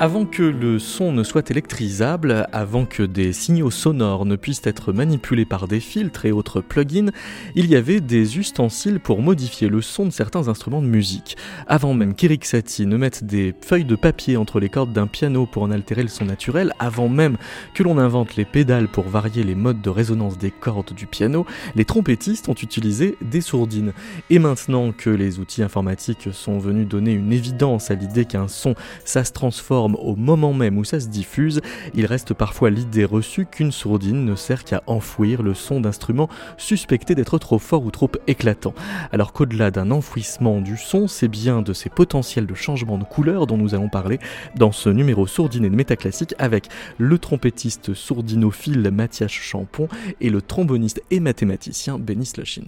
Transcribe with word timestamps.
Avant 0.00 0.24
que 0.24 0.42
le 0.42 0.80
son 0.80 1.12
ne 1.12 1.22
soit 1.22 1.48
électrisable, 1.52 2.48
avant 2.52 2.86
que 2.86 3.04
des 3.04 3.32
signaux 3.32 3.70
sonores 3.70 4.26
ne 4.26 4.34
puissent 4.34 4.62
être 4.64 4.92
manipulés 4.92 5.44
par 5.44 5.68
des 5.68 5.78
filtres 5.78 6.24
et 6.24 6.32
autres 6.32 6.60
plugins, 6.60 7.12
il 7.54 7.66
y 7.66 7.76
avait 7.76 8.00
des 8.00 8.36
ustensiles 8.36 8.98
pour 8.98 9.22
modifier 9.22 9.68
le 9.68 9.80
son 9.80 10.06
de 10.06 10.10
certains 10.10 10.48
instruments 10.48 10.82
de 10.82 10.88
musique. 10.88 11.36
Avant 11.68 11.94
même 11.94 12.14
qu'Eric 12.14 12.44
Satie 12.44 12.86
ne 12.86 12.96
mette 12.96 13.22
des 13.22 13.54
feuilles 13.60 13.84
de 13.84 13.94
papier 13.94 14.36
entre 14.36 14.58
les 14.58 14.68
cordes 14.68 14.92
d'un 14.92 15.06
piano 15.06 15.46
pour 15.46 15.62
en 15.62 15.70
altérer 15.70 16.02
le 16.02 16.08
son 16.08 16.24
naturel, 16.24 16.72
avant 16.80 17.08
même 17.08 17.36
que 17.72 17.84
l'on 17.84 17.98
invente 17.98 18.34
les 18.34 18.44
pédales 18.44 18.88
pour 18.88 19.04
varier 19.08 19.44
les 19.44 19.54
modes 19.54 19.82
de 19.82 19.90
résonance 19.90 20.36
des 20.36 20.50
cordes 20.50 20.94
du 20.94 21.06
piano, 21.06 21.46
les 21.76 21.84
trompettistes 21.84 22.48
ont 22.48 22.54
utilisé 22.54 23.16
des 23.20 23.40
sourdines. 23.40 23.92
Et 24.30 24.40
maintenant 24.40 24.90
que 24.90 25.10
les 25.10 25.38
outils 25.38 25.62
informatiques 25.62 26.28
sont 26.32 26.58
venus 26.58 26.88
donner 26.88 27.12
une 27.12 27.32
évidence 27.32 27.92
à 27.92 27.94
l'idée 27.94 28.24
qu'un 28.24 28.48
son, 28.48 28.74
ça 29.04 29.22
se 29.22 29.32
transforme 29.32 29.81
au 29.84 30.16
moment 30.16 30.52
même 30.52 30.78
où 30.78 30.84
ça 30.84 31.00
se 31.00 31.08
diffuse, 31.08 31.60
il 31.94 32.06
reste 32.06 32.34
parfois 32.34 32.70
l'idée 32.70 33.04
reçue 33.04 33.46
qu'une 33.46 33.72
sourdine 33.72 34.24
ne 34.24 34.34
sert 34.34 34.64
qu'à 34.64 34.82
enfouir 34.86 35.42
le 35.42 35.54
son 35.54 35.80
d'instruments 35.80 36.28
suspectés 36.56 37.14
d'être 37.14 37.38
trop 37.38 37.58
forts 37.58 37.84
ou 37.84 37.90
trop 37.90 38.10
éclatants. 38.26 38.74
Alors 39.12 39.32
qu'au-delà 39.32 39.70
d'un 39.70 39.90
enfouissement 39.90 40.60
du 40.60 40.76
son, 40.76 41.08
c'est 41.08 41.28
bien 41.28 41.62
de 41.62 41.72
ces 41.72 41.88
potentiels 41.88 42.46
de 42.46 42.54
changement 42.54 42.98
de 42.98 43.04
couleur 43.04 43.46
dont 43.46 43.56
nous 43.56 43.74
allons 43.74 43.88
parler 43.88 44.18
dans 44.56 44.72
ce 44.72 44.88
numéro 44.88 45.26
sourdiné 45.26 45.70
de 45.70 45.76
métaclassique 45.76 46.34
avec 46.38 46.68
le 46.98 47.18
trompettiste 47.18 47.94
sourdinophile 47.94 48.90
Mathias 48.92 49.30
Champon 49.30 49.88
et 50.20 50.30
le 50.30 50.42
tromboniste 50.42 51.02
et 51.10 51.20
mathématicien 51.20 51.98
Benny 51.98 52.26
Slushin. 52.26 52.64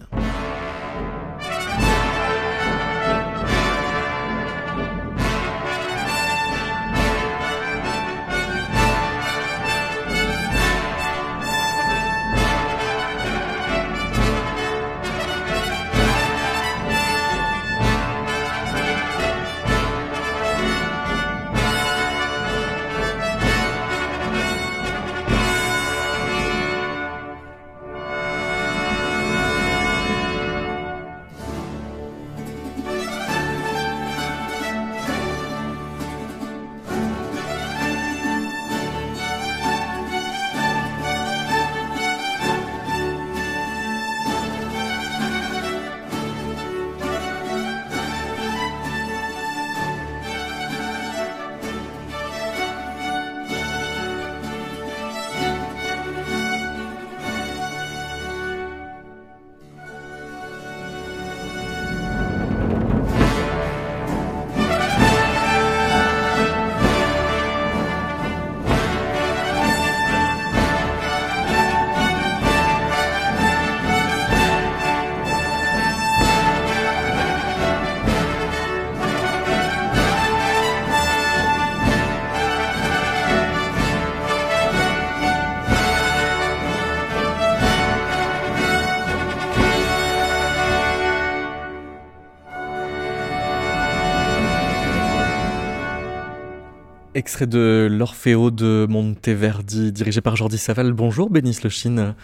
Extrait 97.25 97.47
de 97.47 97.89
l'Orfeo 97.91 98.51
de 98.51 98.87
Monteverdi, 98.87 99.93
dirigé 99.93 100.21
par 100.21 100.37
Jordi 100.37 100.59
Saval. 100.59 100.93
Bonjour, 100.93 101.31
Bénis 101.31 101.57
Le 101.65 101.71
Chine. 101.71 102.15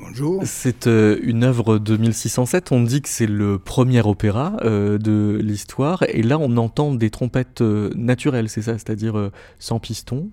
Bonjour. 0.00 0.42
C'est 0.46 0.86
euh, 0.86 1.18
une 1.22 1.44
œuvre 1.44 1.78
de 1.78 1.98
1607. 1.98 2.72
On 2.72 2.82
dit 2.82 3.02
que 3.02 3.10
c'est 3.10 3.26
le 3.26 3.58
premier 3.58 4.00
opéra 4.00 4.56
euh, 4.62 4.96
de 4.96 5.38
l'histoire. 5.42 6.02
Et 6.08 6.22
là, 6.22 6.38
on 6.38 6.56
entend 6.56 6.94
des 6.94 7.10
trompettes 7.10 7.60
euh, 7.60 7.90
naturelles, 7.94 8.48
c'est 8.48 8.62
ça? 8.62 8.72
C'est-à-dire 8.78 9.30
sans 9.58 9.80
piston? 9.80 10.30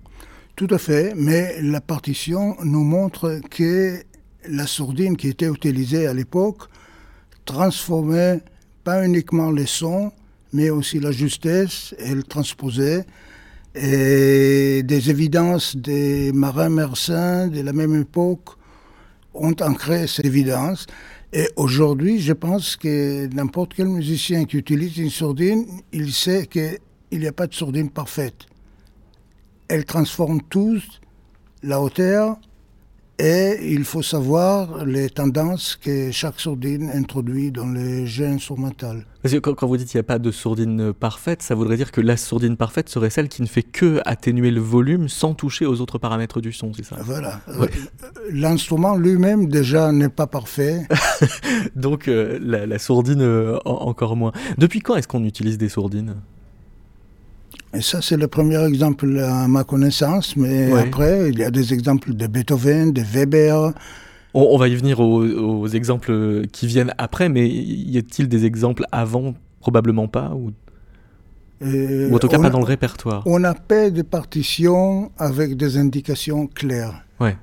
Tout 0.56 0.68
à 0.70 0.78
fait. 0.78 1.12
Mais 1.14 1.60
la 1.60 1.82
partition 1.82 2.56
nous 2.64 2.84
montre 2.84 3.42
que 3.50 4.02
la 4.48 4.66
sourdine 4.66 5.18
qui 5.18 5.28
était 5.28 5.50
utilisée 5.50 6.06
à 6.06 6.14
l'époque 6.14 6.70
transformait 7.44 8.40
pas 8.82 9.04
uniquement 9.04 9.50
les 9.50 9.66
sons, 9.66 10.10
mais 10.54 10.70
aussi 10.70 11.00
la 11.00 11.12
justesse. 11.12 11.94
Elle 11.98 12.24
transposait 12.24 13.04
et 13.76 14.82
des 14.82 15.10
évidences 15.10 15.76
des 15.76 16.32
marins 16.32 16.70
mersins 16.70 17.48
de 17.48 17.60
la 17.60 17.72
même 17.72 18.00
époque 18.00 18.48
ont 19.34 19.54
ancré 19.60 20.06
cette 20.06 20.24
évidence. 20.24 20.86
Et 21.32 21.48
aujourd'hui, 21.56 22.20
je 22.20 22.32
pense 22.32 22.76
que 22.76 23.26
n'importe 23.34 23.74
quel 23.74 23.88
musicien 23.88 24.46
qui 24.46 24.56
utilise 24.56 24.96
une 24.96 25.10
sourdine, 25.10 25.66
il 25.92 26.12
sait 26.12 26.46
qu'il 26.46 26.78
n'y 27.12 27.26
a 27.26 27.32
pas 27.32 27.46
de 27.46 27.54
sourdine 27.54 27.90
parfaite. 27.90 28.46
Elle 29.68 29.84
transforme 29.84 30.40
tous 30.48 31.00
la 31.62 31.80
hauteur 31.80 32.38
et 33.18 33.58
il 33.62 33.84
faut 33.84 34.02
savoir 34.02 34.86
les 34.86 35.10
tendances 35.10 35.76
que 35.76 36.10
chaque 36.12 36.40
sourdine 36.40 36.90
introduit 36.90 37.50
dans 37.50 37.68
les 37.68 38.06
jeux 38.06 38.28
instrumentaux. 38.28 39.02
Parce 39.26 39.40
que 39.40 39.50
quand, 39.50 39.66
vous 39.66 39.76
dites 39.76 39.88
qu'il 39.88 39.98
n'y 39.98 40.02
a 40.02 40.04
pas 40.04 40.20
de 40.20 40.30
sourdine 40.30 40.92
parfaite, 40.92 41.42
ça 41.42 41.56
voudrait 41.56 41.76
dire 41.76 41.90
que 41.90 42.00
la 42.00 42.16
sourdine 42.16 42.56
parfaite 42.56 42.88
serait 42.88 43.10
celle 43.10 43.28
qui 43.28 43.42
ne 43.42 43.48
fait 43.48 43.64
que 43.64 44.00
atténuer 44.04 44.52
le 44.52 44.60
volume 44.60 45.08
sans 45.08 45.34
toucher 45.34 45.66
aux 45.66 45.80
autres 45.80 45.98
paramètres 45.98 46.40
du 46.40 46.52
son, 46.52 46.72
c'est 46.72 46.84
ça? 46.84 46.94
Voilà. 47.00 47.40
Euh, 47.48 47.66
l'instrument 48.30 48.94
lui-même 48.94 49.48
déjà 49.48 49.90
n'est 49.90 50.10
pas 50.10 50.28
parfait. 50.28 50.86
Donc 51.74 52.06
euh, 52.06 52.38
la, 52.40 52.78
sourdine 52.78 53.20
euh, 53.20 53.58
encore 53.64 54.14
moins. 54.14 54.30
Depuis 54.58 54.78
quand 54.78 54.94
est-ce 54.94 55.08
qu'on 55.08 55.24
utilise 55.24 55.58
des 55.58 55.70
sourdines? 55.70 56.14
Et 57.74 57.82
ça, 57.82 58.00
c'est 58.00 58.16
le 58.16 58.28
premier 58.28 58.64
exemple 58.64 59.18
à 59.18 59.48
ma 59.48 59.64
connaissance, 59.64 60.36
mais 60.36 60.72
après, 60.72 61.30
il 61.30 61.38
y 61.40 61.42
a 61.42 61.50
des 61.50 61.74
exemples 61.74 62.14
de 62.14 62.28
Beethoven, 62.28 62.92
de 62.92 63.02
Weber. 63.02 63.72
On, 64.38 64.58
va 64.58 64.68
y 64.68 64.76
venir 64.76 65.00
aux, 65.00 65.66
exemples 65.66 66.46
qui 66.52 66.66
viennent 66.66 66.92
après, 66.98 67.28
mais 67.28 67.48
y 67.48 67.96
a-t-il 67.96 68.28
des 68.28 68.44
exemples 68.44 68.84
avant 68.92 69.34
Probablement 69.60 70.06
pas 70.06 70.32
ou... 70.34 70.52
ou 71.60 72.14
en 72.14 72.18
tout 72.18 72.28
cas 72.28 72.38
pas 72.38 72.50
dans 72.50 72.60
le 72.60 72.66
répertoire. 72.66 73.22
On 73.26 73.42
a 73.44 73.54
pas 73.54 73.90
de 73.90 74.02
partition 74.02 75.10
avec 75.16 75.56
des 75.56 75.78
indications 75.78 76.46
claires. 76.46 77.04
Ouais. 77.18 77.36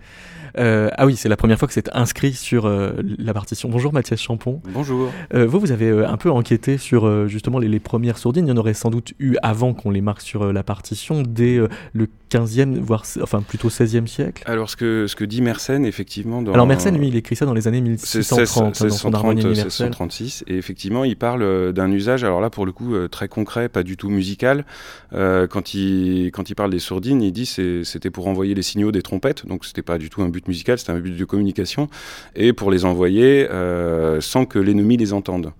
Euh, 0.58 0.90
ah 0.98 1.06
oui, 1.06 1.16
c'est 1.16 1.30
la 1.30 1.38
première 1.38 1.58
fois 1.58 1.68
que 1.68 1.74
c'est 1.74 1.90
inscrit 1.94 2.34
sur 2.34 2.66
euh, 2.66 2.94
la 3.18 3.34
partition. 3.34 3.70
Bonjour 3.70 3.94
Mathias 3.94 4.22
Champon. 4.22 4.62
Bonjour. 4.74 5.12
Euh, 5.34 5.46
vous, 5.46 5.60
vous 5.60 5.72
avez 5.72 5.90
un 5.90 6.18
peu 6.18 6.32
enquêté 6.32 6.78
sur 6.78 7.28
justement 7.28 7.60
les, 7.60 7.80
premières 7.80 8.18
sourdines. 8.18 8.48
Il 8.48 8.50
y 8.50 8.54
en 8.54 8.58
aurait 8.58 8.74
sans 8.74 8.90
doute 8.90 9.14
eu 9.20 9.36
avant 9.42 9.74
qu'on 9.74 9.92
les 9.92 10.02
marque 10.02 10.22
sur 10.22 10.52
la 10.54 10.64
partition, 10.64 11.22
dès 11.22 11.60
le 11.94 12.08
15e, 12.32 12.80
voire 12.80 13.04
enfin 13.22 13.42
plutôt 13.42 13.70
16e 13.70 14.08
siècle. 14.08 14.44
Alors 14.46 14.70
ce 14.70 14.76
que, 14.76 15.08
ce 15.08 15.16
que 15.16 15.26
dit 15.26 15.42
Mersenne, 15.42 15.86
effectivement... 15.86 16.42
Dans... 16.42 16.54
Alors 16.54 16.66
Mersenne, 16.66 16.98
lui, 16.98 17.10
il 17.10 17.16
écrit 17.16 17.36
ça 17.36 17.46
dans 17.46 17.54
les 17.54 17.68
années 17.68 17.82
1630, 17.82 18.82
1636, 18.82 20.46
et 20.48 20.56
effectivement, 20.56 21.04
il 21.04 21.18
parle 21.18 21.74
d'un 21.74 21.92
usage, 21.92 22.24
alors 22.24 22.42
là, 22.42 22.50
pour 22.50 22.66
le 22.66 22.72
coup, 22.72 22.96
très 23.10 23.28
concret, 23.28 23.70
pas 23.70 23.84
du 23.84 23.98
tout 23.98 24.10
musical. 24.10 24.66
quand, 25.12 25.74
il, 25.74 26.32
quand 26.32 26.50
il 26.50 26.56
parle 26.56 26.72
des 26.72 26.80
sourdines, 26.80 27.22
il 27.22 27.32
dit 27.32 27.46
c'était 27.46 28.10
pour 28.10 28.28
envoyer 28.28 28.54
les 28.56 28.62
signaux 28.62 28.92
des 28.92 29.02
trompettes, 29.02 29.46
donc 29.46 29.66
c'était 29.66 29.82
pas 29.82 29.98
du 29.98 30.10
tout 30.10 30.22
un 30.22 30.30
but 30.34 30.48
musical, 30.48 30.78
c'était 30.78 30.92
un 30.92 31.00
but 31.00 31.16
de 31.18 31.26
communication, 31.26 31.88
et 32.36 32.52
pour 32.52 32.70
les 32.72 32.84
envoyer 32.84 33.50
euh, 33.50 34.20
sans 34.20 34.46
que 34.46 34.60
l'ennemi 34.60 34.98
les 34.98 35.14
entende. 35.14 35.54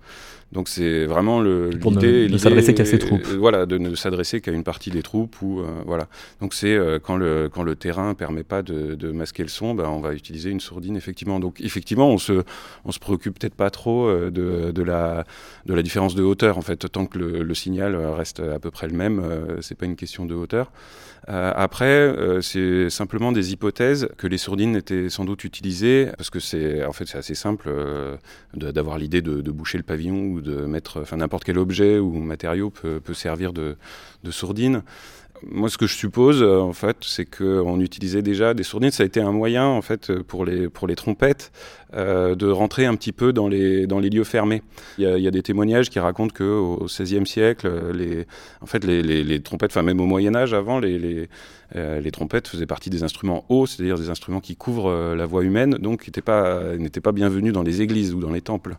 Donc 0.52 0.68
c'est 0.68 1.06
vraiment 1.06 1.42
l'idée 1.42 2.28
de 2.28 2.38
s'adresser 2.38 2.74
qu'à 2.74 2.84
ses 2.84 3.00
troupes. 3.00 3.26
voilà, 3.26 3.66
de 3.66 3.76
ne 3.76 3.96
s'adresser 3.96 4.40
qu'à 4.40 4.52
une 4.52 4.62
partie 4.62 4.90
des 4.90 5.02
troupes 5.02 5.42
ou 5.42 5.62
voilà. 5.84 6.06
Donc 6.40 6.54
c'est 6.54 6.78
quand 7.02 7.16
le 7.16 7.50
quand 7.52 7.64
le 7.64 7.74
terrain 7.74 8.14
permet 8.14 8.44
pas 8.44 8.62
de, 8.62 8.94
de 8.94 9.10
masquer 9.10 9.42
le 9.42 9.48
son, 9.48 9.74
ben, 9.74 9.88
on 9.88 10.00
va 10.00 10.14
utiliser 10.14 10.50
une 10.50 10.60
sourdine 10.60 10.96
effectivement. 10.96 11.40
Donc 11.40 11.60
effectivement, 11.60 12.08
on 12.08 12.18
se 12.18 12.44
on 12.84 12.92
se 12.92 13.00
préoccupe 13.00 13.36
peut-être 13.36 13.56
pas 13.56 13.70
trop 13.70 14.08
de, 14.12 14.70
de 14.70 14.82
la 14.84 15.24
de 15.66 15.74
la 15.74 15.82
différence 15.82 16.14
de 16.14 16.22
hauteur 16.22 16.56
en 16.56 16.62
fait, 16.62 16.88
tant 16.88 17.06
que 17.06 17.18
le, 17.18 17.42
le 17.42 17.54
signal 17.54 17.96
reste 17.96 18.38
à 18.38 18.60
peu 18.60 18.70
près 18.70 18.86
le 18.86 18.94
même, 18.94 19.20
c'est 19.60 19.76
pas 19.76 19.86
une 19.86 19.96
question 19.96 20.24
de 20.24 20.36
hauteur. 20.36 20.70
Euh, 21.28 21.52
après, 21.54 21.86
euh, 21.86 22.42
c'est 22.42 22.90
simplement 22.90 23.32
des 23.32 23.52
hypothèses 23.52 24.08
que 24.18 24.26
les 24.26 24.38
sourdines 24.38 24.76
étaient 24.76 25.08
sans 25.08 25.24
doute 25.24 25.44
utilisées, 25.44 26.10
parce 26.16 26.30
que 26.30 26.40
c'est 26.40 26.84
en 26.84 26.92
fait 26.92 27.06
c'est 27.06 27.18
assez 27.18 27.34
simple 27.34 27.68
euh, 27.68 28.16
d'avoir 28.54 28.98
l'idée 28.98 29.22
de, 29.22 29.50
boucher 29.50 29.78
le 29.78 29.84
pavillon 29.84 30.26
ou 30.26 30.40
de 30.40 30.66
mettre, 30.66 31.00
enfin 31.00 31.16
n'importe 31.16 31.44
quel 31.44 31.58
objet 31.58 31.98
ou 31.98 32.12
matériau 32.12 32.70
peut, 32.70 33.00
peut 33.00 33.14
servir 33.14 33.52
de, 33.52 33.76
de 34.22 34.30
sourdine 34.30 34.82
moi, 35.50 35.68
ce 35.68 35.76
que 35.76 35.86
je 35.86 35.94
suppose, 35.94 36.42
en 36.42 36.72
fait, 36.72 36.96
c'est 37.02 37.26
qu'on 37.26 37.78
utilisait 37.80 38.22
déjà 38.22 38.54
des 38.54 38.62
sourdines. 38.62 38.92
Ça 38.92 39.02
a 39.02 39.06
été 39.06 39.20
un 39.20 39.32
moyen, 39.32 39.66
en 39.66 39.82
fait, 39.82 40.10
pour 40.22 40.46
les, 40.46 40.70
pour 40.70 40.86
les 40.86 40.94
trompettes, 40.94 41.52
euh, 41.94 42.34
de 42.34 42.48
rentrer 42.48 42.86
un 42.86 42.94
petit 42.94 43.12
peu 43.12 43.32
dans 43.32 43.48
les, 43.48 43.86
dans 43.86 43.98
les 43.98 44.10
lieux 44.10 44.24
fermés. 44.24 44.62
Il 44.98 45.04
y, 45.04 45.28
a, 45.28 45.30
des 45.30 45.42
témoignages 45.42 45.90
qui 45.90 45.98
racontent 45.98 46.34
qu'au 46.34 46.86
XVIe 46.86 47.26
siècle, 47.26 47.70
les, 47.92 48.26
en 48.60 48.66
fait, 48.66 48.84
les, 48.84 49.40
trompettes, 49.40 49.72
enfin 49.72 49.82
même 49.82 50.00
au 50.00 50.06
Moyen 50.06 50.34
Âge, 50.34 50.54
avant, 50.54 50.78
les, 50.80 51.28
euh, 51.76 52.00
les 52.00 52.10
trompettes 52.12 52.46
faisaient 52.46 52.66
partie 52.66 52.88
des 52.88 53.02
instruments 53.02 53.44
hauts, 53.48 53.66
c'est-à-dire 53.66 53.98
des 53.98 54.08
instruments 54.08 54.40
qui 54.40 54.54
couvrent 54.54 54.90
euh, 54.90 55.16
la 55.16 55.26
voix 55.26 55.42
humaine, 55.42 55.72
donc 55.72 56.06
n'étaient 56.06 56.20
pas, 56.20 56.60
pas 57.02 57.12
bienvenus 57.12 57.52
dans 57.52 57.62
les 57.62 57.82
églises 57.82 58.14
ou 58.14 58.20
dans 58.20 58.30
les 58.30 58.40
temples. 58.40 58.76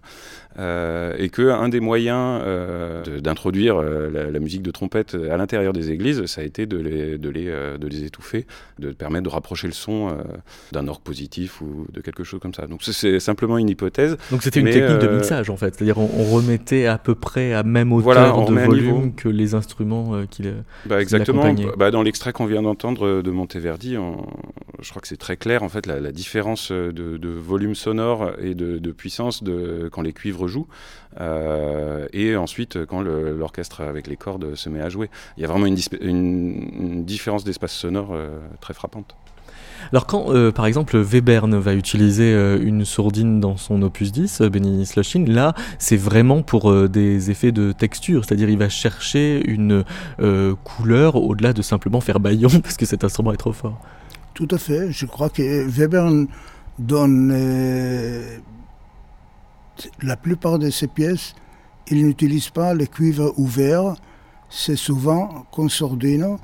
Euh, 0.57 1.13
et 1.17 1.27
que 1.27 1.49
un 1.49 1.67
des 1.67 1.81
moyens 1.81 2.41
d'introduire 3.21 3.81
la, 3.81 4.31
la, 4.31 4.39
musique 4.39 4.61
de 4.61 4.71
trompette 4.71 5.15
à 5.15 5.35
l'intérieur 5.35 5.73
des 5.73 5.91
églises, 5.91 6.25
ça 6.27 6.41
a 6.41 6.43
été 6.45 6.65
de 6.65 6.77
les, 6.77 7.17
de 7.17 7.29
les, 7.29 7.45
de 7.45 7.87
les 7.87 8.05
étouffer, 8.05 8.47
de 8.79 8.91
permettre 8.91 9.23
de 9.23 9.29
rapprocher 9.29 9.67
le 9.67 9.73
son 9.73 10.17
d'un 10.71 10.87
orgue 10.87 11.01
positif 11.01 11.59
ou 11.61 11.87
de 11.91 11.99
quelque 11.99 12.23
chose 12.23 12.39
comme 12.39 12.53
ça. 12.53 12.67
Donc 12.67 12.83
c'est 12.83 13.04
simplement 13.19 13.57
une 13.57 13.69
hypothèse. 13.69 14.17
Donc 14.31 14.43
c'était 14.43 14.59
une 14.59 14.69
technique 14.69 14.99
de 14.99 15.07
mixage 15.07 15.49
en 15.49 15.57
fait, 15.57 15.75
c'est-à-dire 15.75 15.97
on, 15.97 16.25
remettait 16.35 16.87
à 16.87 16.97
peu 16.97 17.15
près 17.15 17.53
à 17.53 17.63
même 17.63 17.93
hauteur 17.93 18.45
de 18.45 18.53
volume 18.53 19.13
que 19.13 19.29
les 19.29 19.53
instruments 19.53 20.25
qui, 20.29 20.43
bah, 20.85 21.01
exactement. 21.01 21.53
Bah, 21.77 21.91
dans 21.91 22.01
l'extrait 22.01 22.33
qu'on 22.33 22.45
vient 22.45 22.63
d'entendre 22.63 23.21
de 23.21 23.31
Monteverdi, 23.31 23.95
je 24.81 24.89
crois 24.89 25.01
que 25.01 25.07
c'est 25.07 25.17
très 25.17 25.37
clair 25.37 25.63
en 25.63 25.69
fait 25.69 25.85
la, 25.85 26.11
différence 26.11 26.71
de, 26.71 27.29
volume 27.29 27.75
sonore 27.75 28.31
et 28.41 28.55
de, 28.55 28.91
puissance 28.91 29.43
de, 29.43 29.89
quand 29.91 30.01
les 30.01 30.13
cuivres 30.13 30.47
jouent, 30.47 30.67
euh, 31.19 32.07
et 32.13 32.35
ensuite 32.35 32.85
quand 32.85 33.01
l'orchestre 33.01 33.81
avec 33.81 34.07
les 34.07 34.17
cordes 34.17 34.55
se 34.55 34.69
met 34.69 34.81
à 34.81 34.89
jouer. 34.89 35.09
Il 35.37 35.41
y 35.41 35.45
a 35.45 35.47
vraiment 35.47 35.65
une, 35.65 37.03
différence 37.05 37.43
d'espace 37.43 37.73
sonore 37.73 38.09
euh, 38.13 38.39
très 38.61 38.73
frappante. 38.73 39.15
Alors 39.91 40.05
quand, 40.05 40.31
euh, 40.33 40.51
par 40.51 40.65
exemple, 40.65 40.97
Webern 40.97 41.55
va 41.57 41.73
utiliser 41.73 42.33
euh, 42.33 42.59
une 42.61 42.85
sourdine 42.85 43.39
dans 43.39 43.57
son 43.57 43.81
opus 43.81 44.11
10, 44.11 44.41
euh, 44.41 44.49
Benny 44.49 44.85
Sloshin, 44.85 45.25
là, 45.27 45.53
c'est 45.79 45.97
vraiment 45.97 46.41
pour 46.41 46.73
des 46.89 47.31
effets 47.31 47.51
de 47.51 47.71
texture, 47.71 48.25
c'est-à-dire 48.25 48.49
il 48.49 48.57
va 48.57 48.69
chercher 48.69 49.43
une 49.45 49.83
couleur 50.63 51.15
au-delà 51.15 51.53
de 51.53 51.61
simplement 51.61 52.01
faire 52.01 52.19
baillon, 52.19 52.49
parce 52.63 52.77
que 52.77 52.85
cet 52.85 53.03
instrument 53.03 53.31
est 53.33 53.37
trop 53.37 53.53
fort. 53.53 53.79
Tout 54.33 54.47
à 54.51 54.57
fait, 54.57 54.91
je 54.91 55.05
crois 55.05 55.29
que 55.29 55.67
Webern 55.67 56.27
donne 56.79 57.33
la 60.01 60.17
plupart 60.17 60.59
de 60.59 60.69
ses 60.69 60.87
pièces, 60.87 61.35
il 61.89 62.05
n'utilise 62.05 62.49
pas 62.49 62.73
les 62.73 62.87
cuivres 62.87 63.33
ouverts, 63.37 63.95
c'est 64.49 64.75
souvent 64.75 65.45
con 65.51 65.69
sordino, 65.69 66.39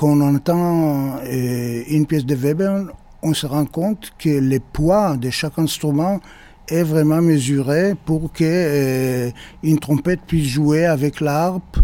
quand 0.00 0.12
on 0.18 0.34
entend 0.34 1.18
euh, 1.26 1.82
une 1.88 2.06
pièce 2.06 2.24
de 2.24 2.34
Weber, 2.34 2.86
on 3.22 3.34
se 3.34 3.46
rend 3.46 3.66
compte 3.66 4.12
que 4.18 4.30
le 4.30 4.58
poids 4.58 5.18
de 5.18 5.28
chaque 5.28 5.58
instrument 5.58 6.20
est 6.68 6.84
vraiment 6.84 7.20
mesuré 7.20 7.94
pour 8.06 8.32
que 8.32 8.42
euh, 8.42 9.30
une 9.62 9.78
trompette 9.78 10.22
puisse 10.26 10.48
jouer 10.48 10.86
avec 10.86 11.20
l'harpe 11.20 11.76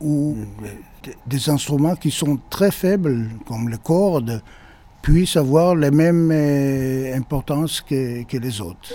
ou 0.00 0.36
des 1.26 1.50
instruments 1.50 1.96
qui 1.96 2.12
sont 2.12 2.38
très 2.48 2.70
faibles, 2.70 3.28
comme 3.44 3.68
les 3.68 3.78
cordes, 3.78 4.40
puissent 5.02 5.36
avoir 5.36 5.74
la 5.74 5.90
même 5.90 6.30
euh, 6.30 7.16
importance 7.16 7.80
que, 7.80 8.22
que 8.22 8.36
les 8.36 8.60
autres. 8.60 8.92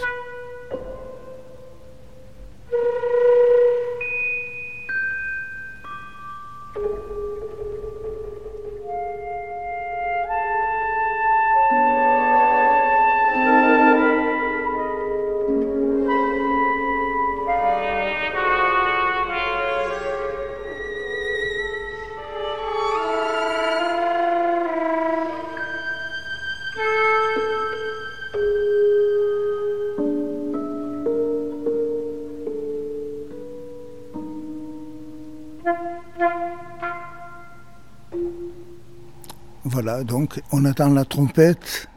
Voilà, 39.83 40.05
donc 40.05 40.41
on 40.53 40.63
attend 40.63 40.93
la 40.93 41.03
trompette 41.03 41.89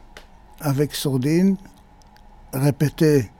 avec 0.59 0.93
sourdine, 0.93 1.55
répétée 2.51 3.31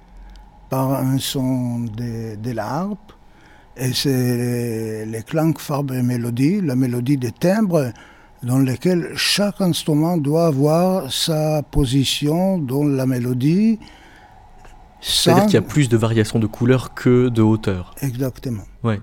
par 0.69 0.93
un 0.93 1.17
son 1.17 1.79
de, 1.79 2.37
de 2.37 2.51
la 2.51 2.65
harpe, 2.65 3.11
et 3.75 3.91
c'est 3.91 5.05
les, 5.05 5.23
clangs, 5.23 5.51
farbes 5.57 5.91
et 5.91 6.01
mélodies, 6.01 6.61
la 6.61 6.77
mélodie 6.77 7.17
des 7.17 7.33
timbres, 7.33 7.91
dans 8.41 8.59
lesquels 8.59 9.11
chaque 9.17 9.59
instrument 9.59 10.15
doit 10.15 10.47
avoir 10.47 11.11
sa 11.11 11.61
position 11.61 12.57
dans 12.57 12.85
la 12.85 13.05
mélodie. 13.05 13.79
C'est-à-dire 15.01 15.43
qu'il 15.47 15.55
y 15.55 15.57
a 15.57 15.61
plus 15.61 15.89
de 15.89 15.97
variations 15.97 16.39
de 16.39 16.47
couleurs 16.47 16.93
que 16.93 17.27
de 17.27 17.41
hauteur. 17.41 17.95
Exactement. 18.01 18.63
Ouais. 18.81 19.01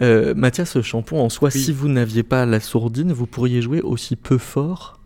Euh, 0.00 0.34
Mathias 0.34 0.80
Champon, 0.82 1.20
en 1.20 1.28
soi, 1.28 1.50
si 1.50 1.72
vous 1.72 1.88
n'aviez 1.88 2.22
pas 2.22 2.46
la 2.46 2.60
sourdine, 2.60 3.12
vous 3.12 3.26
pourriez 3.26 3.62
jouer 3.62 3.80
aussi 3.80 4.16
peu 4.16 4.38
fort? 4.38 5.00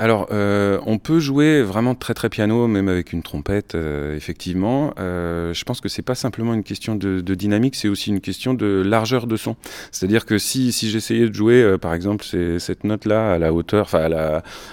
Alors, 0.00 0.26
euh, 0.32 0.80
on 0.86 0.98
peut 0.98 1.20
jouer 1.20 1.62
vraiment 1.62 1.94
très 1.94 2.14
très 2.14 2.28
piano, 2.28 2.66
même 2.66 2.88
avec 2.88 3.12
une 3.12 3.22
trompette, 3.22 3.76
euh, 3.76 4.16
effectivement. 4.16 4.92
Euh, 4.98 5.54
je 5.54 5.62
pense 5.62 5.80
que 5.80 5.88
c'est 5.88 6.02
pas 6.02 6.16
simplement 6.16 6.52
une 6.52 6.64
question 6.64 6.96
de, 6.96 7.20
dynamique, 7.34 7.76
c'est 7.76 7.88
aussi 7.88 8.10
une 8.10 8.20
question 8.20 8.54
de 8.54 8.82
largeur 8.84 9.28
de 9.28 9.36
son. 9.36 9.54
C'est-à-dire 9.92 10.26
que 10.26 10.36
si, 10.36 10.72
si 10.72 10.90
j'essayais 10.90 11.28
de 11.28 11.34
jouer, 11.34 11.76
par 11.80 11.94
exemple, 11.94 12.24
cette 12.58 12.82
note-là 12.82 13.34
à 13.34 13.38
la 13.38 13.52
hauteur, 13.52 13.84
enfin 13.84 14.10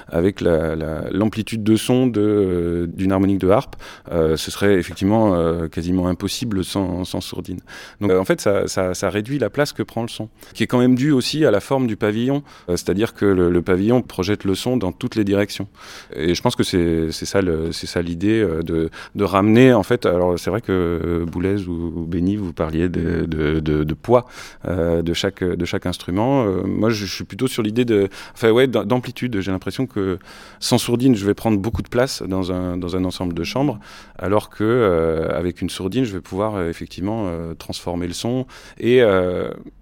avec 0.08 0.42
l'amplitude 0.42 1.68
la, 1.68 1.74
de 1.74 1.78
son 1.78 2.08
d'une 2.08 3.12
harmonique 3.12 3.40
de 3.40 3.50
harpe, 3.50 3.76
ce 4.12 4.52
serait 4.52 4.76
effectivement 4.76 5.68
quasiment 5.70 6.08
impossible 6.08 6.64
sans, 6.64 7.06
sourdine. 7.06 7.60
Donc, 8.00 8.12
en 8.12 8.26
fait, 8.26 8.42
ça, 8.42 8.68
ça, 8.68 9.10
réduit 9.10 9.38
la 9.38 9.50
place 9.50 9.72
que 9.74 9.84
prend 9.84 10.02
le 10.02 10.08
son, 10.08 10.30
qui 10.54 10.64
est 10.64 10.68
quand 10.68 10.80
même 10.80 10.96
dû 10.96 11.12
aussi 11.12 11.46
à 11.46 11.52
la 11.52 11.60
forme 11.60 11.88
du 11.88 11.96
pavillon. 11.96 12.44
C'est-à-dire 12.68 13.14
que 13.14 13.26
le 13.26 13.62
pavillon 13.62 14.02
projette 14.02 14.46
le 14.46 14.56
son 14.56 14.78
dans 14.78 14.92
toute 14.92 15.11
les 15.16 15.24
directions. 15.24 15.68
Et 16.16 16.36
je 16.36 16.42
pense 16.42 16.56
que 16.56 16.64
c'est 16.64 17.12
ça 17.12 18.02
l'idée 18.02 18.42
euh, 18.42 18.90
de, 19.16 19.24
ramener 19.24 19.74
en 19.74 19.84
fait. 19.84 20.06
Alors 20.06 20.38
c'est 20.40 20.50
vrai 20.50 20.62
que 20.62 20.72
euh, 20.72 21.26
Boulez 21.26 21.68
ou, 21.68 22.06
Benny 22.08 22.36
vous 22.36 22.54
parliez 22.54 22.90
de, 22.90 23.94
poids 23.94 24.26
euh, 24.68 25.02
de 25.02 25.14
chaque 25.14 25.86
instrument. 25.86 26.46
moi 26.66 26.90
je, 26.90 27.06
suis 27.06 27.24
plutôt 27.24 27.48
sur 27.48 27.64
l'idée 27.64 27.86
d'amplitude. 27.86 29.40
J'ai 29.42 29.52
l'impression 29.52 29.86
que 29.86 30.20
sans 30.60 30.78
sourdine 30.78 31.16
je 31.16 31.26
vais 31.26 31.34
prendre 31.34 31.60
beaucoup 31.60 31.82
de 31.82 31.90
place 31.90 32.24
dans 32.24 32.52
un 32.52 32.78
dans 32.78 32.96
un 32.96 33.06
ensemble 33.06 33.34
de 33.34 33.44
chambres, 33.44 33.80
alors 34.18 34.50
que 34.50 35.28
avec 35.34 35.62
une 35.62 35.70
sourdine 35.70 36.04
je 36.04 36.14
vais 36.14 36.22
pouvoir 36.22 36.64
effectivement 36.64 37.30
transformer 37.58 38.08
le 38.08 38.14
son 38.14 38.46
et 38.80 39.02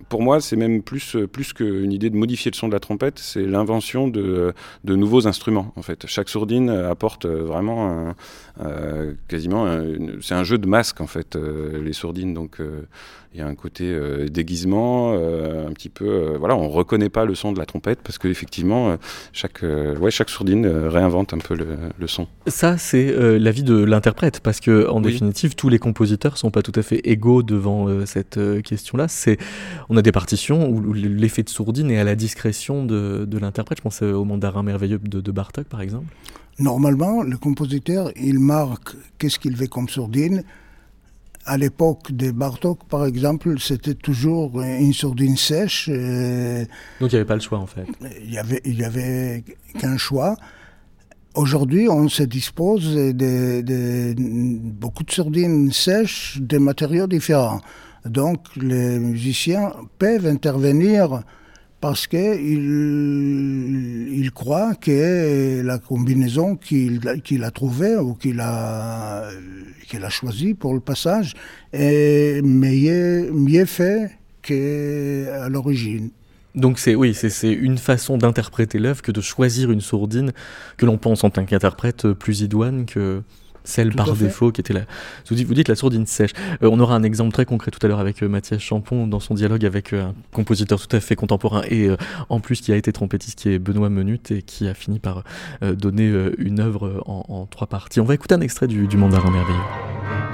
pour 0.10 0.22
moi, 0.22 0.42
c'est 0.42 0.56
même 0.56 0.82
plus, 0.82 1.16
plus 1.32 1.54
qu'une 1.54 1.92
idée 1.92 2.10
de 2.10 2.18
modifier 2.18 2.52
le 2.52 2.56
son 2.56 2.68
de 2.68 2.74
la 2.74 2.80
trompette, 2.80 3.20
c'est 3.20 3.46
l'invention 3.46 4.08
de, 4.08 4.54
de 4.84 4.96
nouveaux 4.96 5.28
instruments 5.28 5.72
en 5.76 5.82
fait. 5.82 6.06
Chaque 6.08 6.30
sourdine 6.30 6.70
apporte 6.70 7.26
vraiment 7.26 8.14
quasiment 9.28 9.68
c'est 10.22 10.34
un 10.34 10.44
jeu 10.44 10.58
de 10.58 10.68
masque 10.68 11.00
en 11.02 11.08
fait 11.08 11.36
les 11.36 11.94
sourdines 11.94 12.34
donc 12.34 12.60
il 13.34 13.40
y 13.40 13.44
a 13.44 13.48
un 13.48 13.54
côté 13.54 13.84
euh, 13.86 14.28
déguisement, 14.28 15.14
euh, 15.14 15.68
un 15.68 15.72
petit 15.72 15.90
peu. 15.90 16.06
Euh, 16.06 16.38
voilà, 16.40 16.56
on 16.56 16.68
reconnaît 16.68 17.10
pas 17.10 17.26
le 17.26 17.36
son 17.36 17.52
de 17.52 17.60
la 17.60 17.68
trompette 17.68 18.00
parce 18.04 18.18
qu'effectivement, 18.18 18.98
chaque, 19.34 19.62
ouais, 19.62 20.10
chaque 20.10 20.30
sourdine 20.30 20.66
réinvente 20.66 21.34
un 21.34 21.38
peu 21.38 21.56
le, 21.56 22.08
son. 22.08 22.28
Ça, 22.48 22.78
c'est 22.78 23.14
l'avis 23.38 23.62
de 23.64 23.76
l'interprète 23.84 24.40
parce 24.40 24.60
que, 24.60 24.88
en 24.90 25.00
définitive, 25.00 25.56
tous 25.56 25.70
les 25.70 25.78
compositeurs 25.78 26.38
sont 26.38 26.50
pas 26.50 26.64
tout 26.64 26.72
à 26.76 26.82
fait 26.82 27.02
égaux 27.04 27.44
devant 27.44 28.06
cette 28.06 28.40
question-là. 28.64 29.08
C'est, 29.08 29.38
on 29.90 29.98
a 29.98 29.99
des 30.02 30.12
partitions 30.12 30.70
où 30.70 30.94
l'effet 30.94 31.44
de 31.44 31.50
sourdine 31.50 31.92
est 31.92 32.00
à 32.00 32.04
la 32.04 32.16
discrétion 32.16 32.86
de, 32.86 33.26
de 33.26 33.38
l'interprète. 33.38 33.80
Je 33.80 33.84
pense 33.84 34.02
au 34.02 34.26
mandarin 34.26 34.64
merveilleux 34.64 35.00
de, 35.00 35.22
de 35.22 35.32
Bartok, 35.32 35.68
par 35.68 35.82
exemple. 35.82 36.14
Normalement, 36.60 37.24
le 37.24 37.38
compositeur, 37.38 38.12
il 38.16 38.40
marque 38.40 38.96
qu'est-ce 39.18 39.40
qu'il 39.40 39.56
veut 39.56 39.68
comme 39.68 39.88
sourdine 39.88 40.44
à 41.46 41.58
l'époque 41.58 42.12
de 42.12 42.30
Bartok, 42.32 42.84
par 42.88 43.06
exemple, 43.06 43.60
c'était 43.60 43.96
toujours 43.96 44.62
une 44.62 44.94
sourdine 44.94 45.36
sèche. 45.36 45.90
Euh, 45.92 46.64
Donc 47.00 47.12
il 47.12 47.16
n'y 47.16 47.16
avait 47.16 47.26
pas 47.26 47.36
le 47.36 47.42
choix 47.42 47.58
en 47.58 47.66
fait. 47.66 47.86
Il 48.22 48.30
n'y 48.30 48.38
avait, 48.38 48.62
il 48.66 48.80
y 48.80 48.84
avait 48.84 49.44
qu'un 49.80 49.98
choix. 49.98 50.36
Aujourd'hui, 51.36 51.88
on 51.90 52.08
se 52.08 52.24
dispose 52.24 52.94
de, 52.94 54.14
beaucoup 54.18 55.04
de 55.04 55.12
sourdines 55.12 55.72
sèches, 55.72 56.38
de 56.40 56.58
matériaux 56.58 57.08
différents. 57.08 57.62
Donc 58.06 58.40
les 58.56 59.00
musiciens 59.00 59.74
peuvent 59.98 60.26
intervenir 60.26 61.24
parce 61.82 62.08
qu'il 62.08 62.20
il 64.12 64.32
croit 64.32 64.76
que 64.76 65.62
la 65.62 65.78
combinaison 65.78 66.56
qu'il 66.56 67.44
a 67.44 67.52
trouvée 67.52 67.96
ou 67.96 68.14
qu'il 68.16 68.40
a, 68.42 69.30
qu'il 69.88 70.04
a 70.04 70.10
choisie 70.10 70.54
pour 70.54 70.74
le 70.74 70.82
passage 70.82 71.36
est 71.72 72.42
mieux, 72.44 73.32
mieux 73.32 73.66
fait 73.66 74.12
qu'à 74.42 75.50
l'origine. 75.50 76.10
Donc 76.56 76.80
c'est 76.80 76.96
oui, 76.96 77.14
c'est 77.14 77.52
une 77.52 77.78
façon 77.78 78.18
d'interpréter 78.18 78.80
l'œuvre 78.80 79.02
que 79.02 79.12
de 79.12 79.22
choisir 79.22 79.72
une 79.72 79.82
sourdine 79.82 80.34
que 80.78 80.86
l'on 80.86 80.98
pense 80.98 81.24
en 81.24 81.30
tant 81.30 81.46
qu'interprète 81.46 82.12
plus 82.14 82.42
idoine 82.42 82.86
que 82.86 83.22
celle 83.64 83.94
par 83.94 84.14
défaut 84.16 84.52
qui 84.52 84.62
était. 84.62 84.74
Vous 85.30 85.36
dites, 85.36 85.48
vous 85.48 85.54
dites 85.54 85.68
la 85.68 85.76
sourdine 85.76 86.06
sèche. 86.06 86.32
Euh, 86.64 86.70
on 86.72 86.80
aura 86.80 86.96
un 86.96 87.04
exemple 87.04 87.32
très 87.32 87.46
concret 87.46 87.72
tout 87.72 87.80
à 87.86 87.88
l'heure 87.88 88.00
avec 88.00 88.24
euh, 88.24 88.28
Mathias 88.28 88.62
Champon 88.62 89.08
dans 89.08 89.20
son 89.20 89.34
dialogue 89.34 89.66
avec 89.66 89.94
euh, 89.94 90.08
un 90.08 90.14
compositeur 90.32 90.80
tout 90.80 90.96
à 90.96 91.00
fait 91.00 91.16
contemporain 91.16 91.62
et 91.70 91.90
en 92.30 92.40
plus 92.40 92.62
qui 92.62 92.72
a 92.72 92.76
été 92.76 92.92
trompettiste 92.92 93.40
qui 93.40 93.50
est 93.50 93.60
Benoît 93.60 93.90
Menut 93.90 94.32
et 94.32 94.42
qui 94.42 94.68
a 94.68 94.74
fini 94.74 95.00
par 95.00 95.24
donner 95.62 96.12
une 96.38 96.60
œuvre 96.60 97.04
en, 97.06 97.46
trois 97.46 97.68
parties. 97.68 98.00
On 98.00 98.06
va 98.06 98.14
écouter 98.14 98.36
un 98.36 98.42
extrait 98.42 98.68
du, 98.68 98.88
du 98.88 98.98
Mandarin 98.98 99.32
merveilleux. 99.32 100.29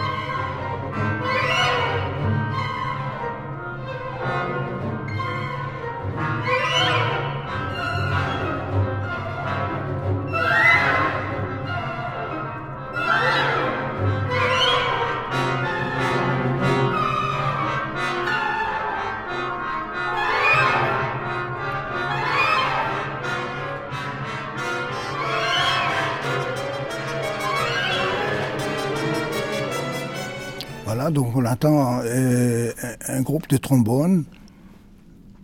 Donc 31.15 31.33
on 31.33 31.45
attend 31.45 32.01
euh, 32.03 32.71
un 33.07 33.21
groupe 33.21 33.47
de 33.47 33.55
trombones 33.57 34.25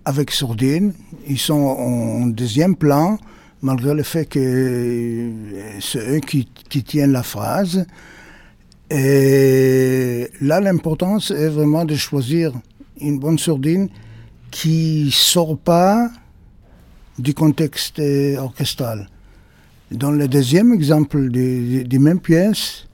avec 0.04 0.30
sourdine. 0.32 0.94
Ils 1.28 1.40
sont 1.40 1.54
en 1.54 2.28
deuxième 2.28 2.76
plan, 2.76 3.18
malgré 3.62 3.94
le 3.94 4.04
fait 4.04 4.26
que 4.26 4.40
euh, 4.40 5.32
c'est 5.80 6.18
eux 6.18 6.20
qui, 6.20 6.46
tiennent 6.84 7.14
la 7.14 7.24
phrase. 7.24 7.86
Et 8.90 10.30
là, 10.42 10.60
l'importance 10.60 11.32
est 11.32 11.48
vraiment 11.48 11.86
de 11.86 11.96
choisir 11.96 12.52
une 13.00 13.18
bonne 13.18 13.40
sourdine 13.40 13.88
qui 14.52 15.10
sort 15.12 15.58
pas 15.58 16.12
du 17.18 17.34
contexte 17.34 18.02
orchestral. 18.38 19.08
Dans 19.90 20.12
le 20.12 20.28
deuxième 20.28 20.74
exemple 20.74 21.30
des, 21.30 21.86
des 21.86 22.00
mêmes 22.00 22.20
pièces, 22.20 22.88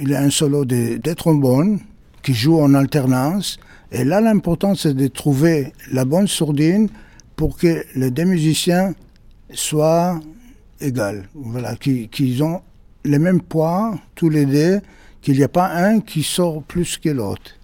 il 0.00 0.10
y 0.10 0.14
a 0.14 0.20
un 0.20 0.30
solo 0.30 0.64
de, 0.64 0.98
de 0.98 1.12
trombone 1.12 1.80
qui 2.22 2.34
joue 2.34 2.58
en 2.60 2.74
alternance. 2.74 3.58
Et 3.92 4.04
là, 4.04 4.20
l'important, 4.20 4.74
c'est 4.74 4.94
de 4.94 5.06
trouver 5.06 5.72
la 5.92 6.04
bonne 6.04 6.26
sourdine 6.26 6.88
pour 7.36 7.56
que 7.56 7.84
les 7.94 8.10
deux 8.10 8.24
musiciens 8.24 8.94
soient 9.52 10.20
égaux. 10.80 11.22
Voilà, 11.34 11.76
qu'ils 11.76 12.42
ont 12.42 12.62
le 13.04 13.18
même 13.18 13.40
poids, 13.40 13.98
tous 14.14 14.28
les 14.28 14.46
deux, 14.46 14.80
qu'il 15.20 15.36
n'y 15.36 15.44
a 15.44 15.48
pas 15.48 15.68
un 15.68 16.00
qui 16.00 16.22
sort 16.22 16.62
plus 16.62 16.98
que 16.98 17.08
l'autre. 17.08 17.55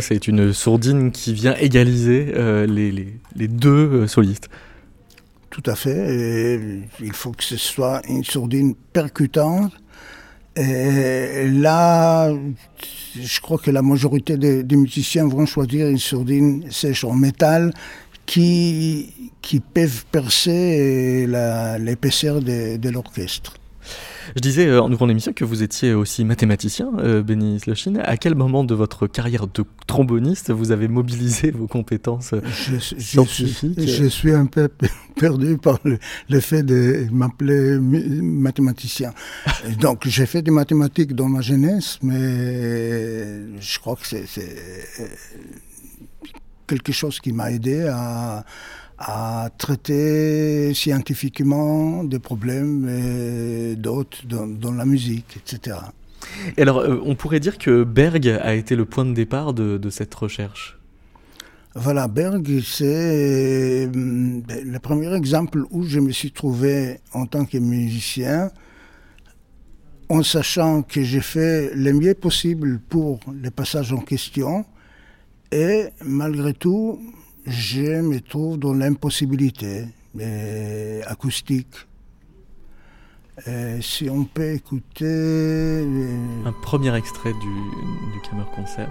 C'est 0.00 0.28
une 0.28 0.52
sourdine 0.52 1.12
qui 1.12 1.32
vient 1.32 1.54
égaliser 1.56 2.32
euh, 2.34 2.66
les, 2.66 3.48
deux 3.48 3.70
euh, 3.70 4.06
solistes. 4.06 4.48
Tout 5.50 5.62
à 5.66 5.76
fait. 5.76 6.58
il 7.00 7.12
faut 7.12 7.30
que 7.30 7.44
ce 7.44 7.56
soit 7.56 8.02
une 8.08 8.24
sourdine 8.24 8.74
percutante. 8.92 9.72
Et 10.56 11.48
là, 11.48 12.32
je 13.20 13.40
crois 13.40 13.58
que 13.58 13.70
la 13.70 13.82
majorité 13.82 14.36
des, 14.36 14.76
musiciens 14.76 15.26
vont 15.26 15.46
choisir 15.46 15.88
une 15.88 15.98
sourdine 15.98 16.70
sèche 16.70 17.04
en 17.04 17.14
métal 17.14 17.72
qui, 18.26 19.12
qui 19.42 19.60
peuvent 19.60 20.04
percer 20.10 21.26
l'épaisseur 21.78 22.40
de 22.40 22.88
l'orchestre. 22.88 23.54
Je 24.36 24.40
disais 24.40 24.66
euh, 24.66 24.82
en 24.82 24.90
ouvrant 24.92 25.06
l'émission 25.06 25.32
que 25.32 25.44
vous 25.44 25.62
étiez 25.62 25.94
aussi 25.94 26.24
mathématicien, 26.24 26.90
euh, 26.98 27.22
Benny 27.22 27.60
Sloshin. 27.60 27.96
À 27.96 28.16
quel 28.16 28.34
moment 28.34 28.64
de 28.64 28.74
votre 28.74 29.06
carrière 29.06 29.46
de 29.46 29.64
tromboniste 29.86 30.50
vous 30.50 30.72
avez 30.72 30.88
mobilisé 30.88 31.50
vos 31.50 31.66
compétences 31.66 32.32
euh, 32.32 32.40
je, 32.44 32.78
scientifiques 32.78 33.78
je, 33.78 34.06
suis 34.06 34.32
un 34.32 34.46
peu 34.46 34.68
perdu 35.16 35.58
par 35.58 35.78
le, 35.84 36.40
fait 36.40 36.62
de 36.62 37.06
m'appeler 37.12 37.78
mathématicien. 37.78 39.12
Donc 39.80 40.06
j'ai 40.06 40.26
fait 40.26 40.42
des 40.42 40.50
mathématiques 40.50 41.14
dans 41.14 41.28
ma 41.28 41.40
jeunesse, 41.40 41.98
mais 42.02 43.60
je 43.60 43.78
crois 43.78 43.96
que 43.96 44.06
c'est 44.06 44.24
quelque 46.66 46.92
chose 46.92 47.20
qui 47.20 47.32
m'a 47.32 47.50
aidé 47.50 47.86
à 47.88 48.44
à 48.98 49.50
traiter 49.58 50.72
scientifiquement 50.74 52.04
des 52.04 52.18
problèmes 52.18 53.74
d'autres 53.76 54.26
dans, 54.26 54.72
la 54.72 54.84
musique, 54.84 55.36
etc. 55.36 55.76
Et 56.56 56.62
alors, 56.62 56.78
euh, 56.78 57.00
on 57.04 57.14
pourrait 57.14 57.40
dire 57.40 57.58
que 57.58 57.84
Berg 57.84 58.28
a 58.28 58.54
été 58.54 58.76
le 58.76 58.84
point 58.84 59.04
de 59.04 59.12
départ 59.12 59.52
de, 59.52 59.90
cette 59.90 60.14
recherche? 60.14 60.78
Voilà, 61.74 62.06
Berg, 62.06 62.60
c'est 62.64 63.86
euh, 63.86 63.90
le 63.92 64.78
premier 64.78 65.14
exemple 65.14 65.64
où 65.70 65.82
je 65.82 65.98
me 65.98 66.12
suis 66.12 66.30
trouvé 66.30 67.00
en 67.12 67.26
tant 67.26 67.44
que 67.44 67.58
musicien, 67.58 68.50
en 70.08 70.22
sachant 70.22 70.82
que 70.82 71.02
j'ai 71.02 71.20
fait 71.20 71.74
le 71.74 71.92
mieux 71.92 72.14
possible 72.14 72.78
pour 72.88 73.20
le 73.32 73.50
passage 73.50 73.92
en 73.92 73.98
question, 73.98 74.64
et 75.50 75.86
malgré 76.04 76.52
tout, 76.52 77.00
je 77.46 78.00
me 78.00 78.20
trouve 78.20 78.58
dans 78.58 78.72
l'impossibilité 78.72 79.86
acoustique. 81.06 81.74
si 83.80 84.08
on 84.08 84.24
peut 84.24 84.52
écouter... 84.52 85.04
Euh, 85.04 86.46
Un 86.46 86.52
premier 86.52 86.94
extrait 86.94 87.32
du, 87.32 87.54
du 88.12 88.20
Concert. 88.54 88.88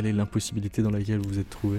Quelle 0.00 0.14
est 0.14 0.16
l'impossibilité 0.16 0.80
dans 0.80 0.90
laquelle 0.90 1.18
vous 1.18 1.38
êtes 1.38 1.50
trouvé? 1.50 1.78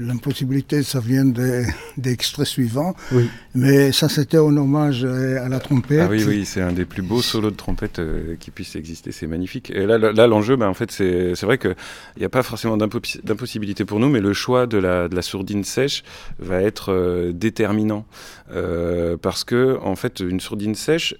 L'impossibilité, 0.00 0.82
ça 0.82 0.98
vient 0.98 1.24
des, 1.24 1.64
extraits 2.04 2.44
suivants. 2.44 2.96
Oui. 3.12 3.28
Mais 3.54 3.92
ça, 3.92 4.08
c'était 4.08 4.38
en 4.38 4.56
hommage 4.56 5.04
à 5.04 5.48
la 5.48 5.60
trompette. 5.60 6.00
Ah 6.02 6.08
oui, 6.10 6.24
oui, 6.26 6.44
c'est 6.44 6.60
un 6.60 6.72
des 6.72 6.84
plus 6.84 7.02
beaux 7.02 7.22
solos 7.22 7.52
de 7.52 7.56
trompette 7.56 8.00
euh, 8.00 8.34
qui 8.40 8.50
puisse 8.50 8.74
exister. 8.74 9.12
C'est 9.12 9.28
magnifique. 9.28 9.70
Et 9.70 9.86
là, 9.86 9.96
là 9.96 10.26
l'enjeu, 10.26 10.56
bah, 10.56 10.68
en 10.68 10.74
fait, 10.74 10.90
c'est 10.90 11.40
vrai 11.42 11.56
qu'il 11.56 11.76
n'y 12.18 12.24
a 12.24 12.28
pas 12.28 12.42
forcément 12.42 12.76
d'impossibilité 12.76 13.84
pour 13.84 14.00
nous, 14.00 14.08
mais 14.08 14.20
le 14.20 14.32
choix 14.32 14.66
de 14.66 14.78
la, 14.78 15.08
de 15.08 15.14
la 15.14 15.22
sourdine 15.22 15.62
sèche 15.62 16.02
va 16.40 16.60
être 16.60 16.90
euh, 16.90 17.32
déterminant. 17.32 18.06
Euh, 18.52 19.16
parce 19.16 19.44
que, 19.44 19.78
en 19.82 19.94
fait, 19.94 20.18
une 20.18 20.40
sourdine 20.40 20.74
sèche 20.74 21.14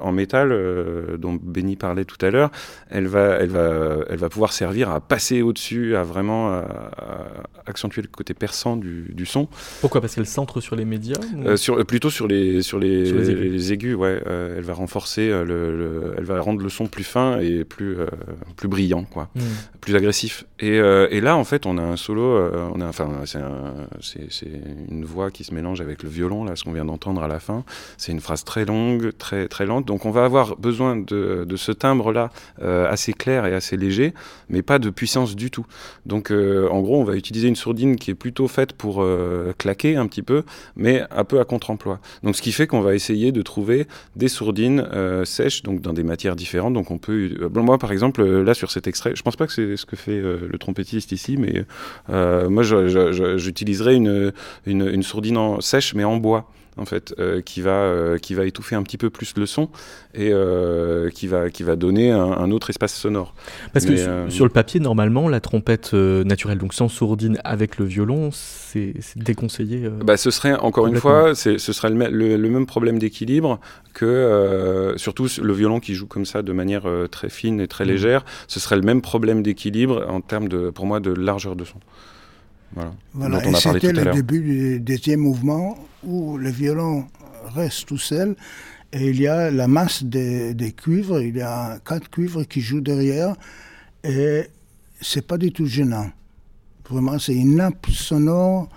en 0.00 0.12
métal, 0.12 0.56
dont 1.18 1.38
Benny 1.42 1.74
parlait 1.76 2.04
tout 2.04 2.24
à 2.24 2.30
l'heure, 2.30 2.50
elle 2.88 3.08
va, 3.08 3.36
elle, 3.40 3.50
va, 3.50 3.96
elle 4.08 4.18
va 4.18 4.28
pouvoir 4.28 4.52
servir 4.52 4.90
à 4.90 5.00
passer 5.00 5.42
au-dessus, 5.56 5.96
à 5.96 6.02
vraiment 6.02 6.62
accentuer 7.64 8.02
le 8.02 8.08
côté 8.08 8.34
perçant 8.34 8.76
du, 8.76 9.06
du 9.14 9.24
son. 9.24 9.48
Pourquoi? 9.80 10.00
Parce 10.00 10.14
qu'elle 10.14 10.26
centre 10.26 10.60
sur 10.60 10.76
les 10.76 10.84
médias 10.84 11.16
sur, 11.56 11.84
Plutôt 11.86 12.10
sur 12.10 12.26
les, 12.28 12.60
sur 12.62 12.78
les, 12.78 13.10
les 13.10 13.72
aigus. 13.72 13.94
ouais. 13.94 14.20
elle 14.26 14.62
va 14.62 14.74
renforcer, 14.74 15.28
le, 15.28 16.14
elle 16.18 16.24
va 16.24 16.40
rendre 16.40 16.62
le 16.62 16.68
son 16.68 16.86
plus 16.86 17.04
fin 17.04 17.40
et 17.40 17.64
plus, 17.64 17.96
plus 18.56 18.68
brillant, 18.68 19.04
quoi, 19.04 19.30
hmm. 19.34 19.40
plus 19.80 19.96
agressif. 19.96 20.44
Et, 20.60 20.76
et, 20.76 21.20
là, 21.20 21.36
en 21.36 21.44
fait, 21.44 21.64
on 21.64 21.78
a 21.78 21.82
un 21.82 21.96
solo, 21.96 22.50
on 22.74 22.80
a, 22.80 22.86
enfin, 22.86 23.08
c'est 23.24 23.40
une 24.90 25.04
voix 25.04 25.30
qui 25.30 25.44
se 25.44 25.54
mélange 25.54 25.80
avec 25.80 26.02
le 26.02 26.08
violon, 26.08 26.44
là, 26.44 26.54
ce 26.56 26.64
qu'on 26.64 26.72
vient 26.72 26.84
d'entendre 26.84 27.22
à 27.22 27.28
la 27.28 27.40
fin. 27.40 27.64
C'est 27.96 28.12
une 28.12 28.20
phrase 28.20 28.44
très 28.44 28.64
longue, 28.66 29.12
très, 29.16 29.48
très 29.48 29.64
lente. 29.64 29.86
Donc, 29.86 30.04
on 30.04 30.10
va 30.10 30.24
avoir 30.24 30.56
besoin 30.56 30.96
de, 30.96 31.44
de 31.48 31.56
ce 31.56 31.72
timbre-là 31.72 32.30
assez 32.60 33.12
clair 33.12 33.46
et 33.46 33.54
assez 33.54 33.76
léger, 33.76 34.12
mais 34.48 34.62
pas 34.62 34.78
de 34.78 34.90
puissance 34.90 35.34
tout. 35.50 35.66
Donc, 36.04 36.30
en 36.30 36.80
gros, 36.80 37.00
on 37.00 37.04
va 37.04 37.16
utiliser 37.16 37.48
une 37.48 37.56
sourdine 37.56 37.96
qui 37.96 38.10
est 38.10 38.14
plutôt 38.14 38.48
faite 38.48 38.72
pour 38.72 39.04
claquer 39.58 39.96
un 39.96 40.06
petit 40.06 40.22
peu, 40.22 40.42
mais 40.76 41.02
un 41.10 41.24
peu 41.24 41.40
à 41.40 41.44
contre-emploi. 41.44 42.00
Donc, 42.22 42.36
ce 42.36 42.42
qui 42.42 42.52
fait 42.52 42.66
qu'on 42.66 42.80
va 42.80 42.94
essayer 42.94 43.32
de 43.32 43.42
trouver 43.42 43.86
des 44.16 44.28
sourdines 44.28 44.86
sèches, 45.24 45.62
donc 45.62 45.80
dans 45.80 45.92
des 45.92 46.02
matières 46.02 46.36
différentes. 46.36 46.74
Donc, 46.74 46.90
on 46.90 46.98
peut. 46.98 47.48
moi, 47.54 47.78
par 47.78 47.92
exemple, 47.92 48.24
là, 48.24 48.54
sur 48.54 48.70
cet 48.70 48.86
extrait, 48.86 49.12
je 49.14 49.22
pense 49.22 49.36
pas 49.36 49.46
que 49.46 49.52
c'est 49.52 49.76
ce 49.76 49.86
que 49.86 49.96
fait 49.96 50.20
le 50.20 50.56
trompettiste 50.58 51.12
ici, 51.12 51.36
mais 51.36 51.64
moi, 52.08 52.62
j'utiliserais 52.62 53.96
une, 53.96 54.32
une, 54.66 54.88
une, 54.88 55.02
sourdine 55.02 55.36
en, 55.36 55.60
sèche, 55.60 55.94
mais 55.94 56.04
en 56.04 56.16
bois 56.16 56.50
en 56.76 56.84
fait, 56.84 57.14
euh, 57.18 57.40
qui, 57.40 57.62
va, 57.62 57.70
euh, 57.70 58.18
qui 58.18 58.34
va 58.34 58.44
étouffer 58.44 58.76
un 58.76 58.82
petit 58.82 58.98
peu 58.98 59.08
plus 59.10 59.34
le 59.36 59.46
son 59.46 59.68
et 60.14 60.30
euh, 60.32 61.08
qui, 61.10 61.26
va, 61.26 61.50
qui 61.50 61.62
va 61.62 61.76
donner 61.76 62.10
un, 62.10 62.50
autre 62.50 62.70
espace 62.70 62.94
sonore. 62.94 63.34
Parce 63.72 63.86
que 63.86 64.28
sur, 64.28 64.44
le 64.44 64.50
papier, 64.50 64.80
normalement, 64.80 65.28
la 65.28 65.40
trompette 65.40 65.94
naturelle, 65.94 66.58
donc 66.58 66.74
sans 66.74 66.88
sourdine 66.88 67.38
avec 67.44 67.78
le 67.78 67.84
violon, 67.84 68.30
c'est 68.32 68.94
déconseillé. 69.16 69.88
Bah, 70.04 70.16
ce 70.16 70.30
serait, 70.30 70.54
encore 70.54 70.86
une 70.86 70.96
fois, 70.96 71.34
ce 71.34 71.58
serait 71.58 71.90
le, 71.90 72.36
le, 72.36 72.50
même 72.50 72.66
problème 72.66 72.98
d'équilibre 72.98 73.60
que, 73.94 74.94
surtout 74.96 75.26
le 75.42 75.52
violon 75.52 75.80
qui 75.80 75.94
joue 75.94 76.06
comme 76.06 76.26
ça 76.26 76.42
de 76.42 76.52
manière 76.52 76.86
très 77.10 77.28
fine 77.28 77.60
et 77.60 77.68
très 77.68 77.84
mmh. 77.84 77.88
légère, 77.88 78.24
ce 78.48 78.60
serait 78.60 78.76
le 78.76 78.82
même 78.82 79.02
problème 79.02 79.42
d'équilibre 79.42 80.06
en 80.08 80.20
termes, 80.20 80.48
de, 80.48 80.70
pour 80.70 80.86
moi, 80.86 81.00
de 81.00 81.12
largeur 81.12 81.56
de 81.56 81.64
son. 81.64 81.78
Voilà. 83.14 83.46
et 83.46 83.54
c'était 83.54 83.92
le 83.92 84.12
début 84.12 84.40
du 84.40 84.80
deuxième 84.80 85.20
mouvement 85.20 85.78
où 86.06 86.38
le 86.38 86.50
violon 86.50 87.06
reste 87.54 87.86
tout 87.86 87.98
seul 87.98 88.36
et 88.92 89.10
il 89.10 89.20
y 89.20 89.26
a 89.26 89.50
la 89.50 89.68
masse 89.68 90.04
des, 90.04 90.74
cuivres, 90.76 91.20
il 91.20 91.36
y 91.36 91.42
a 91.42 91.78
quatre 91.84 92.08
cuivres 92.08 92.44
qui 92.44 92.60
jouent 92.60 92.80
derrière 92.80 93.34
et 94.04 94.46
c'est 95.00 95.26
pas 95.26 95.36
du 95.36 95.52
tout 95.52 95.66
gênant. 95.66 96.10
Vraiment, 96.88 97.18
c'est 97.18 97.34
une 97.34 97.56
nappe 97.56 97.86
sonore 97.90 98.68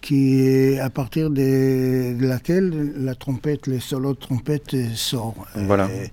qui 0.00 0.40
est 0.40 0.78
à 0.78 0.88
partir 0.88 1.30
de, 1.30 2.16
laquelle 2.20 2.94
la 2.96 3.14
trompette, 3.14 3.66
les 3.66 3.80
solos 3.80 4.14
de 4.14 4.18
trompette 4.18 4.76
sortent. 4.94 5.36
Voilà. 5.56 5.90
Et 5.90 6.10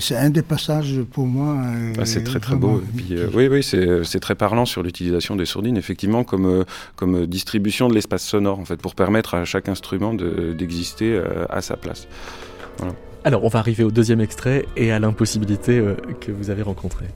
c'est 0.00 0.16
un 0.16 0.30
des 0.30 0.42
passages 0.42 1.00
pour 1.12 1.26
moi. 1.26 1.56
Euh, 1.56 1.92
ah, 1.98 2.06
c'est 2.06 2.24
très 2.24 2.40
très 2.40 2.56
beau. 2.56 2.82
Euh, 3.10 3.28
oui, 3.34 3.48
oui, 3.48 3.62
c'est 3.62 4.20
très 4.20 4.34
parlant 4.34 4.64
sur 4.64 4.82
l'utilisation 4.82 5.36
des 5.36 5.44
sourdines, 5.44 5.76
effectivement, 5.76 6.24
comme, 6.24 6.46
euh, 6.46 6.64
comme 6.96 7.26
distribution 7.26 7.88
de 7.88 7.94
l'espace 7.94 8.22
sonore, 8.22 8.58
en 8.58 8.64
fait, 8.64 8.80
pour 8.80 8.94
permettre 8.94 9.34
à 9.34 9.44
chaque 9.44 9.68
instrument 9.68 10.14
d'exister 10.14 11.20
à 11.50 11.60
sa 11.60 11.76
place. 11.76 12.08
Alors, 13.24 13.44
on 13.44 13.48
va 13.48 13.58
arriver 13.58 13.84
au 13.84 13.90
deuxième 13.90 14.20
extrait 14.20 14.66
et 14.76 14.92
à 14.92 14.98
l'impossibilité 14.98 15.82
que 16.20 16.32
vous 16.32 16.50
avez 16.50 16.62
rencontrée. 16.62 17.06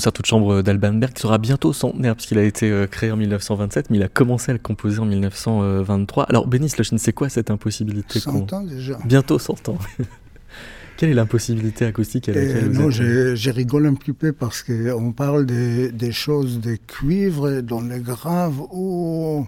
Concerto 0.00 0.22
de 0.22 0.26
chambre 0.26 0.62
d'Alban 0.62 0.94
Berg 0.94 1.12
qui 1.12 1.20
sera 1.20 1.36
bientôt 1.36 1.74
centenaire 1.74 2.16
puisqu'il 2.16 2.38
a 2.38 2.42
été 2.42 2.70
euh, 2.70 2.86
créé 2.86 3.12
en 3.12 3.18
1927 3.18 3.90
mais 3.90 3.98
il 3.98 4.02
a 4.02 4.08
commencé 4.08 4.50
à 4.50 4.54
le 4.54 4.58
composer 4.58 4.98
en 4.98 5.04
1923. 5.04 6.24
Alors 6.24 6.46
Bénis 6.46 6.72
ne 6.78 6.96
c'est 6.96 7.12
quoi 7.12 7.28
cette 7.28 7.50
impossibilité 7.50 8.18
100 8.18 8.50
ans 8.54 8.62
déjà. 8.62 8.98
Bientôt 9.04 9.38
100 9.38 9.68
ans. 9.68 9.78
Quelle 10.96 11.10
est 11.10 11.14
l'impossibilité 11.14 11.84
acoustique 11.84 12.30
à 12.30 12.32
laquelle 12.32 12.70
vous 12.70 12.82
Non, 12.82 12.90
je, 12.90 13.50
rigole 13.50 13.86
un 13.86 13.94
petit 13.94 14.14
peu 14.14 14.32
parce 14.32 14.62
qu'on 14.62 15.12
parle 15.12 15.44
des, 15.44 15.92
des, 15.92 16.12
choses 16.12 16.60
de 16.60 16.76
cuivre 16.76 17.60
dans 17.60 17.82
les 17.82 18.00
graves 18.00 18.60
où 18.72 19.46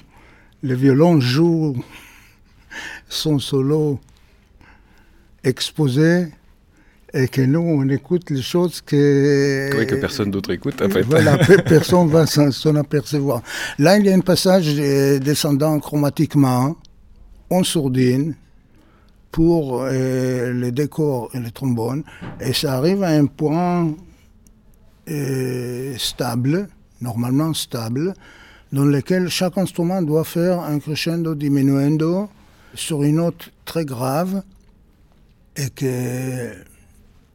le 0.63 0.75
violon 0.75 1.19
joue 1.19 1.83
son 3.09 3.39
solo 3.39 4.01
exposé 5.45 6.29
et 7.15 7.29
que 7.29 7.43
nous, 7.43 7.61
on 7.61 7.89
écoute 7.89 8.31
les 8.31 8.41
choses 8.41 8.81
que... 8.81 9.71
Oui, 9.77 9.87
que 9.87 9.97
personne 9.97 10.31
d'autre 10.31 10.51
écoute, 10.51 10.81
en 10.81 10.89
fait. 10.89 11.03
Voilà, 11.03 11.37
personne 11.67 12.09
va 12.09 12.27
s'en 12.27 12.75
apercevoir. 12.77 13.43
Là, 13.79 13.99
il 13.99 14.07
y 14.07 14.11
a 14.11 14.15
un 14.15 14.21
passage 14.21 14.75
descendant 14.75 15.79
chromatiquement, 15.79 16.77
en 17.51 17.63
sourdine, 17.65 18.35
pour 19.31 19.83
euh, 19.83 20.53
les 20.53 20.73
décors 20.73 21.31
et 21.35 21.41
les 21.41 21.51
trombones, 21.51 22.05
et 22.39 22.53
ça 22.53 22.75
arrive 22.75 23.03
à 23.03 23.09
un 23.09 23.27
point 23.27 23.95
euh, 25.09 25.95
stable, 25.99 26.69
normalement 27.01 27.53
stable, 27.55 28.15
dans 28.73 28.85
lequel 28.85 29.29
chaque 29.29 29.59
instrument 29.59 30.03
doit 30.03 30.25
faire 30.25 30.61
un 30.61 30.79
crescendo 30.79 31.35
diminuendo 31.35 32.29
sur 32.75 33.03
une 33.03 33.17
note 33.17 33.51
très 33.65 33.85
grave, 33.85 34.43
et 35.57 35.71
que 35.71 36.53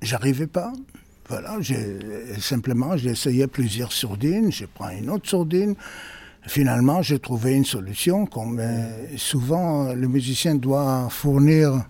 J'arrivais 0.01 0.47
pas. 0.47 0.71
Voilà, 1.29 1.57
simplement, 2.39 2.95
j'ai 2.95 3.10
essayé 3.10 3.47
plusieurs 3.47 3.91
sourdines, 3.91 4.49
je 4.51 4.65
prends 4.65 4.89
une 4.89 5.10
autre 5.10 5.27
sourdine. 5.27 5.75
Finalement, 6.45 7.01
j'ai 7.01 7.19
trouvé 7.19 7.53
une 7.53 7.65
solution. 7.65 8.25
Comme 8.25 8.62
souvent, 9.17 9.93
le 9.93 10.07
musicien 10.07 10.55
doit 10.55 11.10
fournir 11.10 11.86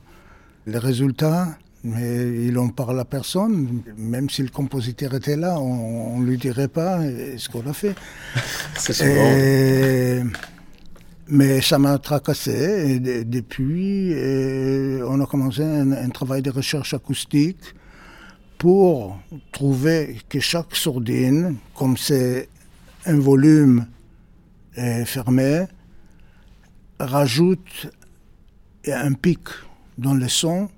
les 0.65 0.79
résultats, 0.79 1.49
mais 1.83 2.47
il 2.47 2.57
en 2.57 2.69
parle 2.69 2.99
à 2.99 3.05
personne. 3.05 3.83
Même 3.95 4.27
si 4.31 4.41
le 4.41 4.49
compositeur 4.49 5.13
était 5.13 5.35
là, 5.35 5.59
on 5.59 6.19
ne 6.19 6.25
lui 6.25 6.37
dirait 6.37 6.67
pas 6.67 7.01
ce 7.37 7.47
qu'on 7.47 7.67
a 7.69 7.73
fait. 7.73 7.93
Souvent. 8.79 10.25
mais 11.27 11.61
ça 11.61 11.77
m'a 11.77 11.99
tracassé. 11.99 12.99
Et 13.05 13.23
depuis, 13.23 14.15
on 15.07 15.21
a 15.21 15.27
commencé 15.27 15.61
un 15.61 16.09
travail 16.09 16.41
de 16.41 16.49
recherche 16.49 16.95
acoustique 16.95 17.75
pour 18.57 19.19
trouver 19.51 20.17
que 20.29 20.39
chaque 20.39 20.75
sourdine, 20.75 21.57
comme 21.75 21.97
c'est 21.97 22.49
un 23.05 23.19
volume 23.19 23.85
fermé, 25.05 25.65
rajoute 26.99 27.87
un 28.87 29.13
pic 29.13 29.39
dans 29.97 30.13
le 30.13 30.27
son 30.27 30.69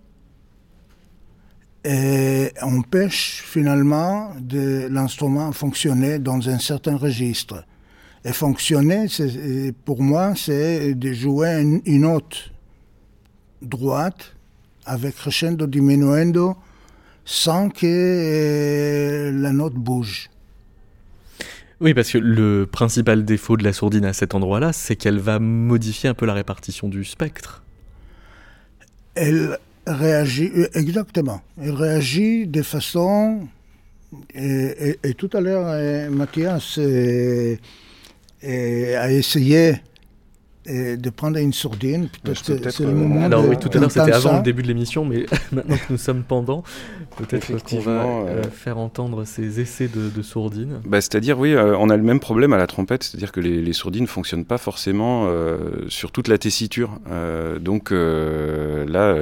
et 1.83 2.51
empêche 2.61 3.43
finalement 3.45 4.33
de 4.39 4.87
l'instrument 4.89 5.51
fonctionner 5.51 6.19
dans 6.19 6.49
un 6.49 6.59
certain 6.59 6.97
registre. 6.97 7.63
Et 8.25 8.33
fonctionner, 8.33 9.05
pour 9.85 10.01
moi, 10.01 10.33
c'est 10.35 10.93
de 10.93 11.13
jouer 11.13 11.61
une, 11.61 11.81
une 11.85 12.01
note 12.01 12.51
droite 13.61 14.35
avec 14.85 15.15
crescendo 15.15 15.67
diminuendo 15.67 16.57
sans 17.25 17.69
que 17.69 17.85
euh, 17.85 19.31
la 19.31 19.51
note 19.51 19.75
bouge. 19.75 20.29
Oui, 21.81 21.93
parce 21.93 22.11
que 22.11 22.17
le 22.17 22.65
principal 22.65 23.23
défaut 23.23 23.55
de 23.55 23.63
la 23.63 23.71
sourdine 23.71 24.05
à 24.05 24.13
cet 24.13 24.35
endroit-là, 24.35 24.73
c'est 24.73 24.95
qu'elle 24.95 25.19
va 25.19 25.39
modifier 25.39 26.09
un 26.09 26.13
peu 26.13 26.25
la 26.25 26.33
répartition 26.33 26.89
du 26.89 27.05
spectre. 27.05 27.63
Elle 29.15 29.57
réagit, 29.87 30.51
euh, 30.55 30.67
exactement. 30.73 31.41
Elle 31.61 31.71
réagit 31.71 32.47
de 32.47 32.61
façon. 32.61 33.47
Et, 34.33 34.97
tout 35.17 35.29
à 35.33 35.39
l'heure, 35.39 35.67
euh, 35.67 36.09
Mathias 36.09 36.79
a 38.43 39.11
essayé 39.11 39.81
de 40.65 41.09
prendre 41.09 41.37
une 41.37 41.53
sourdine. 41.53 42.09
Peut-être 42.23 42.71
c'est 42.71 42.85
le 42.85 42.93
moment. 42.93 43.23
Alors 43.23 43.45
oui, 43.47 43.57
tout 43.57 43.69
à 43.73 43.79
l'heure 43.79 43.91
c'était 43.91 44.11
avant 44.11 44.37
le 44.37 44.43
début 44.43 44.61
de 44.61 44.67
l'émission, 44.67 45.05
mais 45.05 45.25
maintenant 45.51 45.77
que 45.77 45.91
nous 45.91 45.97
sommes 45.97 46.23
pendant, 46.23 46.63
peut-être 47.17 47.63
qu'on 47.63 47.79
va 47.79 47.91
euh, 47.91 48.25
euh, 48.27 48.43
faire 48.43 48.77
entendre 48.77 49.23
ces 49.25 49.59
essais 49.59 49.87
de, 49.87 50.21
sourdine. 50.21 50.81
Bah, 50.85 50.99
c'est-à-dire 51.01 51.39
oui, 51.39 51.53
euh, 51.53 51.75
on 51.77 51.89
a 51.89 51.95
le 51.95 52.03
même 52.03 52.19
problème 52.19 52.53
à 52.53 52.57
la 52.57 52.67
trompette, 52.67 53.03
c'est-à-dire 53.03 53.31
que 53.31 53.39
les, 53.39 53.73
sourdines 53.73 54.03
ne 54.03 54.07
fonctionnent 54.07 54.45
pas 54.45 54.57
forcément 54.57 55.29
sur 55.87 56.11
toute 56.11 56.27
la 56.27 56.37
tessiture. 56.37 56.99
donc 57.61 57.91
là, 57.91 59.15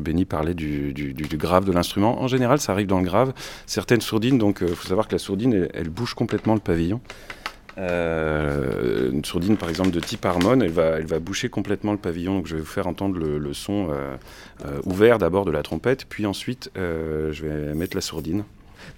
Benny 0.00 0.24
parlait 0.24 0.54
du, 0.54 1.14
grave 1.32 1.64
de 1.64 1.72
l'instrument. 1.72 2.22
En 2.22 2.28
général, 2.28 2.60
ça 2.60 2.72
arrive 2.72 2.86
dans 2.86 2.98
le 2.98 3.04
grave. 3.04 3.32
Certaines 3.66 4.00
sourdines, 4.00 4.38
donc 4.38 4.58
il 4.60 4.74
faut 4.74 4.88
savoir 4.88 5.08
que 5.08 5.14
la 5.14 5.18
sourdine, 5.18 5.68
elle 5.74 5.88
bouge 5.88 6.14
complètement 6.14 6.54
le 6.54 6.60
pavillon. 6.60 7.00
Euh, 7.78 9.12
une 9.12 9.24
sourdine 9.24 9.56
par 9.56 9.68
exemple 9.68 9.90
de 9.90 10.00
type 10.00 10.24
harmone, 10.26 10.62
elle 10.62 10.70
va, 10.70 10.98
elle 10.98 11.06
va 11.06 11.20
boucher 11.20 11.48
complètement 11.48 11.92
le 11.92 11.98
pavillon. 11.98 12.36
Donc 12.36 12.46
je 12.46 12.54
vais 12.56 12.60
vous 12.60 12.66
faire 12.66 12.86
entendre 12.86 13.18
le, 13.18 13.54
son 13.54 13.88
euh, 13.90 14.16
euh, 14.64 14.80
ouvert 14.84 15.18
d'abord 15.18 15.44
de 15.44 15.50
la 15.50 15.62
trompette, 15.62 16.04
puis 16.08 16.26
ensuite 16.26 16.70
je 16.74 17.42
vais 17.42 17.74
mettre 17.74 17.96
la 17.96 18.00
sourdine. 18.00 18.44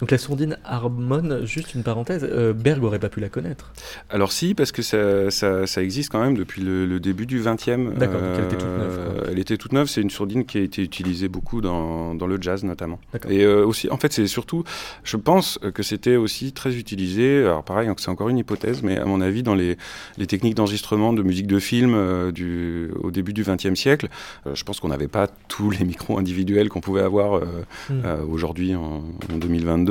Donc 0.00 0.10
la 0.10 0.18
sourdine 0.18 0.56
Harmon, 0.64 1.44
juste 1.44 1.74
une 1.74 1.82
parenthèse, 1.82 2.26
euh, 2.30 2.54
Berg 2.54 2.82
aurait 2.82 2.98
pas 2.98 3.10
pu 3.10 3.20
la 3.20 3.28
connaître. 3.28 3.72
Alors 4.08 4.32
si, 4.32 4.54
parce 4.54 4.72
que 4.72 4.80
ça, 4.80 5.30
ça, 5.30 5.82
existe 5.82 6.10
quand 6.10 6.22
même 6.22 6.36
depuis 6.36 6.62
le, 6.62 6.98
début 7.00 7.26
du 7.26 7.40
20e. 7.40 7.94
D'accord, 7.96 8.20
donc 8.20 8.30
elle 8.38 8.44
était 8.44 8.56
toute 8.56 8.68
neuve. 8.68 8.98
Euh, 8.98 9.28
elle 9.30 9.38
était 9.38 9.56
toute 9.56 9.72
neuve, 9.72 9.88
c'est 9.88 10.00
une 10.00 10.10
sourdine 10.10 10.44
qui 10.44 10.58
a 10.58 10.62
été 10.62 10.82
utilisée 10.82 11.28
beaucoup 11.28 11.60
dans, 11.60 12.14
dans 12.14 12.26
le 12.26 12.40
jazz 12.40 12.64
notamment. 12.64 12.98
Et 13.28 13.44
euh, 13.44 13.64
aussi, 13.64 13.90
en 13.90 13.96
fait, 13.98 14.12
c'est 14.12 14.26
surtout, 14.26 14.64
je 15.04 15.16
pense 15.16 15.58
que 15.74 15.82
c'était 15.82 16.16
aussi 16.16 16.52
très 16.52 16.76
utilisé, 16.76 17.40
alors 17.40 17.62
pareil, 17.62 17.90
c'est 17.98 18.10
encore 18.10 18.30
une 18.30 18.38
hypothèse, 18.38 18.82
mais 18.82 18.96
à 18.96 19.04
mon 19.04 19.20
avis, 19.20 19.42
dans 19.42 19.54
les, 19.54 19.76
les 20.16 20.26
techniques 20.26 20.54
d'enregistrement 20.54 21.12
de 21.12 21.22
musique 21.22 21.46
de 21.46 21.58
film 21.58 22.32
du, 22.32 22.90
au 23.02 23.10
début 23.10 23.34
du 23.34 23.44
20e 23.44 23.74
siècle, 23.74 24.08
je 24.52 24.64
pense 24.64 24.80
qu'on 24.80 24.88
n'avait 24.88 25.08
pas 25.08 25.26
tous 25.48 25.70
les 25.70 25.84
micros 25.84 26.18
individuels 26.18 26.70
qu'on 26.70 26.80
pouvait 26.80 27.02
avoir 27.02 27.42
hmm. 27.90 28.02
aujourd'hui 28.30 28.74
en, 28.74 29.02
en 29.32 29.36
2022 29.38 29.89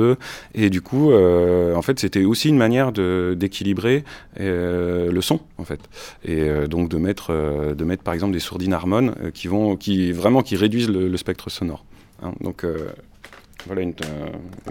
et 0.54 0.70
du 0.70 0.80
coup, 0.80 1.12
euh, 1.12 1.74
en 1.74 1.82
fait, 1.82 1.98
c'était 1.98 2.24
aussi 2.24 2.48
une 2.48 2.56
manière 2.56 2.92
d'équilibrer 2.92 4.04
euh, 4.40 5.10
le 5.10 5.20
son, 5.20 5.40
en 5.58 5.64
fait. 5.64 5.80
Et 6.24 6.42
euh, 6.42 6.66
donc 6.66 6.88
de 6.88 6.96
mettre, 6.96 7.32
de 7.74 7.84
mettre 7.84 8.02
par 8.02 8.14
exemple 8.14 8.32
des 8.32 8.40
sourdines 8.40 8.72
harmones 8.72 9.14
qui 9.32 9.48
vont, 9.48 9.76
qui 9.76 10.12
vraiment 10.12 10.42
qui 10.42 10.56
réduisent 10.56 10.88
le, 10.90 11.16
spectre 11.16 11.50
sonore. 11.50 11.84
Hein. 12.22 12.32
donc 12.40 12.64
voilà 13.66 13.82
une 13.82 13.94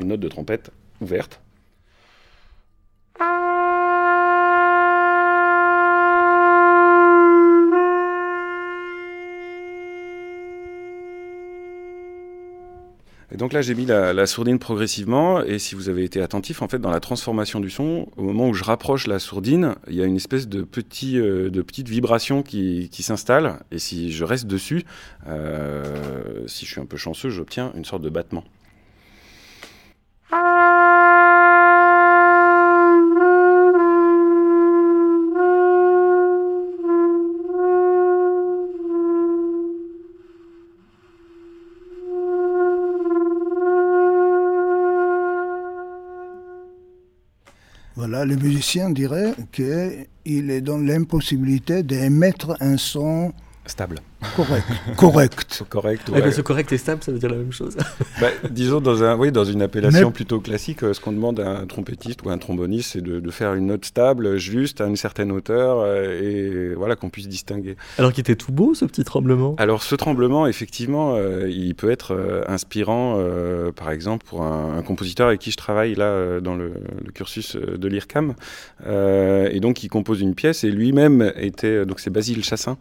note 0.01 0.19
de 0.19 0.27
trompette 0.27 0.71
ouverte. 1.01 1.39
Et 13.31 13.37
donc 13.37 13.53
là, 13.53 13.61
j'ai 13.61 13.75
mis 13.75 13.85
la, 13.85 14.25
sourdine 14.25 14.57
progressivement, 14.57 15.43
et 15.43 15.59
si 15.59 15.75
vous 15.75 15.87
avez 15.87 16.03
été 16.03 16.21
attentif, 16.21 16.63
en 16.63 16.67
fait, 16.67 16.79
dans 16.79 16.89
la 16.89 16.99
transformation 16.99 17.59
du 17.59 17.69
son, 17.69 18.07
au 18.17 18.23
moment 18.23 18.49
où 18.49 18.53
je 18.53 18.63
rapproche 18.63 19.05
la 19.05 19.19
sourdine, 19.19 19.75
il 19.87 19.95
y 19.95 20.01
a 20.01 20.05
une 20.05 20.15
espèce 20.15 20.47
de, 20.47 20.63
petit, 20.63 21.19
euh, 21.19 21.51
de 21.51 21.61
petite 21.61 21.89
vibration 21.89 22.41
qui, 22.41 22.89
qui 22.91 23.03
s'installe, 23.03 23.59
et 23.71 23.77
si 23.77 24.11
je 24.11 24.23
reste 24.23 24.47
dessus, 24.47 24.83
euh, 25.27 26.47
si 26.47 26.65
je 26.65 26.71
suis 26.71 26.81
un 26.81 26.87
peu 26.87 26.97
chanceux, 26.97 27.29
j'obtiens 27.29 27.71
une 27.75 27.85
sorte 27.85 28.01
de 28.01 28.09
battement. 28.09 28.43
Le 48.25 48.35
musicien 48.35 48.89
dirait 48.89 49.33
qu'il 49.51 50.51
est 50.51 50.61
dans 50.61 50.77
l'impossibilité 50.77 51.83
d'émettre 51.83 52.57
un 52.59 52.77
son 52.77 53.33
stable. 53.65 54.01
Correct. 54.35 54.65
correct. 54.97 55.63
correct. 55.69 56.09
Ouais. 56.09 56.31
ce 56.31 56.41
correct 56.41 56.71
et 56.73 56.77
stable, 56.77 57.01
ça 57.03 57.11
veut 57.11 57.19
dire 57.19 57.29
la 57.29 57.37
même 57.37 57.53
chose. 57.53 57.77
Bah, 58.19 58.27
disons, 58.49 58.81
dans, 58.81 59.01
un, 59.01 59.17
oui, 59.17 59.31
dans 59.31 59.45
une 59.45 59.61
appellation 59.61 60.11
plutôt 60.11 60.41
classique, 60.41 60.83
euh, 60.83 60.93
ce 60.93 60.99
qu'on 60.99 61.13
demande 61.13 61.39
à 61.39 61.59
un 61.59 61.65
trompettiste 61.65 62.23
ou 62.23 62.29
à 62.29 62.33
un 62.33 62.37
tromboniste, 62.37 62.91
c'est 62.93 63.01
de, 63.01 63.31
faire 63.31 63.53
une 63.53 63.67
note 63.67 63.85
stable, 63.85 64.37
juste, 64.37 64.81
à 64.81 64.87
une 64.87 64.97
certaine 64.97 65.31
hauteur, 65.31 65.79
euh, 65.79 66.71
et 66.71 66.75
voilà, 66.75 66.97
qu'on 66.97 67.09
puisse 67.09 67.29
distinguer. 67.29 67.77
Alors 67.97 68.11
qu'il 68.11 68.21
était 68.21 68.35
tout 68.35 68.51
beau, 68.51 68.73
ce 68.73 68.83
petit 68.83 69.05
tremblement 69.05 69.55
Alors, 69.57 69.83
ce 69.83 69.95
tremblement, 69.95 70.47
effectivement, 70.47 71.15
euh, 71.15 71.49
il 71.49 71.75
peut 71.75 71.91
être 71.91 72.43
inspirant, 72.47 73.23
par 73.75 73.91
exemple, 73.91 74.25
pour 74.25 74.43
un, 74.43 74.81
compositeur 74.81 75.27
avec 75.27 75.39
qui 75.39 75.51
je 75.51 75.57
travaille 75.57 75.95
là, 75.95 76.41
dans 76.41 76.55
le, 76.55 76.73
cursus 77.13 77.55
de 77.55 77.87
l'IRCAM. 77.87 78.33
et 78.85 79.59
donc, 79.61 79.83
il 79.83 79.89
compose 79.89 80.21
une 80.21 80.35
pièce, 80.35 80.63
et 80.63 80.71
lui-même 80.71 81.31
était, 81.37 81.85
donc 81.85 81.99
c'est 81.99 82.09
Basile 82.09 82.43
Chassin, 82.43 82.77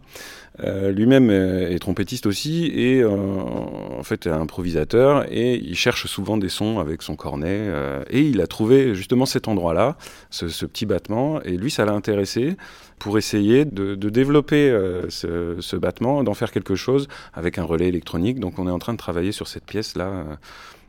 lui-même 0.65 1.28
est 1.31 1.79
trompettiste 1.79 2.27
aussi 2.27 2.67
et 2.67 3.01
euh, 3.03 3.11
en 3.11 4.03
fait 4.03 4.27
improvisateur 4.27 5.27
et 5.31 5.55
il 5.55 5.77
cherche 5.77 6.07
souvent 6.07 6.37
des 6.37 6.49
sons 6.49 6.79
avec 6.79 7.03
son 7.03 7.17
cornet 7.17 7.47
euh, 7.49 8.03
et 8.11 8.23
il 8.23 8.41
a 8.41 8.47
trouvé 8.47 8.95
justement 8.95 9.27
cet 9.27 9.49
endroit-là, 9.49 9.97
ce, 10.31 10.47
petit 10.67 10.87
battement 10.87 11.41
et 11.43 11.57
lui 11.57 11.71
ça 11.71 11.85
l'a 11.85 11.93
intéressé 11.93 12.57
pour 12.99 13.19
essayer 13.19 13.65
de, 13.65 13.95
développer 13.95 14.71
euh, 14.71 15.09
ce, 15.09 15.57
ce, 15.61 15.77
battement, 15.77 16.25
d'en 16.25 16.35
faire 16.35 16.51
quelque 16.51 16.75
chose 16.75 17.09
avec 17.33 17.59
un 17.59 17.65
relais 17.65 17.89
électronique. 17.89 18.41
Donc 18.41 18.59
on 18.59 18.67
est 18.67 18.73
en 18.73 18.79
train 18.81 18.93
de 18.93 18.99
travailler 18.99 19.33
sur 19.33 19.47
cette 19.47 19.65
pièce-là 19.65 20.39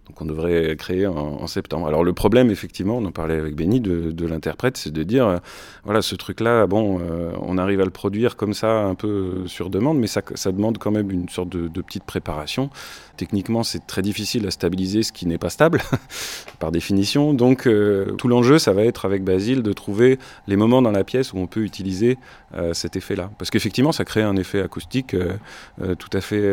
donc 0.09 0.21
on 0.21 0.25
devrait 0.25 0.75
créer 0.75 1.05
en, 1.05 1.45
septembre. 1.45 1.87
Alors 1.87 2.03
le 2.03 2.13
problème, 2.13 2.49
effectivement, 2.49 2.97
on 2.97 3.05
en 3.05 3.11
parlait 3.11 3.37
avec 3.37 3.55
Benny 3.55 3.79
de, 3.79 4.25
l'interprète, 4.25 4.75
c'est 4.77 4.91
de 4.91 5.03
dire, 5.03 5.27
euh, 5.27 5.37
voilà, 5.83 6.01
ce 6.01 6.15
truc-là, 6.15 6.65
bon, 6.65 6.99
euh, 6.99 7.31
on 7.41 7.57
arrive 7.57 7.79
à 7.79 7.85
le 7.85 7.91
produire 7.91 8.35
comme 8.35 8.53
ça, 8.53 8.83
un 8.83 8.95
peu 8.95 9.43
sur 9.45 9.69
demande, 9.69 9.99
mais 9.99 10.07
ça, 10.07 10.21
demande 10.51 10.79
quand 10.79 10.91
même 10.91 11.11
une 11.11 11.29
sorte 11.29 11.49
de, 11.49 11.81
petite 11.81 12.03
préparation. 12.03 12.69
Techniquement, 13.17 13.63
c'est 13.63 13.85
très 13.85 14.01
difficile 14.01 14.47
à 14.47 14.51
stabiliser 14.51 15.03
ce 15.03 15.11
qui 15.11 15.27
n'est 15.27 15.37
pas 15.37 15.49
stable, 15.49 15.81
par 16.59 16.71
définition. 16.71 17.33
Donc 17.33 17.67
euh, 17.67 18.11
tout 18.13 18.27
l'enjeu, 18.27 18.57
ça 18.57 18.73
va 18.73 18.83
être 18.83 19.05
avec 19.05 19.23
Basile 19.23 19.61
de 19.61 19.73
trouver 19.73 20.17
les 20.47 20.55
moments 20.55 20.81
dans 20.81 20.91
la 20.91 21.03
pièce 21.03 21.33
où 21.33 21.37
on 21.37 21.47
peut 21.47 21.61
utiliser 21.61 22.17
cet 22.73 22.95
effet-là. 22.95 23.29
Parce 23.37 23.51
qu'effectivement, 23.51 23.91
ça 23.91 24.05
crée 24.05 24.23
un 24.23 24.35
effet 24.35 24.59
acoustique 24.59 25.15
tout 25.77 26.09
à 26.13 26.21
fait 26.21 26.43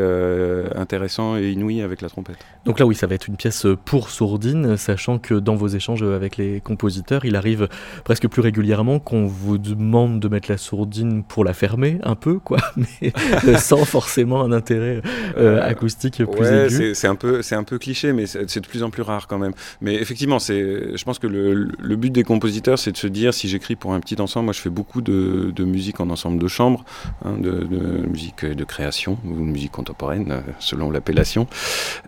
intéressant 0.74 1.38
et 1.38 1.52
inouï 1.52 1.80
avec 1.80 2.02
la 2.02 2.10
trompette. 2.10 2.36
Donc 2.66 2.78
là, 2.78 2.84
oui, 2.84 2.94
ça 2.94 3.06
va 3.06 3.14
être 3.14 3.28
une 3.28 3.36
pièce 3.36 3.45
pour 3.84 4.10
sourdine, 4.10 4.76
sachant 4.76 5.18
que 5.18 5.34
dans 5.34 5.56
vos 5.56 5.68
échanges 5.68 6.02
avec 6.02 6.36
les 6.36 6.60
compositeurs, 6.60 7.24
il 7.24 7.36
arrive 7.36 7.68
presque 8.04 8.28
plus 8.28 8.42
régulièrement 8.42 8.98
qu'on 8.98 9.26
vous 9.26 9.58
demande 9.58 10.20
de 10.20 10.28
mettre 10.28 10.50
la 10.50 10.58
sourdine 10.58 11.22
pour 11.22 11.44
la 11.44 11.52
fermer, 11.52 11.98
un 12.02 12.14
peu, 12.14 12.38
quoi, 12.38 12.58
mais 12.76 13.12
sans 13.58 13.84
forcément 13.84 14.42
un 14.42 14.52
intérêt 14.52 15.02
euh, 15.36 15.62
acoustique 15.62 16.24
plus 16.24 16.40
ouais, 16.40 16.66
aigu. 16.66 16.94
C'est 16.94 17.08
un, 17.08 17.14
peu, 17.14 17.40
un 17.50 17.64
peu 17.64 17.78
cliché, 17.78 18.12
mais 18.12 18.26
c'est 18.26 18.60
de 18.60 18.66
plus 18.66 18.82
en 18.82 18.90
plus 18.90 19.02
rare 19.02 19.26
quand 19.26 19.38
même. 19.38 19.52
Mais 19.80 19.94
effectivement, 19.94 20.38
je 20.38 21.04
pense 21.04 21.18
que 21.18 21.26
le, 21.26 21.54
le, 21.54 21.96
but 21.96 22.10
des 22.10 22.24
compositeurs, 22.24 22.78
c'est 22.78 22.92
de 22.92 22.96
se 22.96 23.06
dire, 23.06 23.34
si 23.34 23.48
j'écris 23.48 23.76
pour 23.76 23.92
un 23.92 24.00
petit 24.00 24.20
ensemble, 24.20 24.46
moi 24.46 24.52
je 24.52 24.60
fais 24.60 24.70
beaucoup 24.70 25.00
de, 25.00 25.52
de 25.54 25.64
musique 25.64 26.00
en 26.00 26.10
ensemble 26.10 26.38
de 26.38 26.48
chambre, 26.48 26.84
hein, 27.24 27.36
de, 27.38 27.64
de, 27.64 28.06
musique 28.06 28.44
de 28.44 28.64
création 28.64 29.18
ou 29.24 29.34
musique 29.34 29.72
contemporaine, 29.72 30.42
selon 30.58 30.90
l'appellation. 30.90 31.46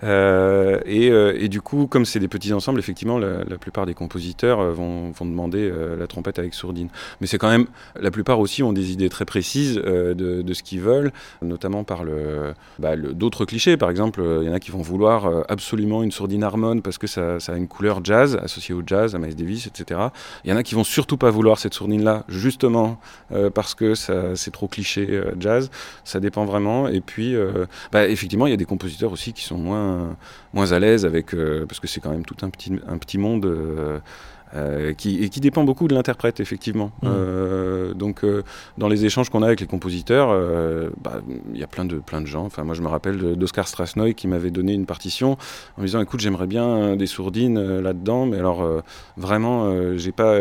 Euh, 0.02 0.80
et 0.86 1.10
euh, 1.10 1.27
et, 1.34 1.48
du 1.48 1.60
coup, 1.60 1.86
comme 1.86 2.04
c'est 2.04 2.20
des 2.20 2.28
petits 2.28 2.52
ensembles, 2.52 2.78
effectivement, 2.78 3.18
la, 3.18 3.44
plupart 3.58 3.86
des 3.86 3.94
compositeurs 3.94 4.72
vont, 4.72 5.10
vont 5.10 5.26
demander 5.26 5.72
la 5.98 6.06
trompette 6.06 6.38
avec 6.38 6.54
sourdine. 6.54 6.88
Mais 7.20 7.26
c'est 7.26 7.38
quand 7.38 7.50
même, 7.50 7.66
la 7.98 8.10
plupart 8.10 8.38
aussi 8.40 8.62
ont 8.62 8.72
des 8.72 8.92
idées 8.92 9.08
très 9.08 9.24
précises 9.24 9.76
de, 9.76 10.52
ce 10.52 10.62
qu'ils 10.62 10.80
veulent, 10.80 11.12
notamment 11.42 11.84
par 11.84 12.04
bah, 12.78 12.96
le, 12.96 13.14
d'autres 13.14 13.44
clichés. 13.44 13.76
Par 13.76 13.90
exemple, 13.90 14.22
il 14.42 14.46
y 14.46 14.50
en 14.50 14.54
a 14.54 14.60
qui 14.60 14.70
vont 14.70 14.82
vouloir 14.82 15.44
absolument 15.48 16.02
une 16.02 16.12
sourdine 16.12 16.42
harmone 16.42 16.82
parce 16.82 16.98
que 16.98 17.06
ça, 17.06 17.40
ça, 17.40 17.52
a 17.52 17.56
une 17.56 17.68
couleur 17.68 18.04
jazz 18.04 18.38
associée 18.42 18.74
au 18.74 18.82
jazz, 18.86 19.14
à 19.14 19.18
Miles 19.18 19.36
Davis, 19.36 19.66
etc. 19.66 20.00
Il 20.44 20.50
y 20.50 20.52
en 20.52 20.56
a 20.56 20.62
qui 20.62 20.74
vont 20.74 20.84
surtout 20.84 21.16
pas 21.16 21.30
vouloir 21.30 21.58
cette 21.58 21.74
sourdine-là, 21.74 22.24
justement 22.28 23.00
parce 23.54 23.74
que 23.74 23.94
c'est 23.94 24.50
trop 24.50 24.68
cliché 24.68 25.20
jazz. 25.38 25.70
Ça 26.04 26.20
dépend 26.20 26.44
vraiment. 26.44 26.88
Et 26.88 27.00
puis, 27.00 27.34
bah, 27.92 28.08
effectivement, 28.08 28.46
il 28.46 28.50
y 28.50 28.54
a 28.54 28.58
des 28.58 28.64
compositeurs 28.64 29.12
aussi 29.12 29.32
qui 29.32 29.44
sont 29.44 29.58
moins, 29.58 30.16
moins 30.52 30.72
à 30.72 30.78
l'aise 30.78 31.04
euh, 31.34 31.66
parce 31.66 31.80
que 31.80 31.86
c'est 31.86 32.00
quand 32.00 32.10
même 32.10 32.24
tout 32.24 32.36
un 32.42 32.50
petit, 32.50 32.72
un 32.86 32.98
petit 32.98 33.18
monde. 33.18 33.46
Euh, 34.54 34.94
qui, 34.94 35.22
et 35.22 35.28
qui 35.28 35.40
dépend 35.40 35.64
beaucoup 35.64 35.88
de 35.88 35.94
l'interprète, 35.94 36.40
effectivement. 36.40 36.90
Mmh. 37.02 37.06
Euh, 37.06 37.92
donc, 37.92 38.24
euh, 38.24 38.42
dans 38.78 38.88
les 38.88 39.04
échanges 39.04 39.28
qu'on 39.28 39.42
a 39.42 39.46
avec 39.46 39.60
les 39.60 39.66
compositeurs, 39.66 40.28
bah, 41.02 41.20
il 41.52 41.60
y 41.60 41.62
a 41.62 41.66
plein 41.66 41.84
de, 41.84 41.96
plein 41.96 42.20
de 42.20 42.26
gens. 42.26 42.46
Enfin, 42.46 42.64
moi, 42.64 42.74
je 42.74 42.80
me 42.80 42.88
rappelle 42.88 43.36
d'Oscar 43.36 43.68
Strasnoy 43.68 44.14
qui 44.14 44.26
m'avait 44.26 44.50
donné 44.50 44.72
une 44.72 44.86
partition 44.86 45.32
en 45.76 45.82
me 45.82 45.86
disant 45.86 46.00
Écoute, 46.00 46.20
j'aimerais 46.20 46.46
bien 46.46 46.96
des 46.96 47.06
sourdines 47.06 47.80
là-dedans, 47.80 48.26
mais 48.26 48.38
alors, 48.38 48.66
vraiment, 49.16 49.96
j'ai 49.96 50.12
pas, 50.12 50.38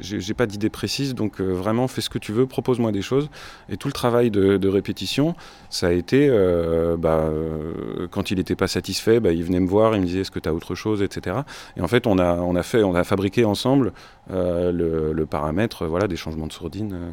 j'ai 0.00 0.34
pas 0.34 0.46
d'idée 0.46 0.70
précise, 0.70 1.14
donc 1.14 1.40
vraiment, 1.40 1.88
fais 1.88 2.00
ce 2.00 2.10
que 2.10 2.18
tu 2.18 2.32
veux, 2.32 2.46
propose-moi 2.46 2.92
des 2.92 3.02
choses. 3.02 3.30
Et 3.68 3.76
tout 3.76 3.88
le 3.88 3.92
travail 3.92 4.30
de, 4.30 4.68
répétition, 4.68 5.34
ça 5.70 5.88
a 5.88 5.92
été, 5.92 6.28
bah, 6.98 7.30
quand 8.10 8.30
il 8.30 8.38
n'était 8.38 8.56
pas 8.56 8.68
satisfait, 8.68 9.18
bah, 9.18 9.32
il 9.32 9.42
venait 9.42 9.60
me 9.60 9.68
voir, 9.68 9.96
il 9.96 10.02
me 10.02 10.06
disait 10.06 10.20
Est-ce 10.20 10.30
que 10.30 10.38
tu 10.38 10.48
as 10.48 10.54
autre 10.54 10.74
chose, 10.74 11.02
etc. 11.02 11.38
Et 11.76 11.80
en 11.80 11.88
fait, 11.88 12.06
on 12.06 12.18
a, 12.18 12.36
on 12.36 12.54
a 12.54 12.59
on 12.74 12.94
a 12.94 13.04
fabriqué 13.04 13.44
ensemble 13.44 13.92
euh, 14.30 14.72
le, 14.72 15.26
paramètre 15.26 15.86
voilà, 15.86 16.08
des 16.08 16.16
changements 16.16 16.46
de 16.46 16.52
sourdine. 16.52 17.12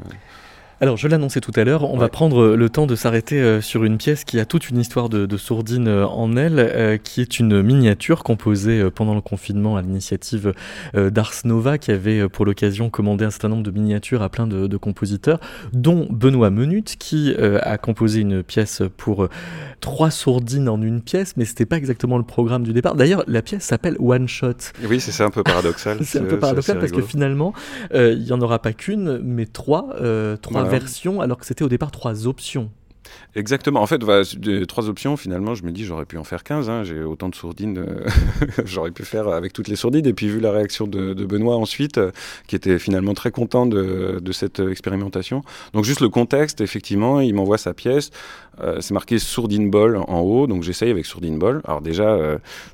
Euh. 0.82 0.88
Alors, 0.88 0.96
je 0.96 1.10
l'annonçais 1.10 1.42
tout 1.42 1.52
à 1.58 1.66
l'heure, 1.66 1.84
on 1.84 1.98
va 1.98 2.08
prendre 2.08 2.56
le 2.56 2.70
temps 2.70 2.86
de 2.86 2.96
s'arrêter 2.96 3.42
euh, 3.42 3.60
sur 3.60 3.84
une 3.84 3.98
pièce 3.98 4.24
qui 4.24 4.40
a 4.40 4.46
toute 4.46 4.70
une 4.70 4.78
histoire 4.78 5.10
de, 5.10 5.36
sourdine 5.36 5.90
euh, 5.90 6.08
en 6.08 6.38
elle, 6.38 6.60
euh, 6.60 6.96
qui 6.96 7.20
est 7.20 7.40
une 7.40 7.62
miniature 7.62 8.24
composée 8.24 8.90
pendant 8.92 9.14
le 9.14 9.20
confinement 9.20 9.76
à 9.76 9.82
l'initiative 9.82 10.54
d'Ars 10.94 11.34
Nova, 11.44 11.78
qui 11.78 11.92
avait 11.92 12.30
pour 12.30 12.46
l'occasion 12.46 12.90
commandé 12.90 13.26
un 13.26 13.32
certain 13.32 13.50
nombre 13.50 13.64
de 13.64 13.72
miniatures 13.72 14.22
à 14.22 14.30
plein 14.30 14.48
de, 14.48 14.78
compositeurs, 14.78 15.42
dont 15.74 16.08
Benoît 16.10 16.52
Menut, 16.52 16.96
qui 16.98 17.36
a 17.36 17.78
composé 17.78 18.22
une 18.22 18.44
pièce 18.44 18.82
pour 18.96 19.28
trois 19.82 20.10
sourdines 20.10 20.70
en 20.70 20.82
une 20.82 21.02
pièce, 21.02 21.36
mais 21.36 21.44
c'était 21.44 21.66
pas 21.66 21.76
exactement 21.76 22.18
le 22.18 22.24
programme 22.24 22.64
du 22.64 22.72
départ. 22.72 22.96
D'ailleurs, 22.96 23.24
la 23.28 23.42
pièce 23.42 23.64
s'appelle 23.64 23.98
One 24.00 24.28
Shot. 24.28 24.54
Oui, 24.88 25.02
c'est 25.02 25.24
un 25.24 25.30
peu 25.30 25.44
paradoxal. 25.44 25.98
c'est 26.04 26.20
un 26.20 26.24
peu 26.24 26.40
paradoxal 26.40 26.80
parce 26.80 26.94
que 26.94 27.02
finalement, 27.02 27.54
il 27.94 28.24
n'y 28.24 28.32
en 28.32 28.40
aura 28.40 28.60
pas 28.60 28.72
qu'une, 28.72 29.20
mais 29.22 29.46
trois, 29.46 29.96
trois 30.42 30.67
version 30.68 31.22
alors 31.22 31.38
que 31.38 31.46
c'était 31.46 31.64
au 31.64 31.70
départ 31.70 31.92
trois 31.92 32.28
options. 32.28 32.72
Exactement. 33.36 33.82
En 33.82 33.88
fait, 33.88 34.00
trois 34.68 34.90
options, 34.90 35.16
finalement, 35.16 35.54
je 35.54 35.64
me 35.64 35.72
dis, 35.72 35.86
j'aurais 35.86 36.06
pu 36.06 36.18
en 36.18 36.24
faire 36.24 36.44
15. 36.44 36.70
Hein. 36.70 36.84
J'ai 36.84 37.04
autant 37.04 37.30
de 37.30 37.36
sourdines, 37.36 37.78
euh, 37.78 38.08
j'aurais 38.66 38.92
pu 38.92 39.04
faire 39.04 39.28
avec 39.28 39.54
toutes 39.54 39.68
les 39.68 39.76
sourdines. 39.76 40.08
Et 40.08 40.14
puis, 40.14 40.28
vu 40.28 40.40
la 40.40 40.52
réaction 40.52 40.88
de, 40.88 41.14
Benoît 41.14 41.56
ensuite, 41.58 41.98
euh, 41.98 42.12
qui 42.48 42.56
était 42.56 42.80
finalement 42.80 43.14
très 43.14 43.32
content 43.32 43.66
de, 43.66 44.20
cette 44.32 44.60
expérimentation. 44.60 45.44
Donc, 45.74 45.84
juste 45.84 46.02
le 46.02 46.10
contexte, 46.10 46.62
effectivement, 46.62 47.20
il 47.20 47.34
m'envoie 47.34 47.58
sa 47.58 47.74
pièce. 47.74 48.12
Euh, 48.60 48.82
c'est 48.82 48.94
marqué 48.94 49.20
sourdine 49.20 49.70
ball 49.70 49.98
en 49.98 50.20
haut, 50.22 50.48
donc 50.48 50.64
j'essaye 50.64 50.90
avec 50.90 51.06
sourdine 51.06 51.38
ball. 51.38 51.62
Alors, 51.66 51.82
déjà, 51.82 52.18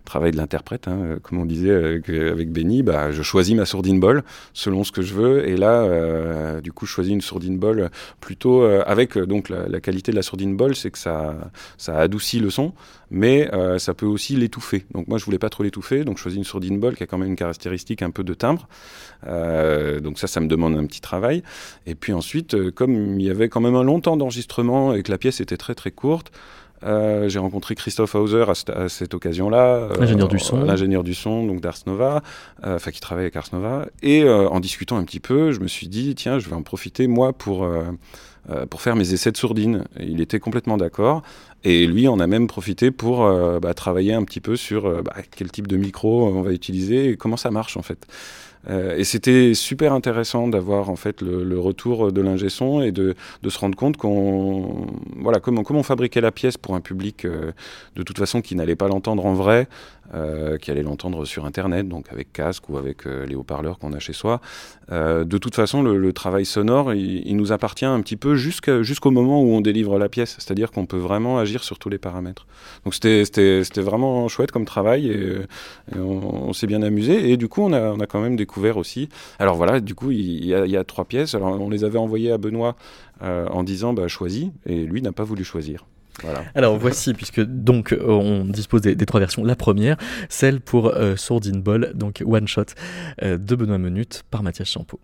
travail 0.06 0.32
de 0.32 0.38
l'interprète, 0.38 0.88
hein, 0.88 1.18
comme 1.24 1.39
on 1.39 1.46
disait 1.46 1.74
avec, 1.74 2.10
avec 2.10 2.52
Benny, 2.52 2.84
bah, 2.84 3.12
je 3.12 3.22
choisis 3.22 3.56
ma 3.56 3.66
sourdine 3.66 4.00
ball 4.00 4.24
selon 4.54 4.84
ce 4.84 4.92
que 4.94 5.02
je 5.02 5.13
veux. 5.13 5.48
Et 5.48 5.58
là, 5.58 6.62
du 6.62 6.72
coup, 6.72 6.86
je 6.86 6.92
choisis 6.92 7.13
une 7.13 7.22
sourdine 7.22 7.58
ball 7.58 7.92
plutôt 8.22 8.63
avec 8.63 9.18
donc 9.18 9.50
la, 9.50 9.68
la 9.68 9.82
qualité 9.82 10.12
de 10.12 10.16
la 10.16 10.22
sourdine 10.22 10.42
c'est 10.73 10.91
que 10.91 10.97
ça, 10.97 11.51
ça 11.77 11.97
adoucit 11.99 12.39
le 12.39 12.49
son, 12.49 12.73
mais 13.12 13.49
euh, 13.53 13.77
ça 13.77 13.93
peut 13.93 14.06
aussi 14.06 14.36
l'étouffer. 14.36 14.86
Donc 14.91 15.08
moi, 15.08 15.17
je 15.17 15.25
voulais 15.25 15.39
pas 15.39 15.49
trop 15.49 15.63
l'étouffer, 15.63 16.03
donc 16.03 16.17
je 16.17 16.23
choisis 16.23 16.38
une 16.38 16.43
sourdine 16.43 16.79
bol 16.79 16.95
qui 16.95 17.03
a 17.03 17.06
quand 17.06 17.17
même 17.17 17.29
une 17.29 17.36
caractéristique 17.36 18.01
un 18.01 18.12
peu 18.12 18.23
de 18.23 18.34
timbre. 18.34 18.67
Euh, 19.27 19.99
donc 19.99 20.19
ça, 20.19 20.27
ça 20.27 20.39
me 20.39 20.47
demande 20.47 20.75
un 20.75 20.86
petit 20.86 21.01
travail. 21.01 21.43
Et 21.86 21.95
puis 21.95 22.13
ensuite, 22.13 22.56
euh, 22.56 22.71
comme 22.71 23.19
il 23.19 23.25
y 23.25 23.29
avait 23.29 23.49
quand 23.49 23.62
même 23.62 23.75
un 23.75 23.84
long 23.84 24.01
temps 24.01 24.17
d'enregistrement 24.17 24.93
et 24.93 25.03
que 25.03 25.12
la 25.12 25.17
pièce 25.17 25.41
était 25.41 25.58
très 25.58 25.75
très 25.75 25.91
courte, 25.91 26.32
j'ai 27.27 27.39
rencontré 27.39 27.75
Christophe 27.75 28.13
Hauser 28.13 28.43
à, 28.45 28.89
cette 28.89 29.13
occasion-là, 29.13 29.88
l'ingénieur 29.97 30.27
du 30.27 30.38
son, 30.38 30.65
l'ingénieur 30.65 31.06
du 31.06 31.13
son, 31.13 31.45
donc 31.45 31.62
d'Ars 31.62 31.77
Nova, 31.88 32.21
enfin 32.62 32.91
qui 32.91 32.99
travaille 32.99 33.23
avec 33.23 33.38
Ars 33.38 33.47
Nova. 33.53 33.86
Et 34.01 34.27
en 34.27 34.60
discutant 34.60 34.97
un 34.97 35.06
petit 35.06 35.21
peu, 35.21 35.53
je 35.53 35.62
me 35.62 35.67
suis 35.67 35.88
dit 35.88 36.13
tiens, 36.13 36.39
je 36.39 36.49
vais 36.49 36.56
en 36.58 36.62
profiter 36.62 37.08
moi 37.08 37.32
pour 37.32 37.65
euh, 38.49 38.65
pour 38.65 38.82
faire 38.82 38.97
mes 38.97 39.13
essais 39.13 39.32
de 39.32 39.38
sourdine. 39.38 39.86
Il 39.99 40.19
était 40.19 40.39
complètement 40.39 40.75
d'accord. 40.75 41.23
Et 41.63 41.88
lui 41.88 42.10
en 42.10 42.19
a 42.19 42.27
même 42.27 42.47
profité 42.47 42.91
pour 42.91 43.23
euh, 43.23 43.60
bah, 43.62 43.73
travailler 43.73 44.13
un 44.13 44.23
petit 44.25 44.41
peu 44.41 44.58
sur 44.58 44.86
euh, 44.86 45.01
bah, 45.01 45.15
quel 45.34 45.49
type 45.49 45.65
de 45.67 45.77
micro 45.77 46.27
on 46.27 46.41
va 46.41 46.51
utiliser 46.51 47.12
et 47.12 47.15
comment 47.15 47.38
ça 47.38 47.51
marche 47.51 47.77
en 47.77 47.84
fait. 47.84 48.06
Et 48.97 49.03
c'était 49.03 49.53
super 49.56 49.91
intéressant 49.91 50.47
d'avoir 50.47 50.89
en 50.89 50.95
fait 50.95 51.21
le, 51.21 51.60
retour 51.60 52.13
de 52.13 52.21
l'ingé 52.21 52.47
son 52.47 52.82
et 52.82 52.93
de, 52.93 53.13
se 53.45 53.60
rendre 53.60 53.75
compte 53.75 53.97
qu'on 53.97 54.88
voilà 55.17 55.41
comment 55.41 55.63
comment 55.63 55.82
on 55.82 55.84
fabriquait 55.84 56.21
la 56.21 56.32
pièce 56.32 56.56
pour 56.56 56.73
un 56.73 56.79
public 56.79 57.27
de 57.27 58.03
toute 58.03 58.17
façon 58.17 58.41
qui 58.41 58.56
n'allait 58.56 58.77
pas 58.77 58.88
l'entendre 58.88 59.25
en 59.25 59.34
vrai, 59.34 59.67
euh, 60.13 60.58
qui 60.58 60.71
allait 60.71 60.84
l'entendre 60.84 61.26
sur 61.26 61.45
internet 61.45 61.88
donc 61.88 62.12
avec 62.12 62.32
casque 62.32 62.69
ou 62.69 62.78
avec 62.78 63.06
les 63.06 63.36
haut-parleurs 63.36 63.80
qu'on 63.80 63.93
a 63.93 63.99
chez 63.99 64.13
soi. 64.13 64.41
de 64.89 65.38
toute 65.38 65.56
façon 65.56 65.82
le, 65.82 66.13
travail 66.13 66.45
sonore 66.45 66.93
il, 66.93 67.36
nous 67.36 67.52
appartient 67.52 67.86
un 67.86 68.02
petit 68.02 68.15
peu 68.15 68.36
jusqu'au 68.36 69.12
moment 69.12 69.41
où 69.41 69.47
on 69.47 69.62
délivre 69.62 69.97
la 69.97 70.10
pièce, 70.10 70.36
c'est-à-dire 70.39 70.71
qu'on 70.71 70.86
peut 70.86 70.97
vraiment 70.97 71.39
agir 71.39 71.63
sur 71.63 71.80
tous 71.80 71.89
les 71.89 71.97
paramètres. 71.97 72.45
Donc 72.86 72.93
c'était 72.93 73.63
vraiment 73.78 74.28
chouette 74.28 74.52
comme 74.52 74.65
travail 74.65 75.08
et, 75.08 75.38
on, 75.97 76.54
s'est 76.54 76.67
bien 76.67 76.82
amusé 76.82 77.32
et 77.32 77.38
du 77.38 77.47
coup 77.47 77.62
on 77.62 77.73
a 77.73 78.06
quand 78.08 78.21
même 78.21 78.36
des 78.36 78.45
aussi. 78.71 79.10
Alors 79.39 79.56
voilà, 79.56 79.80
du 79.80 79.95
coup, 79.95 80.12
il 80.12 80.45
y, 80.45 80.78
a, 80.78 80.84
trois 80.84 81.06
pièces. 81.06 81.36
Alors 81.36 81.60
on 81.60 81.69
les 81.69 81.84
avait 81.84 81.97
envoyées 81.97 82.32
à 82.32 82.38
Benoît 82.38 82.76
euh, 83.21 83.47
en 83.47 83.63
disant 83.63 83.93
bah, 83.93 84.08
choisis, 84.08 84.49
et 84.65 84.86
lui 84.86 85.02
n'a 85.02 85.12
pas 85.12 85.23
voulu 85.23 85.43
choisir. 85.43 85.86
Alors 86.56 86.78
voici, 86.78 87.13
puisque 87.13 87.41
donc 87.41 87.91
euh, 87.93 88.06
on 88.08 88.45
dispose 88.45 88.82
des, 88.82 89.06
trois 89.06 89.19
versions. 89.19 89.43
La 89.43 89.56
première, 89.56 89.97
celle 90.30 90.62
pour 90.62 90.88
euh, 90.88 91.15
Sourdine 91.15 91.62
Ball, 91.62 91.91
donc 91.95 92.23
One 92.26 92.47
Shot 92.47 92.65
de 93.21 93.56
Benoît 93.56 93.78
Menut 93.78 94.23
par 94.30 94.43
Mathias 94.43 94.69
Champeau. 94.69 94.99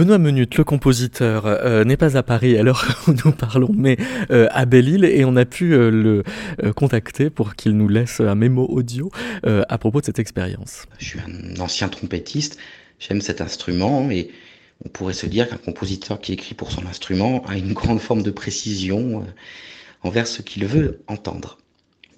Benoît 0.00 0.16
Menut, 0.16 0.56
le 0.56 0.64
compositeur, 0.64 1.44
euh, 1.44 1.84
n'est 1.84 1.98
pas 1.98 2.16
à 2.16 2.22
Paris 2.22 2.56
à 2.56 2.62
l'heure 2.62 2.86
où 3.06 3.12
nous 3.22 3.32
parlons, 3.32 3.68
mais 3.76 3.98
euh, 4.30 4.48
à 4.50 4.64
Belle-Île, 4.64 5.04
et 5.04 5.26
on 5.26 5.36
a 5.36 5.44
pu 5.44 5.74
euh, 5.74 5.90
le 5.90 6.72
contacter 6.72 7.28
pour 7.28 7.54
qu'il 7.54 7.76
nous 7.76 7.86
laisse 7.86 8.20
un 8.20 8.34
mémo 8.34 8.64
audio 8.64 9.10
à 9.42 9.76
propos 9.76 10.00
de 10.00 10.06
cette 10.06 10.18
expérience. 10.18 10.86
Je 10.98 11.04
suis 11.04 11.18
un 11.20 11.60
ancien 11.60 11.90
trompettiste, 11.90 12.56
j'aime 12.98 13.20
cet 13.20 13.42
instrument, 13.42 14.10
et 14.10 14.30
on 14.86 14.88
pourrait 14.88 15.12
se 15.12 15.26
dire 15.26 15.50
qu'un 15.50 15.58
compositeur 15.58 16.18
qui 16.18 16.32
écrit 16.32 16.54
pour 16.54 16.72
son 16.72 16.86
instrument 16.86 17.44
a 17.46 17.58
une 17.58 17.74
grande 17.74 18.00
forme 18.00 18.22
de 18.22 18.30
précision 18.30 19.26
envers 20.02 20.26
ce 20.26 20.40
qu'il 20.40 20.64
veut 20.64 21.02
entendre. 21.08 21.58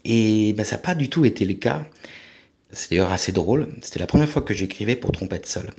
Et 0.04 0.52
ben, 0.52 0.62
ça 0.62 0.76
n'a 0.76 0.82
pas 0.82 0.94
du 0.94 1.08
tout 1.08 1.24
été 1.24 1.44
le 1.44 1.54
cas. 1.54 1.84
C'est 2.70 2.92
d'ailleurs 2.92 3.10
assez 3.10 3.32
drôle. 3.32 3.66
C'était 3.80 3.98
la 3.98 4.06
première 4.06 4.28
fois 4.28 4.42
que 4.42 4.54
j'écrivais 4.54 4.94
pour 4.94 5.10
trompette 5.10 5.46
seule. 5.46 5.72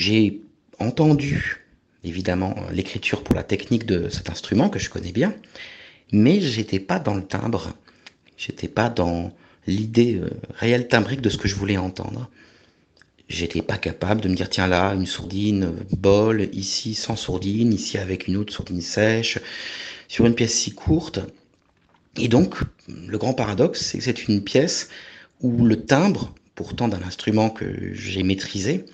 J'ai 0.00 0.40
entendu 0.78 1.66
évidemment 2.04 2.56
l'écriture 2.72 3.22
pour 3.22 3.34
la 3.34 3.42
technique 3.42 3.84
de 3.84 4.08
cet 4.08 4.30
instrument 4.30 4.70
que 4.70 4.78
je 4.78 4.88
connais 4.88 5.12
bien, 5.12 5.34
mais 6.10 6.40
j'étais 6.40 6.80
pas 6.80 6.98
dans 6.98 7.14
le 7.14 7.22
timbre, 7.22 7.74
j'étais 8.38 8.66
pas 8.66 8.88
dans 8.88 9.30
l'idée 9.66 10.14
euh, 10.14 10.30
réelle 10.54 10.88
timbrique 10.88 11.20
de 11.20 11.28
ce 11.28 11.36
que 11.36 11.48
je 11.48 11.54
voulais 11.54 11.76
entendre. 11.76 12.30
J'étais 13.28 13.60
pas 13.60 13.76
capable 13.76 14.22
de 14.22 14.28
me 14.30 14.34
dire 14.34 14.48
tiens 14.48 14.66
là 14.66 14.94
une 14.94 15.04
sourdine 15.04 15.74
bol, 15.92 16.48
ici 16.54 16.94
sans 16.94 17.14
sourdine, 17.14 17.74
ici 17.74 17.98
avec 17.98 18.26
une 18.26 18.38
autre 18.38 18.54
sourdine 18.54 18.80
sèche, 18.80 19.38
sur 20.08 20.24
une 20.24 20.34
pièce 20.34 20.54
si 20.54 20.72
courte. 20.72 21.20
Et 22.16 22.28
donc 22.28 22.56
le 22.88 23.18
grand 23.18 23.34
paradoxe, 23.34 23.82
c'est 23.82 23.98
que 23.98 24.04
c'est 24.04 24.28
une 24.28 24.42
pièce 24.42 24.88
où 25.42 25.62
le 25.66 25.84
timbre, 25.84 26.34
pourtant 26.54 26.88
d'un 26.88 27.02
instrument 27.02 27.50
que 27.50 27.92
j'ai 27.92 28.22
maîtrisé, 28.22 28.86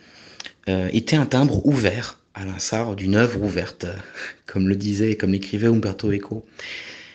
euh, 0.68 0.88
était 0.92 1.16
un 1.16 1.26
timbre 1.26 1.64
ouvert, 1.66 2.20
à 2.35 2.44
l'instar 2.44 2.96
d'une 2.96 3.14
œuvre 3.14 3.42
ouverte, 3.42 3.87
comme 4.46 4.68
le 4.68 4.76
disait, 4.76 5.16
comme 5.16 5.33
l'écrivait 5.33 5.68
Umberto 5.68 6.12
Eco. 6.12 6.44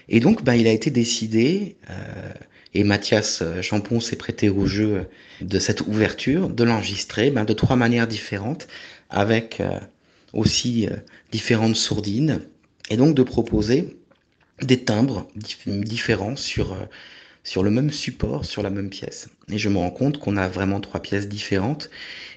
Et 0.09 0.19
donc, 0.19 0.43
bah, 0.43 0.55
il 0.55 0.67
a 0.67 0.71
été 0.71 0.89
décidé, 0.89 1.75
euh, 1.89 2.33
et 2.73 2.83
Mathias 2.83 3.43
Champon 3.61 3.99
s'est 3.99 4.15
prêté 4.15 4.49
au 4.49 4.65
jeu 4.65 5.05
de 5.41 5.59
cette 5.59 5.81
ouverture, 5.81 6.49
de 6.49 6.63
l'enregistrer 6.63 7.29
bah, 7.29 7.43
de 7.43 7.53
trois 7.53 7.75
manières 7.75 8.07
différentes, 8.07 8.67
avec 9.09 9.59
euh, 9.59 9.79
aussi 10.33 10.87
différentes 11.31 11.75
sourdines, 11.75 12.41
et 12.89 12.97
donc 12.97 13.15
de 13.15 13.23
proposer 13.23 13.97
des 14.61 14.83
timbres 14.83 15.27
différents 15.65 16.35
sur, 16.35 16.77
sur 17.43 17.63
le 17.63 17.71
même 17.71 17.91
support, 17.91 18.45
sur 18.45 18.61
la 18.63 18.69
même 18.69 18.89
pièce. 18.89 19.29
Et 19.49 19.57
je 19.57 19.69
me 19.69 19.77
rends 19.77 19.91
compte 19.91 20.19
qu'on 20.19 20.37
a 20.37 20.47
vraiment 20.47 20.79
trois 20.79 21.01
pièces 21.01 21.27
différentes 21.27 21.89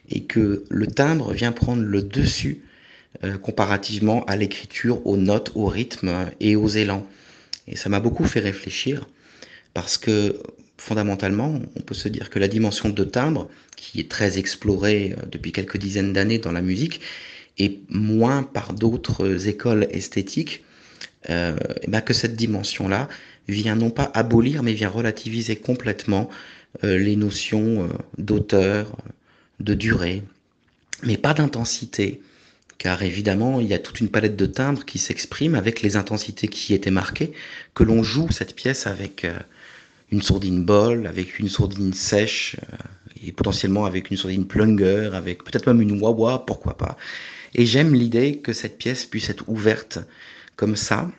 et 0.08 0.24
que 0.24 0.64
le 0.68 0.86
timbre 0.86 1.32
vient 1.32 1.52
prendre 1.52 1.82
le 1.82 2.02
dessus 2.02 2.62
euh, 3.22 3.38
comparativement 3.38 4.24
à 4.24 4.36
l'écriture, 4.36 5.06
aux 5.06 5.16
notes, 5.16 5.52
au 5.54 5.66
rythme 5.66 6.30
et 6.40 6.56
aux 6.56 6.68
élans. 6.68 7.06
Et 7.68 7.76
ça 7.76 7.88
m'a 7.88 8.00
beaucoup 8.00 8.24
fait 8.24 8.40
réfléchir 8.40 9.06
parce 9.72 9.98
que 9.98 10.40
fondamentalement, 10.78 11.60
on 11.76 11.80
peut 11.80 11.94
se 11.94 12.08
dire 12.08 12.30
que 12.30 12.38
la 12.38 12.48
dimension 12.48 12.88
de 12.88 13.04
timbre, 13.04 13.48
qui 13.76 14.00
est 14.00 14.10
très 14.10 14.38
explorée 14.38 15.14
euh, 15.16 15.26
depuis 15.30 15.52
quelques 15.52 15.78
dizaines 15.78 16.12
d'années 16.12 16.38
dans 16.38 16.52
la 16.52 16.62
musique, 16.62 17.00
et 17.58 17.80
moins 17.88 18.42
par 18.42 18.72
d'autres 18.72 19.48
écoles 19.48 19.86
esthétiques, 19.90 20.64
euh, 21.30 21.56
ben 21.88 22.00
que 22.00 22.12
cette 22.12 22.36
dimension-là 22.36 23.08
vient 23.48 23.76
non 23.76 23.90
pas 23.90 24.10
abolir, 24.14 24.62
mais 24.62 24.72
vient 24.72 24.88
relativiser 24.88 25.56
complètement 25.56 26.30
euh, 26.82 26.98
les 26.98 27.16
notions 27.16 27.88
d'auteur, 28.18 28.96
de 29.60 29.74
durée, 29.74 30.22
mais 31.02 31.16
pas 31.16 31.34
d'intensité, 31.34 32.20
car 32.78 33.02
évidemment, 33.02 33.60
il 33.60 33.66
y 33.66 33.74
a 33.74 33.78
toute 33.78 34.00
une 34.00 34.08
palette 34.08 34.36
de 34.36 34.46
timbres 34.46 34.84
qui 34.84 34.98
s'exprime 34.98 35.54
avec 35.54 35.82
les 35.82 35.96
intensités 35.96 36.48
qui 36.48 36.74
étaient 36.74 36.90
marquées, 36.90 37.32
que 37.74 37.84
l'on 37.84 38.02
joue 38.02 38.30
cette 38.30 38.54
pièce 38.54 38.86
avec 38.86 39.24
euh, 39.24 39.38
une 40.10 40.22
sourdine 40.22 40.64
bol, 40.64 41.06
avec 41.06 41.38
une 41.38 41.48
sourdine 41.48 41.92
sèche, 41.92 42.56
euh, 42.72 42.76
et 43.26 43.32
potentiellement 43.32 43.86
avec 43.86 44.10
une 44.10 44.16
sourdine 44.16 44.46
plunger, 44.46 45.10
avec 45.14 45.44
peut-être 45.44 45.66
même 45.66 45.80
une 45.80 46.00
wah 46.00 46.44
pourquoi 46.46 46.76
pas. 46.76 46.96
Et 47.54 47.64
j'aime 47.64 47.94
l'idée 47.94 48.38
que 48.38 48.52
cette 48.52 48.76
pièce 48.76 49.06
puisse 49.06 49.30
être 49.30 49.48
ouverte 49.48 49.98
comme 50.56 50.76
ça, 50.76 51.10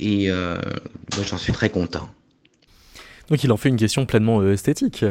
et 0.00 0.30
euh, 0.30 0.56
j'en 1.24 1.38
suis 1.38 1.52
très 1.52 1.70
content. 1.70 2.08
Donc 3.28 3.44
il 3.44 3.52
en 3.52 3.56
fait 3.56 3.68
une 3.68 3.76
question 3.76 4.06
pleinement 4.06 4.44
esthétique. 4.48 5.04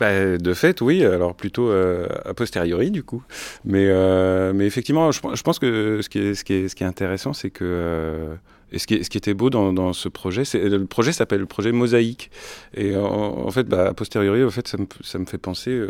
Bah, 0.00 0.38
de 0.38 0.54
fait, 0.54 0.80
oui. 0.80 1.04
Alors 1.04 1.34
plutôt 1.34 1.68
euh, 1.68 2.08
a 2.24 2.32
posteriori, 2.32 2.90
du 2.90 3.02
coup. 3.02 3.22
Mais, 3.66 3.84
euh, 3.88 4.52
mais 4.54 4.66
effectivement, 4.66 5.12
je, 5.12 5.20
pense 5.20 5.58
que 5.58 6.00
ce 6.02 6.08
qui 6.08 6.18
est, 6.18 6.34
ce 6.34 6.42
qui 6.42 6.54
est, 6.54 6.68
ce 6.68 6.74
qui 6.74 6.84
est 6.84 6.86
intéressant, 6.86 7.34
c'est 7.34 7.50
que 7.50 7.64
euh, 7.64 8.34
et 8.72 8.78
ce 8.78 8.86
qui, 8.86 8.94
était 8.94 9.34
beau 9.34 9.50
dans, 9.50 9.92
ce 9.92 10.08
projet, 10.08 10.42
le 10.54 10.84
projet 10.84 11.12
s'appelle 11.12 11.40
le 11.40 11.46
projet 11.46 11.72
Mosaïque. 11.72 12.30
Et 12.76 12.96
en, 12.96 13.50
fait, 13.50 13.64
bah, 13.64 13.88
a 13.88 13.94
posteriori, 13.94 14.44
en 14.44 14.50
fait, 14.50 14.68
ça 14.68 15.18
me, 15.18 15.24
fait 15.26 15.38
penser 15.38 15.80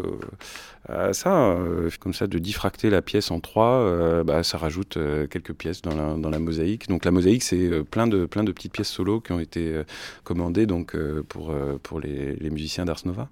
à 0.89 1.13
ça, 1.13 1.57
comme 2.01 2.15
ça, 2.15 2.27
de 2.27 2.39
diffracter 2.39 2.91
la 2.91 3.03
pièce 3.03 3.31
en 3.31 3.41
trois. 3.41 4.23
bah, 4.25 4.43
ça 4.43 4.59
rajoute 4.59 4.99
quelques 5.31 5.53
pièces 5.53 5.83
dans 5.83 6.31
la, 6.31 6.39
mosaïque. 6.39 6.89
Donc 6.89 7.05
la 7.05 7.11
mosaïque, 7.11 7.43
c'est 7.43 7.71
plein 7.91 8.07
de 8.07 8.27
petites 8.27 8.73
pièces 8.73 8.89
solo 8.89 9.21
qui 9.21 9.33
ont 9.33 9.41
été 9.41 9.83
commandées 10.25 10.67
donc 10.67 10.97
pour 11.29 12.01
les, 12.01 12.51
musiciens 12.51 12.85
d'Ars 12.85 13.03
Nova. 13.05 13.29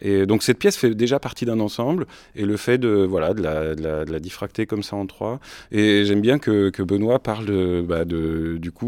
Et 0.00 0.26
donc 0.26 0.42
cette 0.42 0.58
pièce 0.58 0.76
fait 0.76 0.94
déjà 0.94 1.18
partie 1.18 1.44
d'un 1.44 1.60
ensemble, 1.60 2.06
et 2.34 2.44
le 2.44 2.56
fait 2.56 2.78
de, 2.78 3.08
la, 3.40 4.20
diffracter 4.20 4.66
comme 4.66 4.82
ça 4.82 4.96
en 4.96 5.06
trois. 5.06 5.40
Et 5.72 6.04
j'aime 6.04 6.20
bien 6.20 6.38
que, 6.38 6.82
Benoît 6.82 7.18
parle 7.18 7.82
bah 7.82 8.04
du 8.04 8.70
coup, 8.72 8.85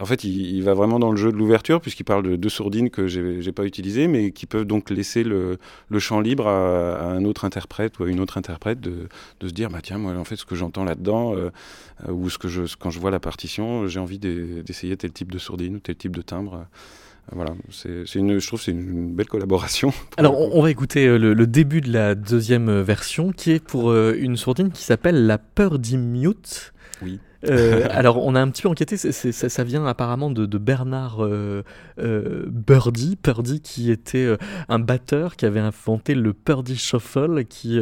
en 0.00 0.04
fait, 0.04 0.24
il, 0.24 0.60
va 0.62 0.74
vraiment 0.74 0.98
dans 0.98 1.10
le 1.10 1.16
jeu 1.16 1.32
de 1.32 1.36
l'ouverture, 1.36 1.80
puisqu'il 1.80 2.04
parle 2.04 2.22
de 2.22 2.36
deux 2.36 2.48
sourdines 2.48 2.90
que 2.90 3.06
j'ai 3.06 3.52
pas 3.52 3.64
utilisées, 3.64 4.08
mais 4.08 4.30
qui 4.30 4.46
peuvent 4.46 4.64
donc 4.64 4.90
laisser 4.90 5.24
le, 5.24 5.58
le 5.88 5.98
champ 5.98 6.20
libre 6.20 6.46
à, 6.46 7.10
un 7.10 7.24
autre 7.24 7.44
interprète 7.44 7.98
ou 7.98 8.04
à 8.04 8.08
une 8.08 8.20
autre 8.20 8.38
interprète 8.38 8.80
de, 8.80 9.08
de 9.40 9.48
se 9.48 9.52
dire, 9.52 9.70
bah 9.70 9.80
tiens, 9.82 9.98
moi 9.98 10.12
en 10.14 10.24
fait, 10.24 10.36
ce 10.36 10.44
que 10.44 10.54
j'entends 10.54 10.84
là-dedans, 10.84 11.34
euh, 11.36 11.50
ou 12.10 12.30
ce 12.30 12.38
que 12.38 12.48
je, 12.48 12.62
quand 12.78 12.90
je 12.90 12.98
vois 12.98 13.10
la 13.10 13.20
partition, 13.20 13.86
j'ai 13.88 14.00
envie 14.00 14.18
d'essayer 14.18 14.96
tel 14.96 15.12
type 15.12 15.32
de 15.32 15.38
sourdine 15.38 15.76
ou 15.76 15.80
tel 15.80 15.96
type 15.96 16.16
de 16.16 16.22
timbre. 16.22 16.66
Voilà, 17.32 17.54
c'est 17.70 18.14
une, 18.16 18.38
je 18.38 18.46
trouve 18.46 18.60
c'est 18.60 18.70
une 18.70 19.14
belle 19.14 19.26
collaboration. 19.26 19.92
Alors 20.18 20.38
on, 20.38 20.60
va 20.60 20.70
écouter 20.70 21.06
euh, 21.06 21.16
le, 21.16 21.46
début 21.46 21.80
de 21.80 21.90
la 21.90 22.14
deuxième 22.14 22.68
euh, 22.68 22.82
version 22.82 23.32
qui 23.32 23.52
est 23.52 23.64
pour 23.64 23.90
euh, 23.90 24.14
une 24.18 24.36
sourdine 24.36 24.70
qui 24.70 24.82
s'appelle 24.82 25.26
La 25.26 25.38
peur 25.38 25.78
d'Immute. 25.78 26.74
Oui. 27.02 27.18
Euh, 27.48 27.86
alors, 27.90 28.24
on 28.24 28.34
a 28.34 28.40
un 28.40 28.48
petit 28.50 28.62
peu 28.62 28.68
enquêté, 28.68 28.96
ça, 28.96 29.64
vient 29.64 29.86
apparemment 29.86 30.30
de, 30.30 30.58
Bernard 30.58 31.24
euh, 31.24 31.62
euh, 31.98 32.44
Birdie, 32.48 33.16
qui 33.62 33.90
était 33.90 34.18
euh, 34.18 34.36
un 34.68 34.78
batteur 34.78 35.36
qui 35.36 35.46
avait 35.46 35.60
inventé 35.60 36.14
le 36.14 36.32
Purdy 36.32 36.76
Shuffle, 36.76 37.44
qui 37.44 37.80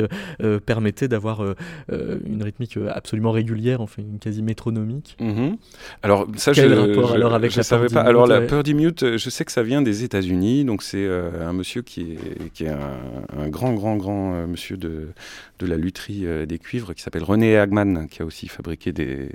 permettait 0.66 1.08
d'avoir 1.08 1.42
une 1.90 2.42
rythmique 2.42 2.78
absolument 2.88 3.30
régulière, 3.30 3.80
enfin 3.80 4.02
une 4.02 4.18
quasi 4.18 4.42
métronomique. 4.42 5.16
Mm-hmm. 5.20 5.56
Alors, 6.02 6.26
ça, 6.36 6.52
Quel 6.52 6.70
je, 6.70 6.74
rapport 6.74 7.12
alors 7.12 7.34
avec 7.34 7.54
la 7.54 7.62
savais 7.62 7.88
pas. 7.88 8.00
Alors, 8.00 8.26
la 8.26 8.40
Purdy 8.42 8.74
Mute, 8.74 9.16
je 9.16 9.30
sais 9.30 9.44
que 9.44 9.52
ça 9.52 9.62
vient 9.62 9.82
des 9.82 10.04
États-Unis, 10.04 10.64
donc 10.64 10.82
c'est 10.82 11.08
un 11.08 11.52
monsieur 11.52 11.82
qui 11.82 12.12
est, 12.12 12.52
qui 12.52 12.64
est 12.64 12.70
un, 12.70 13.48
grand, 13.48 13.72
grand, 13.74 13.96
grand 13.96 14.46
monsieur 14.46 14.76
de, 14.76 15.08
de 15.62 15.66
la 15.66 15.76
lutherie 15.76 16.26
des 16.46 16.58
cuivres 16.58 16.94
qui 16.94 17.02
s'appelle 17.02 17.24
René 17.24 17.56
Hagman, 17.56 18.08
qui 18.08 18.22
a 18.22 18.24
aussi 18.24 18.48
fabriqué 18.48 18.92
des 18.92 19.28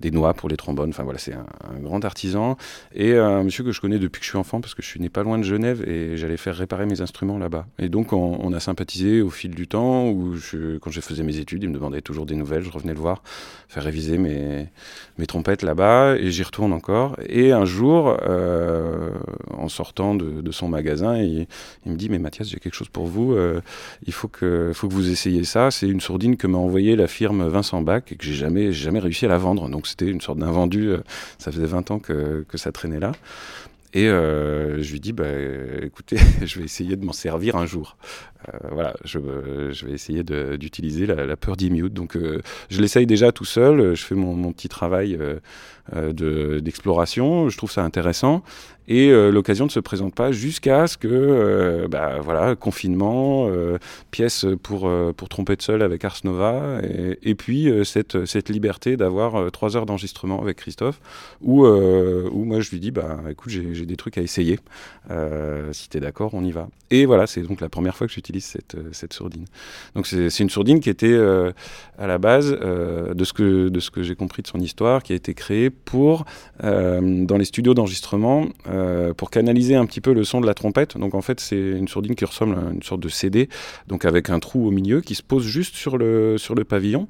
des 0.00 0.10
noix 0.10 0.34
pour 0.34 0.48
les 0.48 0.56
trombones. 0.56 0.90
Enfin 0.90 1.02
voilà, 1.02 1.18
c'est 1.18 1.34
un, 1.34 1.46
grand 1.80 2.04
artisan 2.04 2.56
et 2.94 3.16
un 3.16 3.42
monsieur 3.42 3.64
que 3.64 3.72
je 3.72 3.80
connais 3.80 3.98
depuis 3.98 4.20
que 4.20 4.24
je 4.24 4.30
suis 4.30 4.38
enfant 4.38 4.60
parce 4.60 4.74
que 4.74 4.82
je 4.82 4.88
suis 4.88 5.00
né 5.00 5.08
pas 5.08 5.22
loin 5.22 5.38
de 5.38 5.42
Genève 5.42 5.88
et 5.88 6.16
j'allais 6.16 6.36
faire 6.36 6.56
réparer 6.56 6.86
mes 6.86 7.00
instruments 7.00 7.38
là-bas. 7.38 7.66
Et 7.78 7.88
donc 7.88 8.12
on, 8.12 8.52
a 8.52 8.60
sympathisé 8.60 9.22
au 9.22 9.30
fil 9.30 9.54
du 9.54 9.66
temps 9.66 10.08
où 10.08 10.34
quand 10.80 10.90
je 10.90 11.00
faisais 11.00 11.22
mes 11.22 11.38
études, 11.38 11.62
il 11.62 11.70
me 11.70 11.74
demandait 11.74 12.02
toujours 12.02 12.26
des 12.26 12.34
nouvelles, 12.34 12.62
je 12.62 12.70
revenais 12.70 12.92
le 12.92 13.00
voir, 13.00 13.22
faire 13.68 13.82
réviser 13.82 14.18
mes, 14.18 14.68
mes 15.18 15.26
trompettes 15.26 15.62
là-bas 15.62 16.16
et 16.16 16.30
j'y 16.30 16.42
retourne 16.42 16.72
encore. 16.72 17.16
Et 17.28 17.52
un 17.52 17.64
jour, 17.64 18.16
euh, 18.22 19.10
en 19.50 19.68
sortant 19.68 20.14
de, 20.14 20.50
son 20.52 20.68
magasin, 20.68 21.16
il, 21.16 21.46
me 21.86 21.96
dit 21.96 22.10
mais 22.10 22.18
Mathias, 22.18 22.48
j'ai 22.48 22.58
quelque 22.58 22.74
chose 22.74 22.88
pour 22.88 23.06
vous, 23.06 23.32
euh, 23.32 23.62
il 24.06 24.12
faut 24.12 24.28
que, 24.28 24.72
faut 24.74 24.88
que 24.88 24.92
vous 24.92 25.10
essayiez 25.10 25.44
ça. 25.44 25.70
C'est 25.72 25.88
une 25.88 26.00
sourdine 26.00 26.36
que 26.36 26.46
m'a 26.46 26.58
envoyée 26.58 26.94
la 26.94 27.08
firme 27.08 27.48
Vincent 27.48 27.80
Bach 27.82 28.02
et 28.10 28.16
que 28.16 28.24
j'ai 28.24 28.34
jamais, 28.34 28.72
jamais 28.72 29.00
réussi 29.00 29.24
à 29.24 29.28
la 29.28 29.38
vendre. 29.38 29.68
Donc 29.68 29.86
c'était 29.86 30.06
une 30.06 30.20
sorte 30.20 30.38
d'invendu. 30.38 30.90
Euh, 30.90 30.98
ça 31.38 31.50
faisait 31.50 31.66
20 31.66 31.90
ans 31.90 31.98
que, 31.98 32.44
que 32.48 32.58
ça 32.58 32.70
traînait 32.70 33.00
là. 33.00 33.12
Et 33.94 34.08
euh, 34.08 34.82
je 34.82 34.92
lui 34.92 35.00
dis, 35.00 35.12
bah, 35.12 35.24
écoutez, 35.82 36.16
je 36.44 36.58
vais 36.58 36.64
essayer 36.64 36.96
de 36.96 37.04
m'en 37.04 37.12
servir 37.12 37.56
un 37.56 37.66
jour. 37.66 37.96
Voilà, 38.70 38.94
je, 39.04 39.18
vais 39.18 39.92
essayer 39.92 40.22
d'utiliser 40.22 41.06
la, 41.06 41.26
la 41.26 41.36
Purdy 41.36 41.70
Mute. 41.70 41.92
Donc, 41.92 42.16
je 42.70 42.80
l'essaye 42.80 43.06
déjà 43.06 43.32
tout 43.32 43.44
seul. 43.44 43.94
Je 43.94 44.02
fais 44.04 44.14
mon, 44.14 44.52
petit 44.52 44.68
travail 44.68 45.18
d'exploration. 45.92 47.48
je 47.48 47.56
trouve 47.56 47.70
ça 47.70 47.82
intéressant 47.82 48.42
et 48.88 49.10
euh, 49.10 49.30
l'occasion 49.30 49.66
ne 49.66 49.70
se 49.70 49.80
présente 49.80 50.14
pas 50.14 50.32
jusqu'à 50.32 50.86
ce 50.86 50.96
que, 50.96 51.08
euh, 51.08 51.88
bah, 51.88 52.18
voilà, 52.20 52.56
confinement, 52.56 53.48
euh, 53.48 53.78
pièce 54.10 54.44
pour, 54.62 54.90
pour 55.16 55.28
trompette 55.28 55.62
seule 55.62 55.82
avec 55.82 56.04
Ars 56.04 56.18
Nova, 56.24 56.80
et, 56.82 57.18
et 57.22 57.34
puis 57.34 57.70
cette, 57.84 58.26
cette 58.26 58.48
liberté 58.48 58.96
d'avoir 58.96 59.50
trois 59.50 59.76
heures 59.76 59.86
d'enregistrement 59.86 60.42
avec 60.42 60.58
Christophe, 60.58 61.00
où, 61.40 61.66
où 61.66 62.44
moi 62.44 62.60
je 62.60 62.70
lui 62.70 62.80
dis, 62.80 62.90
bah, 62.90 63.20
écoute, 63.30 63.50
j'ai 63.50 63.86
des 63.86 63.96
trucs 63.96 64.18
à 64.18 64.22
essayer, 64.22 64.58
si 65.72 65.88
tu 65.88 65.96
es 65.96 66.00
d'accord, 66.00 66.34
on 66.34 66.44
y 66.44 66.50
va. 66.50 66.68
Et 66.90 67.06
voilà, 67.06 67.26
c'est 67.26 67.42
donc 67.42 67.60
la 67.60 67.68
première 67.68 67.96
fois 67.96 68.06
que 68.06 68.12
j'utilise 68.12 68.31
cette, 68.40 68.76
cette 68.92 69.12
sourdine. 69.12 69.44
Donc 69.94 70.06
c'est 70.06 70.40
une 70.40 70.50
sourdine 70.50 70.80
qui 70.80 70.90
était 70.90 71.18
à 71.98 72.06
la 72.06 72.18
base, 72.18 72.50
de 72.52 73.24
ce 73.24 73.32
que, 73.32 73.68
de 73.68 73.80
ce 73.80 73.90
que 73.90 74.02
j'ai 74.02 74.14
compris 74.14 74.42
de 74.42 74.48
son 74.48 74.58
histoire, 74.58 75.02
qui 75.02 75.12
a 75.12 75.16
été 75.16 75.34
créée 75.34 75.70
pour, 75.70 76.24
dans 76.60 77.36
les 77.36 77.44
studios 77.44 77.74
d'enregistrement, 77.74 78.46
euh, 78.68 79.12
pour 79.14 79.30
canaliser 79.30 79.74
un 79.74 79.86
petit 79.86 80.00
peu 80.00 80.12
le 80.12 80.24
son 80.24 80.40
de 80.40 80.46
la 80.46 80.54
trompette. 80.54 80.96
Donc 80.96 81.14
en 81.14 81.22
fait, 81.22 81.40
c'est 81.40 81.58
une 81.58 81.88
sourdine 81.88 82.14
qui 82.14 82.24
ressemble 82.24 82.56
à 82.56 82.72
une 82.72 82.82
sorte 82.82 83.00
de 83.00 83.08
CD, 83.08 83.48
donc 83.86 84.04
avec 84.04 84.30
un 84.30 84.38
trou 84.38 84.66
au 84.66 84.70
milieu 84.70 85.00
qui 85.00 85.14
se 85.14 85.22
pose 85.22 85.44
juste 85.44 85.74
sur 85.74 85.98
le, 85.98 86.38
sur 86.38 86.54
le 86.54 86.64
pavillon. 86.64 87.08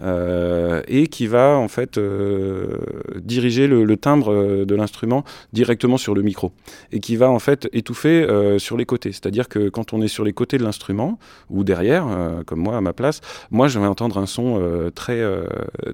Euh, 0.00 0.80
et 0.88 1.06
qui 1.06 1.26
va 1.26 1.56
en 1.56 1.68
fait 1.68 1.98
euh, 1.98 2.78
diriger 3.20 3.66
le, 3.66 3.96
timbre 3.96 4.32
euh, 4.32 4.64
de 4.64 4.74
l'instrument 4.74 5.22
directement 5.52 5.98
sur 5.98 6.14
le 6.14 6.22
micro 6.22 6.52
et 6.92 7.00
qui 7.00 7.16
va 7.16 7.30
en 7.30 7.38
fait 7.38 7.68
étouffer 7.72 8.26
sur 8.58 8.76
les 8.76 8.86
côtés. 8.86 9.12
C'est-à-dire 9.12 9.48
que 9.48 9.68
quand 9.68 9.92
on 9.92 10.00
est 10.00 10.08
sur 10.08 10.24
les 10.24 10.32
côtés 10.32 10.58
de 10.58 10.64
l'instrument 10.64 11.18
ou 11.50 11.64
derrière, 11.64 12.06
comme 12.46 12.60
moi 12.60 12.76
à 12.76 12.80
ma 12.80 12.92
place, 12.92 13.20
moi 13.50 13.68
je 13.68 13.78
vais 13.78 13.86
entendre 13.86 14.18
un 14.18 14.26
son 14.26 14.90
très 14.94 15.22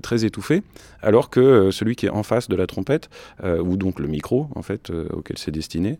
très 0.02 0.24
étouffé, 0.24 0.62
alors 1.02 1.30
que 1.30 1.70
celui 1.70 1.96
qui 1.96 2.06
est 2.06 2.10
en 2.10 2.22
face 2.22 2.48
de 2.48 2.56
la 2.56 2.66
trompette 2.66 3.08
ou 3.44 3.76
donc 3.76 4.00
le 4.00 4.06
micro 4.06 4.48
en 4.54 4.62
fait 4.62 4.90
auquel 4.90 5.38
c'est 5.38 5.50
destiné, 5.50 5.98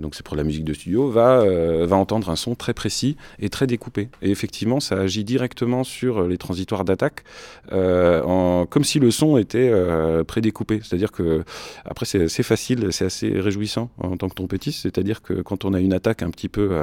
donc 0.00 0.14
c'est 0.14 0.24
pour 0.24 0.36
la 0.36 0.44
musique 0.44 0.64
de 0.64 0.74
studio, 0.74 1.08
va 1.10 1.44
va 1.86 1.96
entendre 1.96 2.30
un 2.30 2.36
son 2.36 2.54
très 2.54 2.74
précis 2.74 3.16
et 3.38 3.48
très 3.48 3.66
découpé. 3.66 4.08
Et 4.22 4.30
effectivement, 4.30 4.80
ça 4.80 4.96
agit 4.96 5.24
directement 5.24 5.84
sur 5.84 6.26
les 6.26 6.38
transitoires 6.38 6.84
d'attaque 6.84 7.24
en, 7.72 8.66
comme 8.68 8.84
si 8.84 8.98
le 8.98 9.10
son 9.10 9.36
était 9.36 9.70
euh, 9.72 10.24
prédécoupé. 10.24 10.80
C'est-à-dire 10.82 11.12
que, 11.12 11.44
après, 11.84 12.06
c'est 12.06 12.42
facile, 12.42 12.92
c'est 12.92 13.06
assez 13.06 13.28
réjouissant 13.40 13.90
en 13.98 14.16
tant 14.16 14.28
que 14.28 14.34
trompettiste. 14.34 14.82
C'est-à-dire 14.82 15.22
que 15.22 15.34
quand 15.34 15.64
on 15.64 15.74
a 15.74 15.80
une 15.80 15.92
attaque 15.92 16.22
un 16.22 16.30
petit 16.30 16.48
peu. 16.48 16.82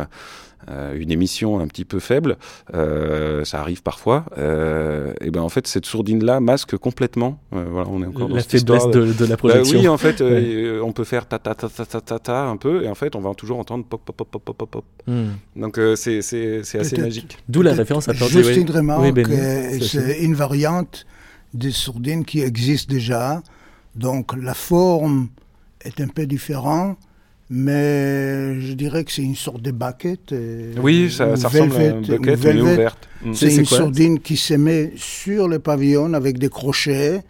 Euh, 0.70 0.98
une 0.98 1.12
émission 1.12 1.60
un 1.60 1.68
petit 1.68 1.86
peu 1.86 2.00
faible, 2.00 2.38
ça 2.72 3.60
arrive 3.60 3.82
parfois. 3.82 4.26
et 4.38 5.32
ben 5.32 5.42
en 5.42 5.50
fait 5.50 5.68
cette 5.68 5.86
sourdine 5.86 6.24
là 6.24 6.40
masque 6.40 6.78
complètement. 6.78 7.40
voilà, 7.52 7.88
on 7.90 8.02
est 8.04 8.08
encore 8.08 8.30
la 8.30 8.42
faiblesse 8.42 8.88
de, 8.88 9.14
de, 9.14 9.26
la 9.26 9.32
bah 9.32 9.38
projection. 9.38 9.80
oui, 9.80 9.88
en 9.88 9.98
fait, 9.98 10.22
on 10.84 10.92
peut 10.92 11.04
faire 11.04 11.28
ta 11.28 11.40
ta 11.40 11.56
ta 11.56 11.70
ta 11.70 12.02
ta 12.02 12.20
ta 12.20 12.44
un 12.44 12.58
peu, 12.58 12.84
et 12.84 12.90
en 12.90 12.96
fait 12.96 13.16
on 13.16 13.22
va 13.22 13.34
toujours 13.34 13.60
entendre 13.60 13.86
pop 13.86 14.02
pop 14.06 14.16
pop 14.16 14.42
pop 14.44 14.58
pop 14.58 14.70
pop. 14.70 14.86
Hmm. 15.08 15.32
Donc 15.56 15.80
c'est 15.96 16.22
c'est 16.22 16.80
assez 16.80 16.98
magique. 16.98 17.38
D'où 17.50 17.62
la 17.62 17.74
référence 17.74 18.10
à 18.10 18.14
Juste 18.14 18.56
une 18.56 18.72
remarque, 18.72 19.20
c'est 19.82 20.20
une 20.20 20.36
variante 20.36 21.06
des 21.54 21.72
sourdines 21.72 22.26
qui 22.26 22.42
existent 22.42 22.94
déjà. 22.94 23.42
Donc 23.96 24.36
la 24.36 24.54
forme 24.54 25.30
est 25.82 26.02
un 26.02 26.08
peu 26.08 26.26
différente, 26.26 26.98
mais 27.56 28.60
je 28.60 28.74
dirais 28.74 29.04
que 29.04 29.12
c'est 29.12 29.22
une 29.22 29.36
sorte 29.36 29.62
de 29.62 29.70
baquette. 29.70 30.32
Euh, 30.32 30.74
oui, 30.82 31.12
ça, 31.12 31.36
ça 31.36 31.50
ressemble 31.50 31.76
à 31.76 31.86
une 31.90 32.02
baquette, 32.02 32.44
mais 32.44 32.62
ouverte. 32.62 33.08
Mm. 33.22 33.34
C'est 33.36 33.56
une 33.56 33.66
sourdine 33.66 34.20
qui 34.20 34.38
se 34.38 34.56
met 34.56 34.92
sur 34.96 35.48
le 35.48 35.60
pavillon 35.60 36.14
avec 36.16 36.40
des 36.40 36.50
crochets. 36.50 37.22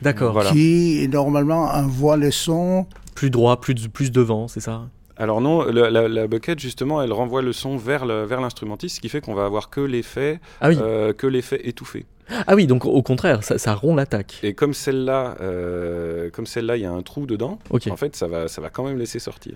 D'accord. 0.00 0.44
Qui 0.50 1.06
normalement 1.12 1.64
envoie 1.66 2.16
le 2.16 2.30
son. 2.30 2.86
Plus 3.14 3.28
droit, 3.28 3.60
plus, 3.60 3.74
plus 3.88 4.10
devant, 4.10 4.48
c'est 4.48 4.60
ça? 4.60 4.88
Alors 5.18 5.42
non, 5.42 5.64
la, 5.64 6.26
bucket 6.26 6.58
justement, 6.58 7.02
elle 7.02 7.12
renvoie 7.12 7.42
le 7.42 7.52
son 7.52 7.76
vers 7.76 8.06
l'instrumentiste, 8.06 8.96
ce 8.96 9.00
qui 9.00 9.10
fait 9.10 9.20
qu'on 9.20 9.34
va 9.34 9.44
avoir 9.44 9.68
que 9.68 9.80
l'effet 9.80 10.40
ah 10.60 10.68
euh, 10.68 11.12
que 11.12 11.26
l'effet 11.26 11.60
étouffé. 11.68 12.04
Ah 12.46 12.54
oui, 12.54 12.66
donc 12.66 12.84
au 12.84 13.02
contraire, 13.02 13.42
ça, 13.42 13.74
rompt 13.74 13.96
l'attaque. 13.96 14.40
Et 14.42 14.54
comme 14.54 14.74
celle-là, 14.74 15.36
euh, 15.40 16.30
comme 16.30 16.46
celle-là, 16.46 16.76
il 16.76 16.82
y 16.82 16.86
a 16.86 16.90
un 16.90 17.02
trou 17.02 17.26
dedans. 17.26 17.58
En 17.70 17.96
fait, 17.96 18.16
ça 18.16 18.26
va, 18.26 18.48
ça 18.48 18.60
va 18.60 18.70
quand 18.70 18.84
même 18.84 18.98
laisser 18.98 19.18
sortir. 19.18 19.54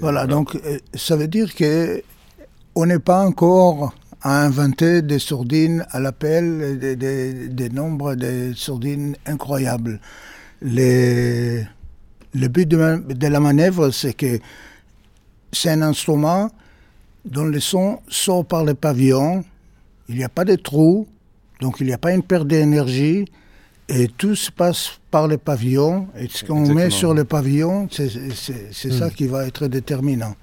voilà, 0.00 0.26
donc 0.26 0.54
euh, 0.54 0.78
ça 0.94 1.16
veut 1.16 1.28
dire 1.28 1.54
que 1.54 2.02
on 2.74 2.86
n'est 2.86 2.98
pas 2.98 3.24
encore 3.24 3.94
à 4.22 4.44
inventer 4.44 5.02
des 5.02 5.18
sourdines 5.18 5.84
à 5.90 5.98
l'appel, 5.98 6.78
des, 6.78 7.68
nombres 7.70 8.14
de 8.14 8.52
sourdines 8.54 9.16
incroyables. 9.26 10.00
Les, 10.62 11.66
le 12.32 12.48
but 12.48 12.68
de, 12.68 13.12
de 13.12 13.26
la 13.26 13.40
manœuvre, 13.40 13.90
c'est 13.90 14.14
que 14.14 14.38
c'est 15.52 15.70
un 15.70 15.82
instrument 15.82 16.50
dont 17.24 17.44
le 17.44 17.60
son 17.60 18.00
sort 18.08 18.44
par 18.44 18.64
le 18.64 18.74
pavillon. 18.74 19.44
Il 20.08 20.16
n'y 20.16 20.24
a 20.24 20.28
pas 20.28 20.44
de 20.44 20.54
trou, 20.54 21.08
donc 21.62 21.76
il 21.80 21.86
n'y 21.86 21.92
a 21.94 21.98
pas 21.98 22.12
une 22.12 22.22
perte 22.22 22.46
d'énergie 22.46 23.24
et 23.88 24.08
tout 24.08 24.34
se 24.34 24.50
passe 24.50 24.98
par 25.10 25.28
le 25.28 25.38
pavillon. 25.38 26.08
Et 26.18 26.28
ce 26.28 26.44
qu'on 26.44 26.66
met 26.74 26.90
sur 26.90 27.14
le 27.14 27.24
pavillon, 27.24 27.88
c'est 27.90 28.08
ça 28.92 29.08
hmm. 29.08 29.10
qui 29.12 29.26
va 29.26 29.46
être 29.46 29.68
déterminant. 29.68 30.34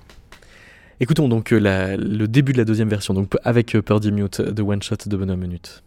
Écoutons 1.02 1.30
donc 1.30 1.52
euh, 1.52 1.98
le 1.98 2.28
début 2.28 2.52
de 2.52 2.58
la 2.58 2.66
deuxième 2.66 2.90
version, 2.90 3.14
donc 3.14 3.34
avec 3.44 3.76
euh, 3.76 3.82
Purdy 3.82 4.12
Mute 4.12 4.42
de 4.42 4.62
One 4.62 4.82
Shot 4.82 4.98
de 5.06 5.16
Bonhomme 5.16 5.40
Minute. 5.40 5.82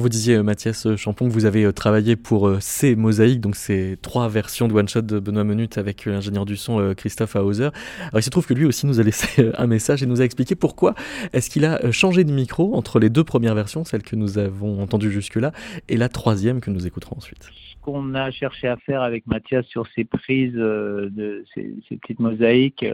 Vous 0.00 0.08
disiez, 0.08 0.36
euh, 0.36 0.42
Mathias 0.42 0.96
Champon, 0.96 1.28
que 1.28 1.32
vous 1.32 1.46
avez 1.46 1.64
euh, 1.64 1.72
travaillé 1.72 2.16
pour 2.16 2.48
euh, 2.48 2.58
ces 2.60 2.96
mosaïques, 2.96 3.40
donc 3.40 3.56
ces 3.56 3.96
trois 4.02 4.28
versions 4.28 4.68
de 4.68 4.74
One 4.74 4.88
Shot 4.88 5.02
de 5.02 5.18
Benoît 5.18 5.44
Menut 5.44 5.78
avec 5.78 6.04
l'ingénieur 6.04 6.44
du 6.44 6.56
son 6.56 6.94
Christophe 6.94 7.36
Hauser. 7.36 7.70
Alors 8.00 8.18
il 8.18 8.22
se 8.22 8.30
trouve 8.30 8.46
que 8.46 8.54
lui 8.54 8.64
aussi 8.64 8.86
nous 8.86 9.00
a 9.00 9.02
laissé 9.02 9.50
un 9.56 9.66
message 9.66 10.02
et 10.02 10.06
nous 10.06 10.20
a 10.20 10.24
expliqué 10.24 10.54
pourquoi 10.54 10.94
est-ce 11.32 11.50
qu'il 11.50 11.64
a 11.64 11.90
changé 11.92 12.24
de 12.24 12.32
micro 12.32 12.74
entre 12.74 12.98
les 12.98 13.10
deux 13.10 13.24
premières 13.24 13.54
versions, 13.54 13.84
celles 13.84 14.02
que 14.02 14.16
nous 14.16 14.38
avons 14.38 14.82
entendues 14.82 15.10
jusque-là, 15.10 15.52
et 15.88 15.96
la 15.96 16.08
troisième 16.08 16.60
que 16.60 16.70
nous 16.70 16.86
écouterons 16.86 17.16
ensuite. 17.16 17.44
Ce 17.44 17.76
qu'on 17.80 18.14
a 18.14 18.30
cherché 18.30 18.68
à 18.68 18.76
faire 18.76 19.02
avec 19.02 19.26
Mathias 19.26 19.64
sur 19.66 19.86
ces 19.94 20.04
prises 20.04 20.52
de 20.52 21.44
ces 21.54 21.96
petites 21.96 22.20
mosaïques, 22.20 22.84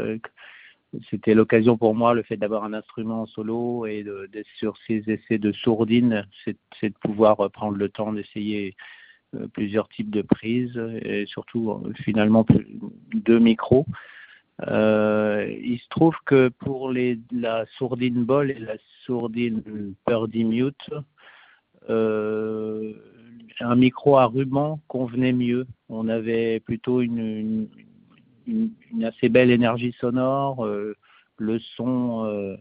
c'était 1.11 1.34
l'occasion 1.34 1.78
pour 1.78 1.95
moi, 1.95 2.14
le 2.14 2.22
fait 2.22 2.36
d'avoir 2.36 2.64
un 2.64 2.74
instrument 2.74 3.22
en 3.22 3.26
solo 3.26 3.86
et 3.86 4.05
d'être 4.30 4.49
sur 4.59 4.76
ces 4.86 5.03
essais 5.09 5.38
de 5.38 5.53
sourdine, 5.53 6.26
c'est 6.45 6.88
de 6.88 6.95
pouvoir 7.01 7.51
prendre 7.51 7.76
le 7.76 7.88
temps 7.88 8.12
d'essayer 8.12 8.74
euh, 9.34 9.47
plusieurs 9.49 9.88
types 9.88 10.11
de 10.11 10.20
prises 10.20 10.78
et 11.03 11.24
surtout 11.26 11.70
euh, 11.70 11.93
finalement 12.03 12.45
deux 13.14 13.38
micros. 13.38 13.86
Euh, 14.68 15.51
il 15.62 15.78
se 15.78 15.88
trouve 15.88 16.14
que 16.26 16.49
pour 16.49 16.90
les, 16.90 17.18
la 17.32 17.64
sourdine 17.78 18.24
ball 18.24 18.51
et 18.51 18.59
la 18.59 18.76
sourdine 19.07 19.95
Purdy 20.05 20.45
Mute, 20.45 20.90
un 21.88 23.76
micro 23.76 24.18
à 24.18 24.26
ruban 24.26 24.80
convenait 24.88 25.32
mieux. 25.32 25.66
On 25.88 26.09
avait 26.09 26.61
plutôt 26.61 27.01
une, 27.01 27.68
assez 29.05 29.28
belle 29.28 29.51
énergie 29.51 29.95
sonore. 30.01 30.64
Euh, 30.64 30.97
le 31.38 31.59
son 31.76 32.24
euh, 32.26 32.57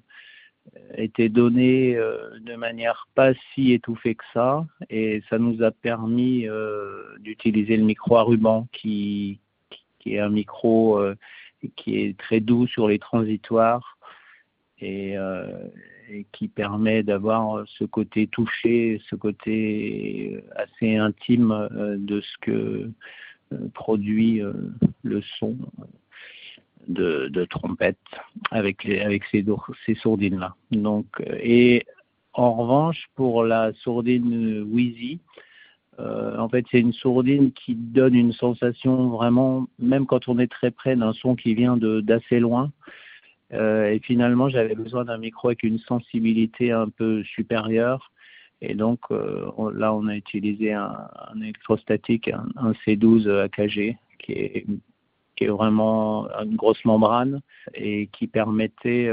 était 0.95 1.29
donné 1.29 1.95
euh, 1.95 2.39
de 2.39 2.55
manière 2.55 3.07
pas 3.15 3.33
si 3.53 3.73
étouffée 3.73 4.15
que 4.15 4.23
ça, 4.33 4.65
et 4.89 5.21
ça 5.29 5.37
nous 5.37 5.63
a 5.63 5.71
permis 5.71 6.47
d'utiliser 7.19 7.77
le 7.77 7.83
micro 7.83 8.17
à 8.17 8.23
ruban, 8.23 8.67
qui, 8.71 9.39
qui 9.99 10.15
est 10.15 10.19
un 10.19 10.29
micro 10.29 10.99
qui 11.75 11.97
est 11.97 12.17
très 12.17 12.39
doux 12.39 12.67
sur 12.67 12.87
les 12.87 12.97
transitoires 12.97 13.97
et, 14.79 15.15
qui 16.33 16.47
permet 16.47 17.03
d'avoir 17.03 17.63
ce 17.67 17.85
côté 17.85 18.27
touché, 18.27 19.01
ce 19.09 19.15
côté 19.15 20.43
assez 20.55 20.97
intime 20.97 21.69
de 21.71 22.19
ce 22.19 22.37
que 22.41 22.91
produit 23.73 24.41
euh, 24.41 24.53
le 25.03 25.21
son 25.39 25.57
de, 26.87 27.45
trompette 27.45 27.97
avec, 28.51 28.87
ces, 29.31 29.95
sourdines-là. 29.95 30.55
Donc, 30.71 31.05
euh, 31.21 31.37
et 31.41 31.85
en 32.33 32.53
revanche, 32.53 33.07
pour 33.15 33.43
la 33.43 33.73
sourdine 33.73 34.63
Wheezy, 34.71 35.19
euh, 35.99 36.37
en 36.37 36.49
fait, 36.49 36.65
c'est 36.71 36.79
une 36.79 36.93
sourdine 36.93 37.51
qui 37.51 37.75
donne 37.75 38.15
une 38.15 38.33
sensation 38.33 39.09
vraiment, 39.09 39.67
même 39.79 40.05
quand 40.05 40.27
on 40.27 40.39
est 40.39 40.47
très 40.47 40.71
près 40.71 40.95
d'un 40.95 41.13
son 41.13 41.35
qui 41.35 41.53
vient 41.53 41.77
d'assez 41.77 42.39
loin. 42.39 42.71
Euh, 43.53 43.91
et 43.91 43.99
finalement, 43.99 44.47
j'avais 44.47 44.75
besoin 44.75 45.03
d'un 45.03 45.17
micro 45.17 45.49
avec 45.49 45.63
une 45.63 45.79
sensibilité 45.79 46.71
un 46.71 46.87
peu 46.87 47.23
supérieure. 47.23 48.10
Et 48.61 48.75
donc 48.75 48.99
euh, 49.11 49.51
là, 49.73 49.93
on 49.93 50.07
a 50.07 50.15
utilisé 50.15 50.73
un, 50.73 51.09
électrostatique, 51.41 52.29
un, 52.29 52.73
C12 52.85 53.29
AKG, 53.45 53.97
qui 54.19 54.31
est, 54.31 54.65
qui 55.35 55.43
est 55.45 55.47
vraiment 55.47 56.27
une 56.43 56.55
grosse 56.55 56.83
membrane 56.85 57.41
et 57.73 58.07
qui 58.07 58.27
permettait 58.27 59.09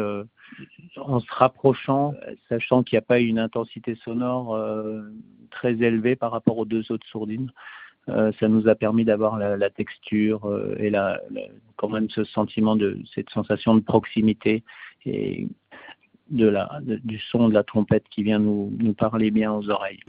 en 0.97 1.21
se 1.21 1.27
rapprochant, 1.31 2.15
sachant 2.49 2.83
qu'il 2.83 2.97
n'y 2.97 2.99
a 2.99 3.07
pas 3.07 3.21
une 3.21 3.39
intensité 3.39 3.97
sonore 4.05 4.55
euh, 4.55 5.03
très 5.51 5.73
élevée 5.73 6.17
par 6.17 6.33
rapport 6.33 6.59
aux 6.59 6.65
deux 6.65 6.91
autres 6.93 7.07
sourdines, 7.07 7.53
euh, 8.09 8.33
ça 8.41 8.49
nous 8.49 8.69
a 8.69 8.75
permis 8.75 9.05
d'avoir 9.05 9.39
la, 9.39 9.71
texture 9.71 10.47
euh, 10.47 10.75
et 10.79 10.91
la, 10.91 11.21
quand 11.77 11.89
même 11.89 12.09
ce 12.11 12.25
sentiment 12.25 12.77
de 12.77 12.99
cette 13.15 13.31
sensation 13.31 13.75
de 13.75 13.81
proximité 13.81 14.63
de 16.31 16.47
la, 16.47 16.81
du 16.83 17.19
son 17.31 17.49
de 17.49 17.55
la 17.55 17.63
trompette 17.63 18.05
qui 18.11 18.23
vient 18.23 18.39
nous, 18.39 18.71
nous 18.79 18.95
parler 18.95 19.31
bien 19.31 19.53
aux 19.53 19.69
oreilles. 19.71 20.01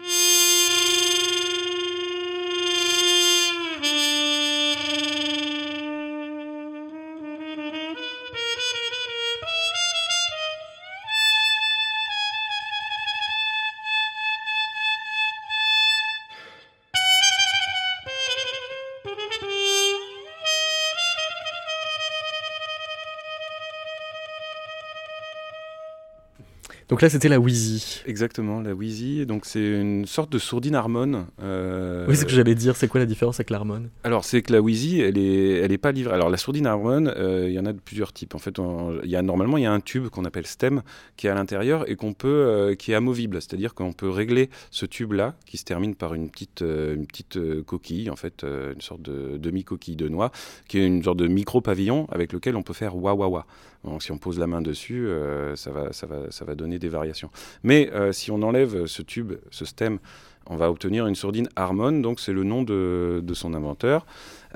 Donc 27.00 27.04
là, 27.04 27.10
c'était 27.12 27.30
la 27.30 27.40
Wheezy. 27.40 28.02
Exactement, 28.08 28.60
la 28.60 28.74
Wheezy. 28.74 29.26
Donc 29.26 29.46
c'est 29.46 29.66
une 29.66 30.06
sorte 30.06 30.30
de 30.34 30.38
sourdine 30.38 30.76
harmone. 30.76 31.28
Euh, 31.42 32.06
oui, 32.10 32.18
c'est 32.18 32.24
ce 32.24 32.26
que 32.26 32.34
j'allais 32.34 32.56
dire. 32.56 32.76
C'est 32.76 32.90
quoi 32.90 33.00
la 33.00 33.06
différence 33.06 33.38
avec 33.38 33.52
l'harmone 33.52 33.90
Alors, 34.04 34.26
c'est 34.26 34.42
que 34.42 34.52
la 34.52 34.60
Wheezy, 34.60 35.00
elle 35.00 35.18
est, 35.18 35.60
elle 35.60 35.72
est 35.72 35.78
pas 35.78 35.94
livrée. 35.94 36.14
Alors, 36.14 36.30
la 36.30 36.36
sourdine 36.36 36.68
harmone, 36.68 37.08
euh, 37.16 37.48
il 37.48 37.54
y 37.54 37.60
en 37.60 37.66
a 37.66 37.72
de 37.72 37.80
plusieurs 37.80 38.12
types. 38.12 38.36
En 38.36 38.38
fait, 38.38 38.58
il 39.06 39.10
y 39.10 39.16
a, 39.16 39.22
normalement, 39.22 39.56
il 39.56 39.64
y 39.64 39.66
a 39.66 39.72
un 39.72 39.80
tube 39.80 40.10
qu'on 40.10 40.26
appelle 40.26 40.46
stem 40.46 40.82
qui 41.16 41.28
est 41.28 41.30
à 41.30 41.36
l'intérieur 41.36 41.90
et 41.90 41.96
qu'on 41.96 42.12
peut, 42.12 42.28
euh, 42.28 42.76
qui 42.76 42.92
est 42.92 42.96
amovible. 42.96 43.38
C'est-à-dire 43.42 43.76
qu'on 43.76 43.94
peut 43.94 44.10
régler 44.10 44.50
ce 44.70 44.86
tube-là, 44.86 45.36
qui 45.46 45.56
se 45.56 45.64
termine 45.64 45.96
par 45.96 46.14
une 46.16 46.30
petite, 46.30 46.60
une 46.60 47.08
petite 47.08 47.40
coquille, 47.64 48.10
en 48.10 48.18
fait, 48.18 48.44
une 48.44 48.82
sorte 48.82 49.04
de 49.04 49.38
demi-coquille 49.38 49.96
de 49.96 50.10
noix, 50.10 50.32
qui 50.68 50.80
est 50.80 50.86
une 50.86 51.02
sorte 51.02 51.20
de 51.20 51.28
micro-pavillon 51.30 52.08
avec 52.12 52.34
lequel 52.34 52.58
on 52.58 52.62
peut 52.62 52.74
faire 52.74 52.98
wa 52.98 53.14
wa 53.14 53.30
wa. 53.30 53.46
Donc, 53.86 54.04
si 54.04 54.12
on 54.12 54.18
pose 54.18 54.38
la 54.38 54.48
main 54.48 54.62
dessus, 54.62 55.08
ça, 55.56 55.72
va, 55.72 55.94
ça, 55.94 56.06
va, 56.06 56.30
ça 56.30 56.44
va 56.44 56.56
donner 56.56 56.78
des 56.78 56.89
variations. 56.90 57.30
Mais 57.64 57.90
euh, 57.94 58.12
si 58.12 58.32
on 58.32 58.42
enlève 58.42 58.86
ce 58.86 59.02
tube, 59.02 59.34
ce 59.52 59.66
stem, 59.66 60.00
on 60.50 60.56
va 60.56 60.70
obtenir 60.70 61.08
une 61.08 61.16
sourdine 61.16 61.48
Harmon, 61.56 61.92
donc 61.92 62.20
c'est 62.20 62.34
le 62.34 62.44
nom 62.44 62.64
de, 62.64 63.24
son 63.34 63.54
inventeur, 63.54 64.06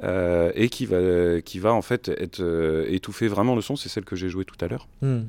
euh, 0.03 0.51
et 0.55 0.69
qui 0.69 0.86
va, 0.86 1.41
qui 1.41 1.59
va 1.59 1.73
en 1.73 1.84
fait 1.84 2.09
être, 2.09 2.41
euh, 2.41 2.86
étouffer 2.89 3.27
vraiment 3.27 3.55
le 3.55 3.61
son, 3.61 3.75
c'est 3.75 3.89
celle 3.89 4.03
que 4.03 4.15
j'ai 4.15 4.27
jouée 4.27 4.43
tout 4.43 4.57
à 4.59 4.67
l'heure. 4.67 4.88
Hmm. 5.01 5.21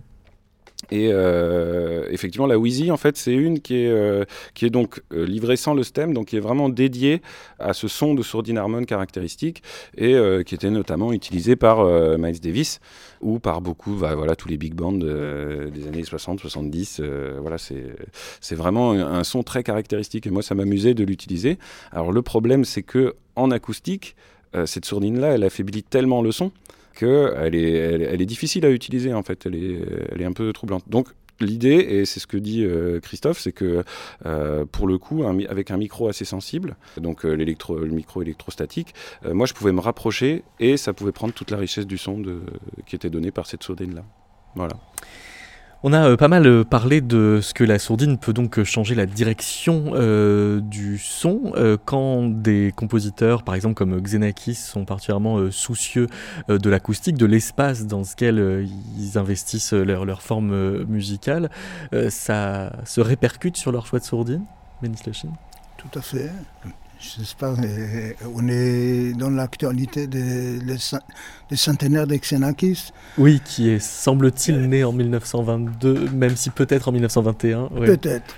Et 0.90 1.10
euh, 1.12 2.06
effectivement, 2.10 2.46
la 2.46 2.58
Wheezy, 2.58 2.90
en 2.90 2.96
fait, 2.96 3.16
c'est 3.16 3.32
une 3.32 3.60
qui 3.60 3.76
est, 3.76 3.88
euh, 3.88 4.24
qui 4.54 4.66
est 4.66 4.70
donc 4.70 5.02
euh, 5.12 5.24
livrée 5.24 5.56
sans 5.56 5.74
le 5.74 5.82
stem, 5.82 6.12
donc 6.12 6.28
qui 6.28 6.36
est 6.36 6.40
vraiment 6.40 6.68
dédiée 6.68 7.22
à 7.58 7.72
ce 7.72 7.88
son 7.88 8.14
de 8.14 8.22
sourdine 8.22 8.58
harmon 8.58 8.84
caractéristique 8.84 9.62
et 9.96 10.14
qui 10.44 10.54
était 10.54 10.70
notamment 10.70 11.12
utilisé 11.12 11.56
par 11.56 11.84
Miles 12.18 12.40
Davis 12.40 12.80
ou 13.20 13.38
par 13.38 13.60
beaucoup, 13.60 13.94
bah, 13.94 14.14
voilà, 14.14 14.36
tous 14.36 14.48
les 14.48 14.56
big 14.56 14.74
bands 14.74 14.92
des 14.92 15.86
années 15.86 16.04
60, 16.04 16.40
70. 16.40 17.00
voilà, 17.40 17.56
c'est 17.58 18.54
vraiment 18.54 18.92
un 18.92 19.24
son 19.24 19.42
très 19.42 19.62
caractéristique 19.62 20.26
et 20.26 20.30
moi, 20.30 20.42
ça 20.42 20.54
m'amusait 20.54 20.94
de 20.94 21.04
l'utiliser. 21.04 21.58
Alors, 21.92 22.12
le 22.12 22.22
problème, 22.22 22.64
c'est 22.64 22.82
que 22.82 23.14
en 23.36 23.50
acoustique, 23.50 24.16
cette 24.66 24.84
sourdine-là, 24.84 25.34
elle 25.34 25.44
affaiblit 25.44 25.82
tellement 25.82 26.22
le 26.22 26.32
son 26.32 26.52
qu'elle 26.94 27.54
est, 27.54 27.72
elle, 27.72 28.22
est 28.22 28.26
difficile 28.26 28.64
à 28.64 28.70
utiliser 28.70 29.12
en 29.12 29.22
fait, 29.22 29.46
elle 29.46 29.54
est, 29.54 29.78
elle 30.12 30.22
est 30.22 30.26
un 30.26 30.32
peu 30.32 30.52
troublante. 30.52 30.84
Donc 30.88 31.08
l'idée, 31.40 31.74
et 31.74 32.04
c'est 32.04 32.20
ce 32.20 32.26
que 32.26 32.36
dit 32.36 32.64
euh, 32.64 33.00
Christophe, 33.00 33.38
c'est 33.38 33.52
que 33.52 33.84
euh, 34.26 34.64
pour 34.64 34.86
le 34.86 34.98
coup, 34.98 35.24
avec 35.24 35.70
un 35.70 35.76
micro 35.76 36.08
assez 36.08 36.24
sensible, 36.24 36.76
donc 36.96 37.24
euh, 37.24 37.34
le 37.34 37.86
micro 37.90 38.22
électrostatique, 38.22 38.94
moi 39.24 39.46
je 39.46 39.54
pouvais 39.54 39.72
me 39.72 39.80
rapprocher 39.80 40.44
et 40.60 40.76
ça 40.76 40.92
pouvait 40.92 41.12
prendre 41.12 41.34
toute 41.34 41.50
la 41.50 41.56
richesse 41.56 41.86
du 41.86 41.98
son 41.98 42.18
de, 42.18 42.40
qui 42.86 42.96
était 42.96 43.10
donné 43.10 43.30
par 43.30 43.46
cette 43.46 43.62
sourdine 43.62 43.94
là. 43.94 44.04
Voilà. 44.54 44.74
On 45.86 45.92
a 45.92 46.08
euh, 46.08 46.16
pas 46.16 46.28
mal 46.28 46.46
euh, 46.46 46.64
parlé 46.64 47.02
de 47.02 47.40
ce 47.42 47.52
que 47.52 47.62
la 47.62 47.78
sourdine 47.78 48.16
peut 48.16 48.32
donc 48.32 48.58
euh, 48.58 48.64
changer 48.64 48.94
la 48.94 49.04
direction 49.04 49.92
du 50.62 50.96
son 50.96 51.52
quand 51.84 52.22
des 52.22 52.72
compositeurs, 52.74 53.42
par 53.42 53.54
exemple 53.54 53.74
comme 53.74 54.00
Xenakis, 54.00 54.54
sont 54.54 54.86
particulièrement 54.86 55.50
soucieux 55.50 56.06
de 56.48 56.70
l'acoustique, 56.70 57.16
de 57.18 57.26
l'espace 57.26 57.86
dans 57.86 58.00
lequel 58.00 58.66
ils 58.98 59.18
investissent 59.18 59.74
leur, 59.74 60.06
leur 60.06 60.22
forme 60.22 60.84
musicale. 60.84 61.50
ça 62.08 62.72
se 62.84 63.00
répercute 63.00 63.56
sur 63.56 63.72
leur 63.72 63.86
choix 63.86 63.98
de 63.98 64.04
sourdine, 64.04 64.44
Tout 65.76 65.98
à 65.98 66.02
fait 66.02 66.30
je 67.18 67.24
sais 67.24 67.36
pas, 67.38 67.54
on 68.34 68.48
est 68.48 69.12
dans 69.12 69.30
l'actualité 69.30 70.06
des, 70.06 70.58
des, 70.58 71.56
centenaires 71.56 72.06
d'Exenakis. 72.06 72.92
Oui, 73.18 73.40
qui 73.44 73.68
est, 73.68 73.78
semble-t-il, 73.78 74.56
né 74.68 74.84
en 74.84 74.92
1922, 74.92 76.10
même 76.10 76.36
si 76.36 76.50
peut-être 76.50 76.88
en 76.88 76.92
1921. 76.92 77.68
Peut-être. 77.84 78.34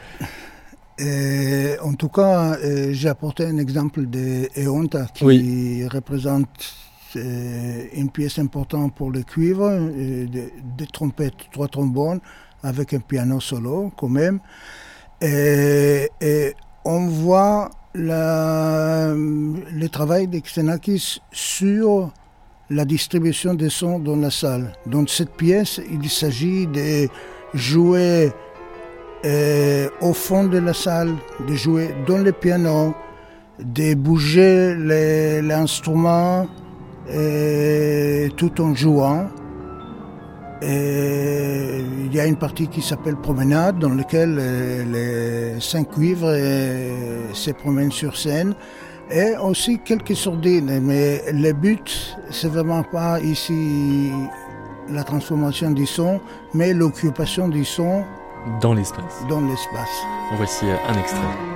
en 1.82 1.94
tout 1.94 2.08
cas, 2.08 2.56
euh, 2.56 2.92
j'ai 2.92 3.08
apporté 3.08 3.44
un 3.44 3.58
exemple 3.58 4.06
de 4.06 4.48
Eonta 4.56 5.06
qui 5.14 5.86
représente 5.86 6.74
euh, 7.16 7.84
une 7.94 8.10
pièce 8.10 8.38
importante 8.38 8.94
pour 8.94 9.10
le 9.10 9.22
cuivre, 9.22 9.68
euh, 9.70 10.26
des, 10.26 10.86
trompettes, 10.86 11.34
trois 11.52 11.68
trombones, 11.68 12.20
avec 12.62 12.92
un 12.94 13.00
piano 13.00 13.40
solo 13.40 13.92
quand 13.96 14.08
même. 14.08 14.40
Et, 15.20 16.10
et 16.20 16.54
on 16.84 17.06
voit 17.06 17.70
le 17.96 19.86
travail 19.88 20.28
d'Exenakis 20.28 21.20
sur 21.32 22.12
la 22.70 22.84
distribution 22.84 23.54
des 23.54 23.70
sons 23.70 23.98
dans 23.98 24.16
la 24.16 24.30
salle. 24.30 24.72
Dans 24.86 25.06
cette 25.06 25.36
pièce, 25.36 25.80
il 25.90 26.08
s'agit 26.10 26.66
de 26.66 27.08
jouer 27.54 28.32
euh, 29.24 29.88
au 30.00 30.12
fond 30.12 30.44
de 30.44 30.58
la 30.58 30.74
salle, 30.74 31.14
de 31.48 31.54
jouer 31.54 31.94
dans 32.06 32.18
le 32.18 32.32
piano, 32.32 32.94
de 33.58 33.94
bouger 33.94 34.74
l'instrument 35.42 36.46
euh, 37.10 38.28
tout 38.36 38.60
en 38.60 38.74
jouant. 38.74 39.28
Et 40.66 41.80
il 42.06 42.14
y 42.14 42.18
a 42.18 42.26
une 42.26 42.36
partie 42.36 42.66
qui 42.66 42.82
s'appelle 42.82 43.16
Promenade, 43.16 43.78
dans 43.78 43.94
laquelle 43.94 44.36
euh, 44.40 45.54
les 45.54 45.60
cinq 45.60 45.92
cuivres 45.92 46.26
euh, 46.28 47.32
se 47.32 47.52
promènent 47.52 47.92
sur 47.92 48.16
scène. 48.16 48.54
Et 49.10 49.36
aussi 49.36 49.78
quelques 49.78 50.16
sourdines. 50.16 50.80
Mais 50.80 51.22
le 51.32 51.52
but, 51.52 52.16
c'est 52.30 52.48
vraiment 52.48 52.82
pas 52.82 53.20
ici 53.20 54.10
la 54.88 55.04
transformation 55.04 55.70
du 55.70 55.86
son, 55.86 56.20
mais 56.54 56.72
l'occupation 56.72 57.48
du 57.48 57.64
son 57.64 58.04
dans 58.60 58.74
l'espace. 58.74 59.24
Dans 59.28 59.40
l'espace. 59.40 60.02
Voici 60.36 60.66
un 60.88 60.98
extrait. 60.98 61.55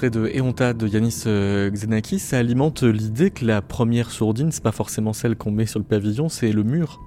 Extrait 0.00 0.18
de 0.18 0.30
Eonta 0.34 0.72
de 0.72 0.88
Yanis 0.88 1.24
euh, 1.26 1.70
Xenakis, 1.70 2.20
ça 2.20 2.38
alimente 2.38 2.84
l'idée 2.84 3.30
que 3.30 3.44
la 3.44 3.60
première 3.60 4.10
sourdine, 4.10 4.50
c'est 4.50 4.62
pas 4.62 4.72
forcément 4.72 5.12
celle 5.12 5.36
qu'on 5.36 5.50
met 5.50 5.66
sur 5.66 5.78
le 5.78 5.84
pavillon, 5.84 6.30
c'est 6.30 6.52
le 6.52 6.62
mur. 6.62 7.02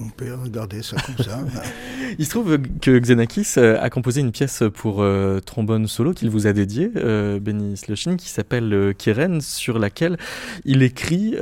On 0.00 0.08
peut 0.08 0.32
regarder 0.42 0.80
ça 0.80 0.96
comme 0.96 1.22
ça. 1.22 1.38
Il 2.18 2.24
se 2.24 2.30
trouve 2.30 2.56
que 2.80 2.98
Xenakis 2.98 3.58
euh, 3.58 3.78
a 3.78 3.90
composé 3.90 4.22
une 4.22 4.32
pièce 4.32 4.62
pour 4.72 5.02
euh, 5.02 5.40
trombone 5.40 5.86
solo 5.86 6.14
qu'il 6.14 6.30
vous 6.30 6.46
a 6.46 6.54
dédiée, 6.54 6.90
euh, 6.96 7.38
Benny 7.38 7.74
qui 8.16 8.30
s'appelle 8.30 8.94
Kiren, 8.96 9.42
sur 9.42 9.78
laquelle 9.78 10.16
il 10.64 10.82
écrit, 10.82 11.34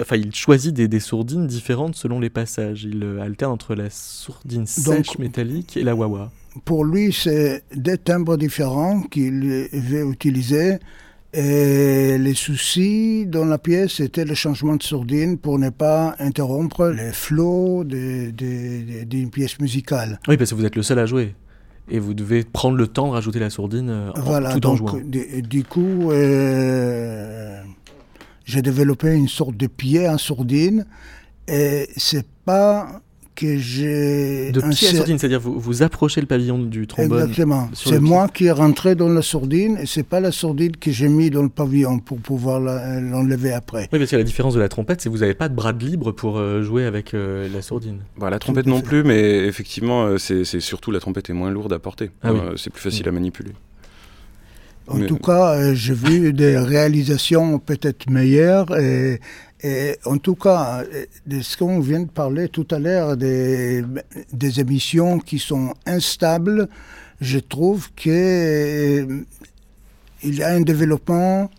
enfin 0.00 0.16
il 0.16 0.34
choisit 0.34 0.72
des, 0.72 1.00
sourdines 1.00 1.46
différentes 1.46 1.96
selon 1.96 2.18
les 2.18 2.30
passages. 2.30 2.84
Il 2.84 3.04
alterne 3.20 3.52
entre 3.52 3.74
la 3.74 3.90
sourdine 3.90 4.66
sèche 4.66 5.18
métallique 5.18 5.76
et 5.76 5.84
la 5.84 5.94
wah-wah. 5.94 6.30
Pour 6.64 6.84
lui, 6.84 7.12
c'est 7.12 7.64
des 7.74 7.98
timbres 7.98 8.36
différents 8.36 9.02
qu'il 9.02 9.68
veut 9.72 10.10
utiliser 10.10 10.78
et 11.38 12.16
les 12.16 12.34
soucis 12.34 13.26
dans 13.26 13.44
la 13.44 13.58
pièce 13.58 14.00
étaient 14.00 14.24
le 14.24 14.34
changement 14.34 14.76
de 14.76 14.82
sourdine 14.82 15.36
pour 15.36 15.58
ne 15.58 15.68
pas 15.68 16.14
interrompre 16.18 16.86
les 16.86 17.12
flots 17.12 17.84
d'une 17.84 19.30
pièce 19.30 19.60
musicale. 19.60 20.18
Oui, 20.28 20.38
parce 20.38 20.50
que 20.50 20.54
vous 20.54 20.64
êtes 20.64 20.76
le 20.76 20.82
seul 20.82 20.98
à 20.98 21.04
jouer. 21.04 21.34
Et 21.90 21.98
vous 21.98 22.14
devez 22.14 22.42
prendre 22.42 22.76
le 22.76 22.86
temps 22.86 23.08
de 23.08 23.12
rajouter 23.12 23.38
la 23.38 23.50
sourdine 23.50 23.90
euh, 23.90 24.10
voilà, 24.16 24.54
tout 24.54 24.60
donc, 24.60 24.72
en 24.72 24.76
jouant. 24.76 25.00
Du, 25.04 25.62
coup, 25.62 26.10
euh, 26.10 27.60
j'ai 28.44 28.62
développé 28.62 29.14
une 29.14 29.28
sorte 29.28 29.56
de 29.58 29.66
pied 29.66 30.08
en 30.08 30.18
sourdine. 30.18 30.86
Et 31.46 31.88
c'est 31.96 32.26
pas 32.46 33.02
que 33.36 33.58
j'ai... 33.58 34.50
De 34.50 34.60
pied 34.60 34.88
à 34.88 34.92
sourdine, 34.92 35.18
c'est-à-dire 35.18 35.40
vous, 35.40 35.60
vous 35.60 35.82
approchez 35.82 36.20
le 36.20 36.26
pavillon 36.26 36.58
du 36.58 36.86
trombone. 36.86 37.20
Exactement. 37.20 37.68
C'est 37.74 38.00
moi 38.00 38.28
qui 38.28 38.46
est 38.46 38.52
rentré 38.52 38.94
dans 38.94 39.08
la 39.08 39.22
sourdine 39.22 39.78
et 39.80 39.86
c'est 39.86 40.02
pas 40.02 40.18
la 40.18 40.32
sourdine 40.32 40.76
que 40.76 40.90
j'ai 40.90 41.08
mis 41.08 41.30
dans 41.30 41.42
le 41.42 41.48
pavillon 41.48 41.98
pour 41.98 42.18
pouvoir 42.18 42.58
l'enlever 42.58 43.52
après. 43.52 43.88
Oui, 43.92 43.98
parce 43.98 44.10
que 44.10 44.16
la 44.16 44.24
différence 44.24 44.54
de 44.54 44.60
la 44.60 44.68
trompette, 44.68 45.00
c'est 45.00 45.08
que 45.08 45.14
vous 45.14 45.20
n'avez 45.20 45.34
pas 45.34 45.48
de 45.48 45.54
bras 45.54 45.72
de 45.72 45.84
libre 45.84 46.12
pour 46.12 46.38
euh, 46.38 46.62
jouer 46.62 46.84
avec 46.84 47.14
euh, 47.14 47.48
la 47.52 47.62
sourdine. 47.62 48.00
Bah, 48.16 48.30
la 48.30 48.38
trompette 48.38 48.66
non 48.66 48.80
plus, 48.80 49.04
mais 49.04 49.46
effectivement, 49.46 50.06
euh, 50.06 50.18
c'est 50.18 50.44
surtout 50.60 50.90
la 50.90 51.00
trompette 51.00 51.30
est 51.30 51.34
moins 51.34 51.50
lourde 51.50 51.72
à 51.72 51.78
porter. 51.78 52.10
Ah 52.22 52.32
c'est 52.56 52.70
plus 52.70 52.82
facile 52.82 53.08
à 53.08 53.12
manipuler. 53.12 53.52
En 54.88 55.00
tout 55.00 55.18
cas, 55.18 55.74
j'ai 55.74 55.94
vu 55.94 56.32
des 56.32 56.58
réalisations 56.58 57.58
peut-être 57.58 58.08
meilleures 58.08 58.76
et 58.78 59.20
en 60.04 60.18
tout 60.18 60.34
cas, 60.34 60.84
de 61.26 61.40
ce 61.40 61.56
qu'on 61.56 61.80
vient 61.80 62.00
de 62.00 62.08
parler 62.08 62.48
tout 62.48 62.66
à 62.70 62.78
l'heure, 62.78 63.16
des, 63.16 63.84
émissions 64.58 65.18
qui 65.18 65.38
sont 65.38 65.74
instables, 65.86 66.68
je 67.20 67.38
trouve 67.38 67.90
qu'il 67.94 68.12
euh, 68.12 69.24
y 70.22 70.42
a 70.42 70.48
un 70.50 70.60
développement 70.60 71.50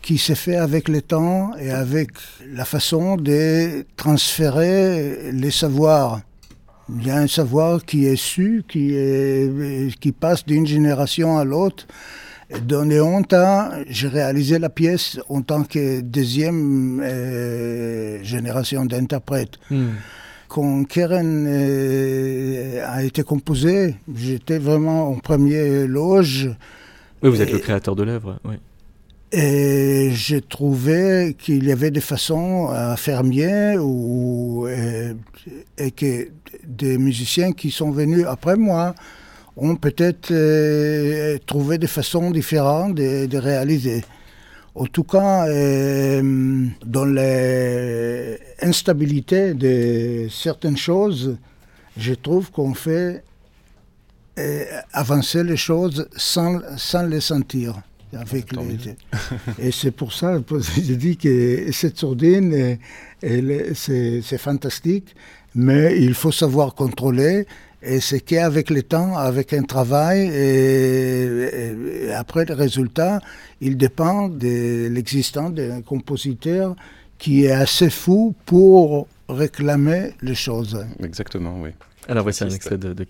qui 0.00 0.18
s'est 0.18 0.36
fait 0.36 0.56
avec 0.56 0.88
le 0.88 1.02
temps 1.02 1.56
et 1.56 1.72
avec 1.72 2.10
la 2.52 2.64
façon 2.64 3.16
de 3.16 3.84
transférer 3.96 5.32
les 5.32 5.50
savoirs. 5.50 6.20
Il 6.88 7.04
y 7.04 7.10
a 7.10 7.16
un 7.16 7.26
savoir 7.26 7.84
qui 7.84 8.06
est 8.06 8.14
su, 8.14 8.62
qui, 8.68 8.94
qui 10.00 10.12
passe 10.12 10.46
d'une 10.46 10.66
génération 10.66 11.36
à 11.36 11.44
l'autre. 11.44 11.88
Dans 12.50 12.84
les 12.84 13.00
Honta, 13.00 13.72
j'ai 13.88 14.06
réalisé 14.06 14.58
la 14.58 14.68
pièce 14.68 15.18
en 15.28 15.42
tant 15.42 15.64
que 15.64 16.00
deuxième 16.00 17.00
euh, 17.02 18.22
génération 18.22 18.84
d'interprètes. 18.84 19.58
Hmm. 19.68 19.94
Quand 20.46 20.84
Keren 20.84 21.46
euh, 21.48 22.84
a 22.86 23.02
été 23.02 23.24
composée, 23.24 23.96
j'étais 24.14 24.58
vraiment 24.58 25.08
en 25.08 25.14
premier 25.14 25.88
loge. 25.88 26.50
Oui, 27.22 27.30
vous 27.30 27.42
êtes 27.42 27.50
le 27.50 27.58
créateur 27.58 27.96
de 27.96 28.04
l'œuvre, 28.04 28.38
oui. 28.44 28.54
Et 29.32 30.10
j'ai 30.12 30.40
trouvé 30.40 31.34
qu'il 31.36 31.64
y 31.66 31.72
avait 31.72 31.90
des 31.90 32.00
façons 32.00 32.68
à 32.70 32.96
faire 32.96 33.24
mieux 33.24 33.76
ou, 33.80 34.68
euh, 34.68 35.14
et 35.78 35.90
que 35.90 36.28
des 36.64 36.96
musiciens 36.96 37.50
qui 37.50 37.72
sont 37.72 37.90
venus 37.90 38.24
après 38.28 38.56
moi 38.56 38.94
ont 39.56 39.76
peut-être 39.76 40.30
euh, 40.32 41.38
trouvé 41.46 41.78
des 41.78 41.86
façons 41.86 42.30
différentes 42.30 42.94
de, 42.94 43.38
réaliser. 43.38 44.04
En 44.74 44.84
tout 44.86 45.04
cas, 45.04 45.46
euh, 45.48 46.66
dans 46.84 47.06
l'instabilité 48.62 49.54
de 49.54 50.28
certaines 50.30 50.76
choses, 50.76 51.38
je 51.96 52.12
trouve 52.12 52.50
qu'on 52.50 52.74
fait 52.74 53.24
euh, 54.38 54.64
avancer 54.92 55.42
les 55.42 55.56
choses 55.56 56.06
sans, 56.14 56.60
sans 56.76 57.04
les 57.06 57.22
sentir. 57.22 57.76
Avec 58.12 58.52
les... 58.52 58.94
Et 59.58 59.72
c'est 59.72 59.90
pour 59.90 60.12
ça 60.12 60.38
que 60.46 60.60
je 60.60 60.94
dis 60.94 61.16
que 61.16 61.72
cette 61.72 61.98
sourdine, 61.98 62.78
c'est 63.74 64.38
fantastique, 64.38 65.16
mais 65.54 65.98
il 66.00 66.14
faut 66.14 66.32
savoir 66.32 66.74
contrôler 66.74 67.46
et 67.82 68.00
c'est 68.00 68.20
qu'avec 68.20 68.70
le 68.70 68.82
temps, 68.82 69.16
avec 69.16 69.52
un 69.52 69.62
travail, 69.62 70.28
et, 70.32 72.10
après 72.14 72.44
le 72.44 72.54
résultat, 72.54 73.20
il 73.60 73.76
dépend 73.76 74.28
de 74.28 74.88
l'existence 74.88 75.52
d'un 75.52 75.82
compositeur 75.82 76.74
qui 77.18 77.44
est 77.44 77.52
assez 77.52 77.90
fou 77.90 78.34
pour 78.44 79.06
réclamer 79.28 80.14
les 80.22 80.34
choses. 80.34 80.84
Exactement, 81.02 81.60
oui. 81.60 81.70
Alors 82.08 82.22
voici 82.22 82.44
un 82.44 82.50
extrait 82.50 82.78
de, 82.78 82.92
de 82.92 83.04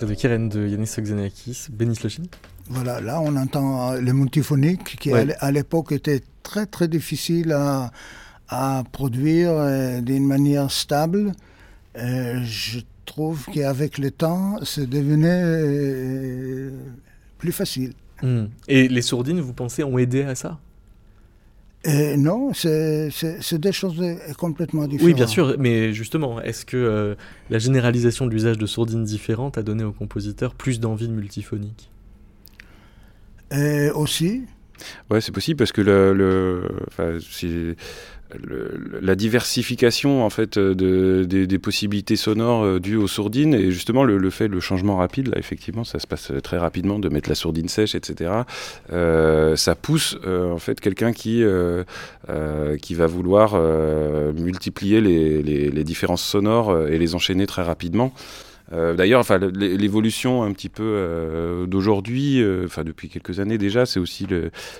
de 0.00 0.14
Kiren 0.14 0.48
de 0.48 0.66
Yanis 0.66 0.96
Xenakis, 0.98 1.66
Benis 1.70 1.98
Lochin. 2.02 2.22
Voilà, 2.68 3.00
là 3.00 3.20
on 3.20 3.36
entend 3.36 3.92
euh, 3.92 4.00
le 4.00 4.12
multiphonique 4.12 4.96
qui 4.98 5.12
à 5.12 5.50
l'époque 5.50 5.92
était 5.92 6.22
très 6.42 6.66
très 6.66 6.88
difficile 6.88 7.52
à, 7.52 7.90
à 8.48 8.84
produire 8.90 9.50
euh, 9.52 10.00
d'une 10.00 10.26
manière 10.26 10.70
stable. 10.70 11.32
Euh, 11.96 12.40
je 12.42 12.80
trouve 13.04 13.46
qu'avec 13.52 13.98
le 13.98 14.10
temps, 14.10 14.56
c'est 14.64 14.88
devenu 14.88 15.28
plus 17.38 17.52
facile. 17.52 17.92
Hmm. 18.22 18.46
Et 18.68 18.88
les 18.88 19.02
sourdines, 19.02 19.40
vous 19.40 19.52
pensez, 19.52 19.84
ont 19.84 19.98
aidé 19.98 20.22
à 20.22 20.34
ça? 20.34 20.58
Euh, 21.86 22.16
non, 22.16 22.52
c'est 22.54 23.10
des 23.54 23.72
choses 23.72 24.00
complètement 24.38 24.86
différentes. 24.86 25.06
Oui, 25.06 25.14
bien 25.14 25.26
sûr, 25.26 25.56
mais 25.58 25.92
justement, 25.92 26.40
est-ce 26.40 26.64
que 26.64 26.76
euh, 26.76 27.14
la 27.50 27.58
généralisation 27.58 28.26
de 28.26 28.30
l'usage 28.30 28.56
de 28.56 28.66
sourdines 28.66 29.04
différentes 29.04 29.58
a 29.58 29.62
donné 29.62 29.82
aux 29.82 29.92
compositeurs 29.92 30.54
plus 30.54 30.78
d'envie 30.78 31.08
de 31.08 31.12
multiphonique? 31.12 31.90
Euh, 33.52 33.92
Aussi. 33.94 34.44
Ouais, 35.10 35.20
c'est 35.20 35.32
possible 35.32 35.58
parce 35.58 35.72
que 35.72 35.82
la 39.00 39.14
diversification 39.14 40.24
en 40.24 40.30
fait 40.30 40.58
de, 40.58 41.24
des, 41.24 41.58
possibilités 41.58 42.16
sonores 42.16 42.64
euh, 42.64 42.80
dues 42.80 42.96
aux 42.96 43.08
sourdines 43.08 43.54
et 43.54 43.70
justement 43.70 44.04
le, 44.04 44.30
fait 44.30 44.48
le 44.48 44.60
changement 44.60 44.96
rapide 44.96 45.28
là 45.28 45.38
effectivement 45.38 45.84
ça 45.84 45.98
se 45.98 46.06
passe 46.06 46.32
très 46.42 46.58
rapidement 46.58 46.98
de 46.98 47.08
mettre 47.08 47.28
la 47.28 47.34
sourdine 47.34 47.68
sèche 47.68 47.94
etc 47.94 48.30
euh, 48.92 49.56
ça 49.56 49.74
pousse 49.74 50.16
euh, 50.24 50.50
en 50.50 50.58
fait 50.58 50.80
quelqu'un 50.80 51.12
qui 51.12 51.42
qui 52.82 52.94
va 52.94 53.06
vouloir 53.06 53.60
multiplier 54.34 55.00
les, 55.00 55.42
les, 55.42 55.84
différences 55.84 56.22
sonores 56.22 56.86
et 56.88 56.98
les 56.98 57.14
enchaîner 57.14 57.46
très 57.46 57.62
rapidement 57.62 58.12
D'ailleurs, 58.72 59.20
enfin, 59.20 59.38
l'évolution 59.38 60.42
un 60.42 60.52
petit 60.52 60.68
peu 60.68 61.66
d'aujourd'hui, 61.68 62.42
enfin 62.64 62.84
depuis 62.84 63.08
quelques 63.08 63.38
années 63.38 63.58
déjà, 63.58 63.86
c'est 63.86 64.00
aussi 64.00 64.26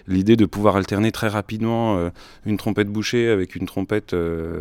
l'idée 0.09 0.36
de 0.36 0.47
pouvoir 0.47 0.76
alterner 0.76 1.12
très 1.12 1.28
rapidement 1.28 2.11
une 2.47 2.57
trompette 2.57 2.88
bouchée 2.88 3.28
avec 3.28 3.55
une 3.55 3.66
trompette 3.66 4.16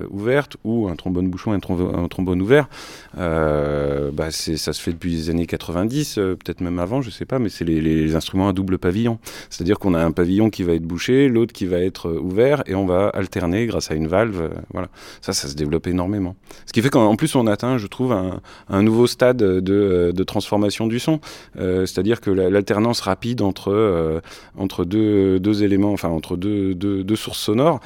ouverte 0.09 0.57
ou 0.63 0.89
un 0.89 0.95
trombone 0.95 1.29
bouchon 1.29 1.53
et 1.53 1.55
un, 1.55 2.07
trombone 2.07 2.41
ouvert. 2.41 2.67
bah, 3.15 4.31
ça 4.31 4.73
se 4.73 4.81
fait 4.81 4.91
depuis 4.91 5.11
les 5.11 5.29
années 5.29 5.47
90, 5.47 6.15
peut-être 6.15 6.61
même 6.61 6.79
avant, 6.79 7.01
je 7.01 7.09
sais 7.09 7.25
pas, 7.25 7.39
mais 7.39 7.49
c'est 7.49 7.65
les, 7.65 8.15
instruments 8.15 8.49
à 8.49 8.53
double 8.53 8.77
pavillon. 8.77 9.19
C'est-à-dire 9.49 9.79
qu'on 9.79 9.93
a 9.93 10.03
un 10.03 10.11
pavillon 10.11 10.49
qui 10.49 10.63
va 10.63 10.73
être 10.73 10.83
bouché, 10.83 11.29
l'autre 11.29 11.53
qui 11.53 11.65
va 11.65 11.79
être 11.79 12.09
euh, 12.09 12.19
ouvert, 12.19 12.63
et 12.65 12.75
on 12.75 12.85
va 12.85 13.07
alterner 13.09 13.65
grâce 13.65 13.91
à 13.91 13.95
une 13.95 14.07
valve. 14.07 14.41
Euh, 14.41 14.49
voilà, 14.71 14.89
ça, 15.21 15.33
ça 15.33 15.47
se 15.47 15.55
développe 15.55 15.87
énormément. 15.87 16.35
Ce 16.65 16.73
qui 16.73 16.81
fait 16.81 16.89
qu'en 16.89 17.15
plus, 17.15 17.35
on 17.35 17.47
atteint, 17.47 17.77
je 17.77 17.87
trouve, 17.87 18.11
un, 18.11 18.81
nouveau 18.81 19.07
stade 19.07 19.20
de, 19.33 19.61
euh, 19.69 20.11
de, 20.11 20.23
transformation 20.23 20.87
du 20.87 20.99
son. 20.99 21.19
C'est-à-dire 21.55 22.21
que 22.21 22.29
l'alternance 22.31 23.01
rapide 23.01 23.41
entre, 23.41 24.21
entre 24.57 24.85
deux, 24.85 25.39
deux, 25.39 25.63
éléments, 25.63 25.91
enfin 25.91 26.09
entre 26.09 26.37
deux, 26.37 26.73
deux, 26.73 27.15
sources 27.15 27.39
sonores, 27.39 27.79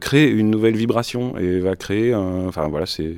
crée 0.00 0.28
une 0.30 0.50
nouvelle 0.50 0.76
vibration 0.76 1.36
et 1.38 1.60
va 1.60 1.76
créer 1.76 2.12
un. 2.12 2.46
Enfin 2.48 2.68
voilà, 2.68 2.86
c'est 2.86 3.14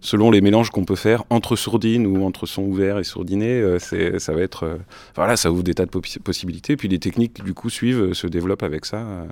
selon 0.00 0.30
les 0.30 0.40
mélanges 0.40 0.70
qu'on 0.70 0.84
peut 0.84 0.96
faire 0.96 1.24
entre 1.30 1.56
sourdines 1.56 2.06
ou 2.06 2.24
entre 2.24 2.46
son 2.46 2.62
ouvert 2.62 2.98
et 2.98 3.04
sourdiné, 3.04 3.46
euh, 3.46 3.78
c'est, 3.78 4.18
ça 4.18 4.32
va 4.32 4.40
être, 4.40 4.64
euh, 4.64 4.76
voilà, 5.14 5.36
ça 5.36 5.52
ouvre 5.52 5.62
des 5.62 5.74
tas 5.74 5.86
de 5.86 5.90
possibilités. 5.90 6.76
Puis 6.76 6.88
les 6.88 6.98
techniques 6.98 7.44
du 7.44 7.54
coup 7.54 7.70
suivent, 7.70 8.02
euh, 8.02 8.14
se 8.14 8.26
développent 8.26 8.62
avec 8.62 8.84
ça. 8.84 9.26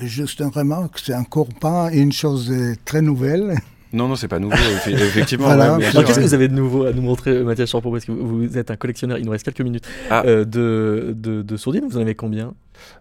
Juste 0.00 0.40
une 0.40 0.48
remarque, 0.48 0.98
c'est 0.98 1.14
encore 1.14 1.48
pas 1.60 1.92
une 1.92 2.12
chose 2.12 2.52
très 2.84 3.02
nouvelle. 3.02 3.56
Non, 3.94 4.08
non, 4.08 4.16
c'est 4.16 4.28
pas 4.28 4.38
nouveau, 4.38 4.56
effectivement. 4.86 5.48
Qu'est-ce 5.78 6.18
que 6.18 6.24
vous 6.24 6.34
avez 6.34 6.48
de 6.48 6.54
nouveau 6.54 6.84
à 6.84 6.92
nous 6.92 7.02
montrer, 7.02 7.42
Mathias 7.42 7.70
Champo 7.70 7.90
Parce 7.90 8.04
que 8.04 8.12
vous 8.12 8.58
êtes 8.58 8.70
un 8.70 8.76
collectionneur, 8.76 9.18
il 9.18 9.24
nous 9.24 9.32
reste 9.32 9.44
quelques 9.44 9.60
minutes, 9.60 9.86
ah. 10.10 10.22
de, 10.24 11.14
de, 11.16 11.42
de 11.42 11.56
sourdines. 11.56 11.86
Vous 11.88 11.98
en 11.98 12.02
avez 12.02 12.14
combien? 12.14 12.54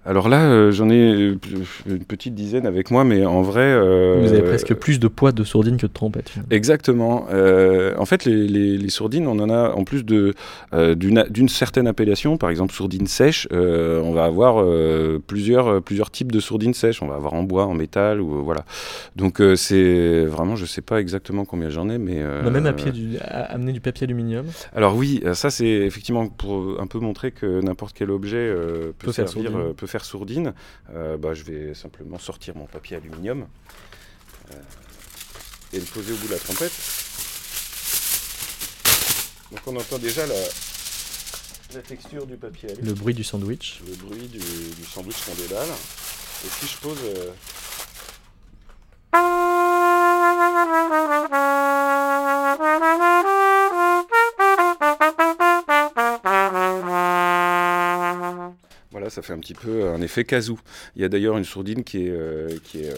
Alors 0.06 0.28
là, 0.28 0.50
euh, 0.50 0.72
j'en 0.72 0.90
ai 0.90 1.14
euh, 1.14 1.38
une 1.86 2.04
petite 2.04 2.36
dizaine 2.36 2.66
avec 2.66 2.92
moi, 2.92 3.06
mais 3.06 3.26
en 3.26 3.42
vrai... 3.42 3.62
Euh, 3.62 4.20
Vous 4.22 4.34
avez 4.34 4.42
presque 4.42 4.74
plus 4.74 5.00
de 5.00 5.08
poids 5.08 5.32
de 5.32 5.46
sourdines 5.46 5.78
que 5.78 5.88
de 5.88 5.94
trompettes. 5.94 6.34
Exactement. 6.52 7.28
en 7.30 8.06
fait, 8.06 8.26
les, 8.26 8.90
sourdines, 8.90 9.28
on 9.28 9.40
en 9.40 9.50
a 9.50 9.72
en 9.72 9.84
plus 9.84 10.04
d'une 10.04 11.50
certaine 11.50 11.88
appellation, 11.88 12.38
par 12.38 12.50
exemple 12.50 12.74
sourdine 12.74 13.08
sèche, 13.08 13.48
on 13.52 14.12
va 14.14 14.26
avoir 14.26 14.64
plusieurs, 15.26 15.82
plusieurs 15.82 16.12
types 16.12 16.32
de 16.32 16.40
sourdines 16.40 16.74
sèches. 16.74 17.02
On 17.02 17.08
va 17.08 17.16
avoir 17.16 17.34
en 17.34 17.44
bois, 17.44 17.66
en 17.66 17.74
métal, 17.74 18.20
ou 18.20 18.44
voilà. 18.44 18.66
Donc 19.16 19.42
c'est 19.56 20.26
vraiment, 20.26 20.56
je 20.56 20.66
sais 20.66 20.82
pas 20.82 21.00
exactement 21.00 21.46
combien 21.46 21.70
j'en 21.70 21.90
ai, 21.90 21.98
mais... 21.98 22.24
On 22.44 22.48
a 22.48 22.52
même 22.52 22.66
à 22.66 22.74
pied 22.74 22.92
du, 22.92 23.18
amener 23.20 23.72
du 23.72 23.80
papier 23.80 24.06
aluminium. 24.06 24.46
Alors 24.76 24.96
oui, 24.96 25.24
ça 25.34 25.50
c'est 25.50 25.66
effectivement 25.66 26.28
pour 26.28 26.78
un 26.80 26.88
peu 26.88 27.00
montrer 27.00 27.32
que 27.32 27.62
n'importe 27.62 27.96
quel 27.98 28.12
objet 28.12 28.54
peut, 29.00 29.12
servir 29.12 29.52
peut 29.74 29.88
faire 29.88 30.06
sourdine, 30.06 30.54
euh, 30.92 31.18
bah, 31.18 31.34
je 31.34 31.44
vais 31.44 31.74
simplement 31.74 32.20
sortir 32.20 32.56
mon 32.56 32.66
papier 32.66 32.98
aluminium 32.98 33.48
euh, 34.52 34.56
et 35.74 35.80
le 35.80 35.86
poser 35.86 36.14
au 36.14 36.18
bout 36.18 36.28
de 36.28 36.34
la 36.34 36.40
trompette. 36.40 36.74
Donc 39.52 39.62
on 39.68 39.76
entend 39.76 40.00
déjà 40.00 40.26
la, 40.26 40.36
la 41.76 41.82
texture 41.82 42.26
du 42.26 42.38
papier 42.38 42.70
Le 42.82 42.94
bruit 42.94 43.14
du 43.14 43.24
sandwich. 43.24 43.82
Le 43.88 43.96
bruit 43.96 44.28
du, 44.28 44.40
sandwich 44.86 45.18
qu'on 45.26 45.36
déballe. 45.36 45.70
Et 46.46 46.50
si 46.50 46.68
je 46.68 46.78
pose... 46.78 46.98
Euh, 47.04 47.32
ça 59.14 59.22
fait 59.22 59.34
un 59.34 59.40
petit 59.40 59.54
peu 59.54 59.88
un 59.88 60.02
effet 60.02 60.26
casou. 60.26 60.60
Il 60.96 61.02
y 61.02 61.06
a 61.06 61.10
d'ailleurs 61.10 61.38
une 61.38 61.44
sourdine 61.44 61.84
qui, 61.84 62.08
est, 62.08 62.10
euh, 62.10 62.50
qui, 62.64 62.80
est, 62.82 62.90
euh, 62.90 62.96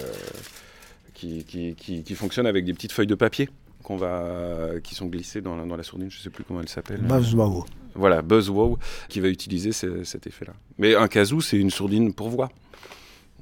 qui, 1.13 1.43
qui, 1.43 2.03
qui, 2.03 2.15
fonctionne 2.15 2.47
avec 2.47 2.65
des 2.65 2.73
petites 2.73 2.91
feuilles 2.91 3.07
de 3.07 3.15
papier 3.15 3.49
qu'on 3.83 3.97
va, 3.97 4.79
qui 4.83 4.95
sont 4.95 5.05
glissées 5.05 5.41
dans, 5.41 5.63
dans 5.65 5.75
la 5.75 5.83
sourdine, 5.83 6.09
je 6.09 6.17
ne 6.17 6.23
sais 6.23 6.29
plus 6.31 6.43
comment 6.43 6.61
elle 6.61 6.69
s'appelle. 6.69 7.01
Buzzwow. 7.01 7.65
Voilà, 7.93 8.23
Buzzwow, 8.23 8.79
qui 9.09 9.19
va 9.19 9.27
utiliser 9.27 9.71
cet 9.73 10.25
effet-là. 10.25 10.53
Mais 10.79 10.95
un 10.95 11.07
casou, 11.07 11.39
c'est 11.41 11.57
une 11.57 11.69
sourdine 11.69 12.13
pour 12.13 12.29
voix. 12.29 12.49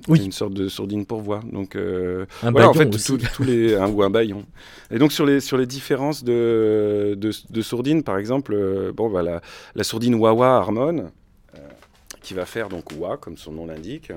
Oui. 0.09 0.25
une 0.25 0.33
sorte 0.33 0.53
de 0.53 0.67
sourdine 0.67 1.05
pour 1.05 1.21
voix. 1.21 1.39
Donc, 1.49 1.77
euh, 1.77 2.25
un 2.41 2.51
voilà, 2.51 2.69
en 2.69 2.73
fait, 2.73 2.89
tous 2.89 3.43
les, 3.43 3.75
un, 3.75 3.87
ou 3.87 4.03
un 4.03 4.09
baillon. 4.09 4.43
Et 4.91 4.97
donc, 4.97 5.13
sur 5.13 5.25
les, 5.25 5.39
sur 5.39 5.55
les 5.55 5.65
différences 5.65 6.25
de, 6.25 7.15
de, 7.17 7.31
de 7.49 7.61
sourdines, 7.61 8.03
par 8.03 8.17
exemple, 8.17 8.91
bon, 8.93 9.09
bah, 9.09 9.21
la, 9.21 9.41
la 9.75 9.83
sourdine 9.85 10.15
Wawa 10.15 10.57
Harmon, 10.57 11.09
qui 12.23 12.33
va 12.33 12.45
faire 12.45 12.69
donc 12.69 12.85
wa, 12.97 13.17
comme 13.17 13.37
son 13.37 13.51
nom 13.51 13.67
l'indique. 13.67 14.11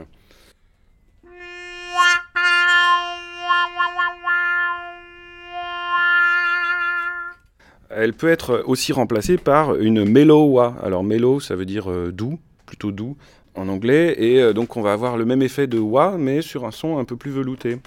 Elle 7.91 8.13
peut 8.13 8.29
être 8.29 8.63
aussi 8.67 8.93
remplacée 8.93 9.39
par 9.39 9.75
une 9.77 10.05
mellow 10.05 10.45
wa. 10.47 10.77
Alors 10.83 11.03
mellow, 11.03 11.41
ça 11.41 11.57
veut 11.57 11.65
dire 11.65 11.91
euh, 11.91 12.13
doux, 12.13 12.39
plutôt 12.67 12.93
doux 12.93 13.17
en 13.55 13.69
anglais, 13.69 14.15
et 14.19 14.43
euh, 14.43 14.53
donc 14.53 14.77
on 14.77 14.83
va 14.83 14.93
avoir 14.93 15.17
le 15.17 15.25
même 15.25 15.43
effet 15.43 15.67
de 15.67 15.79
wa, 15.79 16.17
mais 16.19 16.43
sur 16.43 16.67
un 16.67 16.71
son 16.71 16.99
un 16.99 17.05
peu 17.05 17.17
plus 17.17 17.31
velouté. 17.31 17.79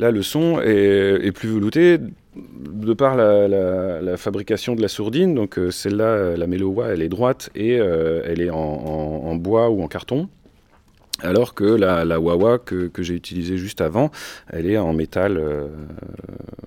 Là, 0.00 0.10
le 0.10 0.22
son 0.22 0.62
est, 0.62 1.30
plus 1.32 1.50
velouté 1.50 1.98
de 2.34 2.94
par 2.94 3.16
la, 3.16 4.16
fabrication 4.16 4.74
de 4.74 4.80
la 4.80 4.88
sourdine. 4.88 5.34
Donc, 5.34 5.58
euh, 5.58 5.70
celle-là, 5.70 6.38
la 6.38 6.46
Melowa, 6.46 6.88
elle 6.88 7.02
est 7.02 7.10
droite 7.10 7.50
et 7.54 7.78
euh, 7.78 8.22
elle 8.24 8.40
est 8.40 8.48
en, 8.48 9.34
bois 9.34 9.68
ou 9.68 9.82
en 9.82 9.88
carton. 9.88 10.30
Alors 11.20 11.52
que 11.52 11.64
la, 11.64 12.18
Wawa 12.18 12.58
que, 12.58 12.90
j'ai 13.00 13.12
utilisée 13.12 13.58
juste 13.58 13.82
avant, 13.82 14.10
elle 14.48 14.70
est 14.70 14.78
en 14.78 14.94
métal, 14.94 15.36
euh, 15.36 15.66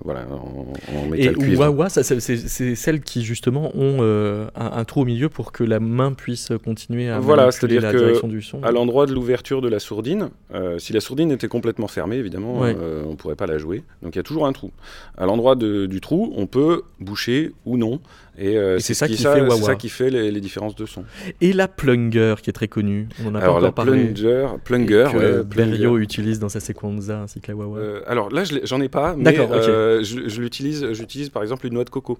voilà, 0.03 0.25
en, 0.29 1.07
métal 1.07 1.35
Et 1.49 1.55
Wawa, 1.55 1.89
c'est 1.89 2.75
celles 2.75 3.01
qui 3.01 3.23
justement 3.23 3.71
ont 3.75 3.97
euh, 4.01 4.47
un, 4.55 4.83
trou 4.83 5.01
au 5.01 5.05
milieu 5.05 5.29
pour 5.29 5.51
que 5.51 5.63
la 5.63 5.79
main 5.79 6.11
puisse 6.11 6.51
continuer 6.63 7.09
à 7.09 7.19
voilà, 7.19 7.43
manipuler 7.45 7.79
la 7.79 7.93
direction 7.93 8.27
du 8.27 8.41
son. 8.41 8.61
À 8.63 8.71
l'endroit 8.71 9.05
de 9.05 9.13
l'ouverture 9.13 9.61
de 9.61 9.69
la 9.69 9.79
sourdine, 9.79 10.29
euh, 10.53 10.77
si 10.77 10.93
la 10.93 10.99
sourdine 10.99 11.31
était 11.31 11.47
complètement 11.47 11.87
fermée, 11.87 12.17
évidemment, 12.17 12.59
on 12.59 13.11
ne 13.11 13.15
pourrait 13.15 13.35
pas 13.35 13.47
la 13.47 13.57
jouer. 13.57 13.83
Donc 14.01 14.15
il 14.15 14.17
y 14.17 14.19
a 14.19 14.23
toujours 14.23 14.45
un 14.45 14.53
trou. 14.53 14.71
À 15.17 15.25
l'endroit 15.25 15.55
du 15.55 16.01
trou, 16.01 16.33
on 16.35 16.47
peut 16.47 16.83
boucher 16.99 17.51
ou 17.65 17.77
non. 17.77 17.99
Et, 18.37 18.57
c'est 18.79 18.95
ça, 18.95 19.07
qui, 19.07 19.15
fait 19.15 19.49
ça 19.61 19.75
qui 19.75 19.89
fait 19.89 20.09
les, 20.09 20.41
différences 20.41 20.75
de 20.75 20.85
son. 20.85 21.03
Et 21.39 21.53
la 21.53 21.67
plunger 21.67 22.35
qui 22.41 22.49
est 22.49 22.53
très 22.53 22.67
connue. 22.67 23.07
On 23.23 23.29
en 23.29 23.35
a 23.35 23.39
Alors 23.39 23.73
pas 23.73 23.85
la 23.85 23.91
plunger, 23.91 24.47
plunger, 24.63 25.07
que 25.13 25.43
Berio 25.43 25.97
utilise 25.97 26.39
dans 26.39 26.49
sa 26.49 26.59
sequenza 26.59 27.21
ainsi 27.21 27.39
que 27.41 27.51
la 27.51 27.57
Wawa. 27.57 27.77
Euh, 27.77 28.01
alors 28.07 28.31
là, 28.31 28.43
j'en 28.63 28.81
ai 28.81 28.89
pas, 28.89 29.15
mais 29.15 29.37
euh, 29.39 29.92
je, 30.01 30.41
l'utilise. 30.41 30.91
J'utilise 30.93 31.29
par 31.29 31.43
exemple 31.43 31.67
une 31.67 31.73
noix 31.73 31.83
de 31.83 31.89
coco. 31.89 32.17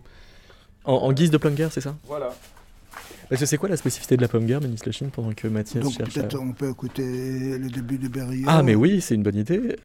En, 0.85 1.11
guise 1.13 1.31
de 1.31 1.37
plunger, 1.37 1.69
c'est 1.71 1.81
ça? 1.81 1.95
Voilà. 2.05 2.33
Parce 3.29 3.39
que 3.39 3.45
c'est 3.45 3.57
quoi 3.57 3.69
la 3.69 3.77
spécificité 3.77 4.17
de 4.17 4.21
la 4.21 4.27
plunger, 4.27 4.59
Ménis 4.61 4.79
Chine, 4.91 5.09
pendant 5.11 5.33
que 5.33 5.47
Mathias 5.47 5.83
Donc 5.83 5.93
cherche 5.93 6.13
peut-être 6.13 6.37
on 6.37 6.51
peut 6.51 6.69
écouter 6.69 7.57
le 7.57 7.69
début 7.69 7.97
de 7.97 8.09
Berio. 8.09 8.45
Ah 8.47 8.61
mais 8.63 8.75
oui, 8.75 9.01
c'est 9.01 9.15
une 9.15 9.23
bonne 9.23 9.37
idée. 9.37 9.77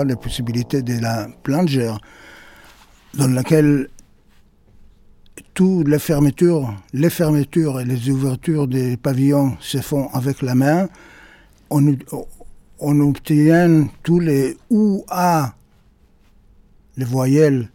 Voit 0.00 0.04
les 0.06 0.16
possibilités 0.16 0.82
de 0.82 0.98
la 0.98 1.28
plongeur 1.42 2.00
dans 3.14 3.28
laquelle 3.28 3.88
toutes 5.52 5.88
les 5.88 5.98
fermetures, 5.98 6.74
les 6.94 7.10
fermetures 7.10 7.80
et 7.80 7.84
les 7.84 8.08
ouvertures 8.08 8.66
des 8.66 8.96
pavillons 8.96 9.56
se 9.60 9.78
font 9.78 10.08
avec 10.14 10.40
la 10.40 10.54
main. 10.54 10.88
On, 11.68 11.94
on 12.78 13.00
obtient 13.00 13.88
tous 14.02 14.20
les 14.20 14.56
ou 14.70 15.04
a, 15.08 15.52
les 16.96 17.04
voyelles 17.04 17.68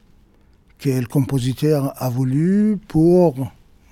que 0.80 0.90
le 0.90 1.06
compositeur 1.06 1.94
a 1.98 2.10
voulu 2.10 2.78
pour 2.88 3.36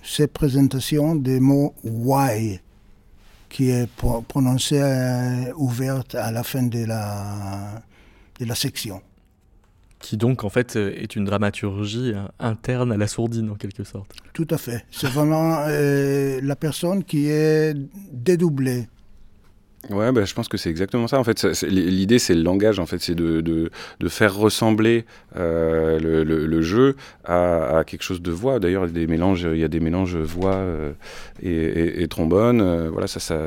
ces 0.04 0.28
présentations 0.28 1.16
des 1.16 1.40
mots 1.40 1.76
why 1.84 2.60
qui 3.54 3.70
est 3.70 3.88
prononcé 4.28 4.80
euh, 4.82 5.54
ouverte 5.56 6.16
à 6.16 6.32
la 6.32 6.42
fin 6.44 6.64
de 6.64 6.86
la, 6.86 7.84
de 8.44 8.50
la 8.50 8.56
section 8.56 9.02
qui 10.04 10.18
donc 10.18 10.44
en 10.44 10.50
fait 10.50 10.76
euh, 10.76 10.94
est 10.96 11.16
une 11.16 11.24
dramaturgie 11.24 12.12
euh, 12.14 12.26
interne 12.38 12.92
à 12.92 12.98
la 12.98 13.08
sourdine 13.08 13.50
en 13.50 13.56
quelque 13.56 13.86
sorte. 13.86 14.12
Tout 14.34 14.48
à 14.50 14.58
fait. 14.58 14.86
C'est 14.92 15.08
vraiment 15.08 15.64
euh, 15.66 16.42
la 16.44 16.56
personne 16.58 17.06
qui 17.06 17.30
est 17.30 17.74
dédoublée. 18.12 18.88
Ouais, 19.90 20.14
bah, 20.14 20.24
je 20.24 20.34
pense 20.34 20.48
que 20.48 20.56
c'est 20.56 20.70
exactement 20.70 21.08
ça. 21.08 21.20
En 21.20 21.26
fait, 21.26 21.44
l'idée, 21.64 22.18
c'est 22.18 22.36
le 22.36 22.42
langage. 22.42 22.80
En 22.80 22.86
fait, 22.86 23.00
c'est 23.00 23.16
de, 23.16 23.42
de, 23.42 23.70
de, 24.00 24.10
faire 24.10 24.34
ressembler 24.34 25.06
euh, 25.36 26.00
le, 26.00 26.24
le, 26.24 26.46
le, 26.46 26.62
jeu 26.62 26.96
à, 27.26 27.80
à, 27.80 27.84
quelque 27.84 28.04
chose 28.04 28.22
de 28.22 28.32
voix. 28.32 28.60
D'ailleurs, 28.60 28.86
il 28.86 28.88
y 28.88 28.92
a 28.92 28.94
des 28.94 29.08
mélanges, 29.08 29.48
il 29.52 29.60
y 29.60 29.64
a 29.64 29.68
des 29.68 29.82
mélanges 29.82 30.16
voix 30.16 30.56
euh, 30.56 30.94
et, 31.42 31.52
et, 31.52 32.02
et, 32.02 32.08
trombone. 32.08 32.62
Euh, 32.62 32.90
voilà, 32.90 33.08
ça, 33.08 33.20
ça 33.20 33.38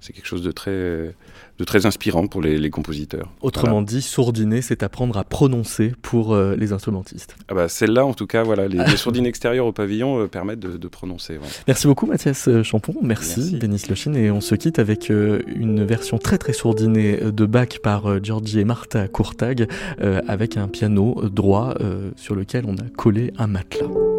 c'est 0.00 0.12
quelque 0.12 0.26
chose 0.26 0.42
de 0.42 0.52
très 0.52 1.14
de 1.62 1.64
très 1.64 1.86
inspirant 1.86 2.26
pour 2.26 2.42
les, 2.42 2.58
les 2.58 2.70
compositeurs. 2.70 3.28
Autrement 3.40 3.74
voilà. 3.74 3.86
dit, 3.86 4.02
sourdiner, 4.02 4.62
c'est 4.62 4.82
apprendre 4.82 5.16
à 5.16 5.22
prononcer 5.22 5.92
pour 6.02 6.34
euh, 6.34 6.56
les 6.56 6.72
instrumentistes. 6.72 7.36
Ah 7.48 7.54
bah, 7.54 7.68
Celle-là, 7.68 8.04
en 8.04 8.14
tout 8.14 8.26
cas, 8.26 8.42
voilà, 8.42 8.66
les, 8.66 8.78
les 8.78 8.96
sourdines 8.96 9.26
extérieures 9.26 9.66
au 9.66 9.72
pavillon 9.72 10.20
euh, 10.20 10.26
permettent 10.26 10.58
de, 10.58 10.76
de 10.76 10.88
prononcer. 10.88 11.34
Ouais. 11.34 11.48
Merci 11.68 11.86
beaucoup, 11.86 12.06
Mathias 12.06 12.48
Champon. 12.64 12.94
Merci, 13.00 13.40
Merci. 13.40 13.58
Denis 13.58 13.82
Lochine. 13.88 14.16
Et 14.16 14.30
on 14.32 14.40
se 14.40 14.56
quitte 14.56 14.80
avec 14.80 15.10
euh, 15.10 15.40
une 15.46 15.84
version 15.84 16.18
très 16.18 16.36
très 16.36 16.52
sourdinée 16.52 17.18
de 17.18 17.46
Bach 17.46 17.78
par 17.80 18.06
euh, 18.06 18.18
Georgie 18.20 18.58
et 18.58 18.64
Martha 18.64 19.06
Courtag, 19.06 19.68
euh, 20.00 20.20
avec 20.26 20.56
un 20.56 20.66
piano 20.66 21.22
droit 21.30 21.74
sur 22.16 22.34
lequel 22.34 22.64
on 22.66 22.76
a 22.76 22.88
collé 22.96 23.32
un 23.38 23.46
matelas. 23.46 24.11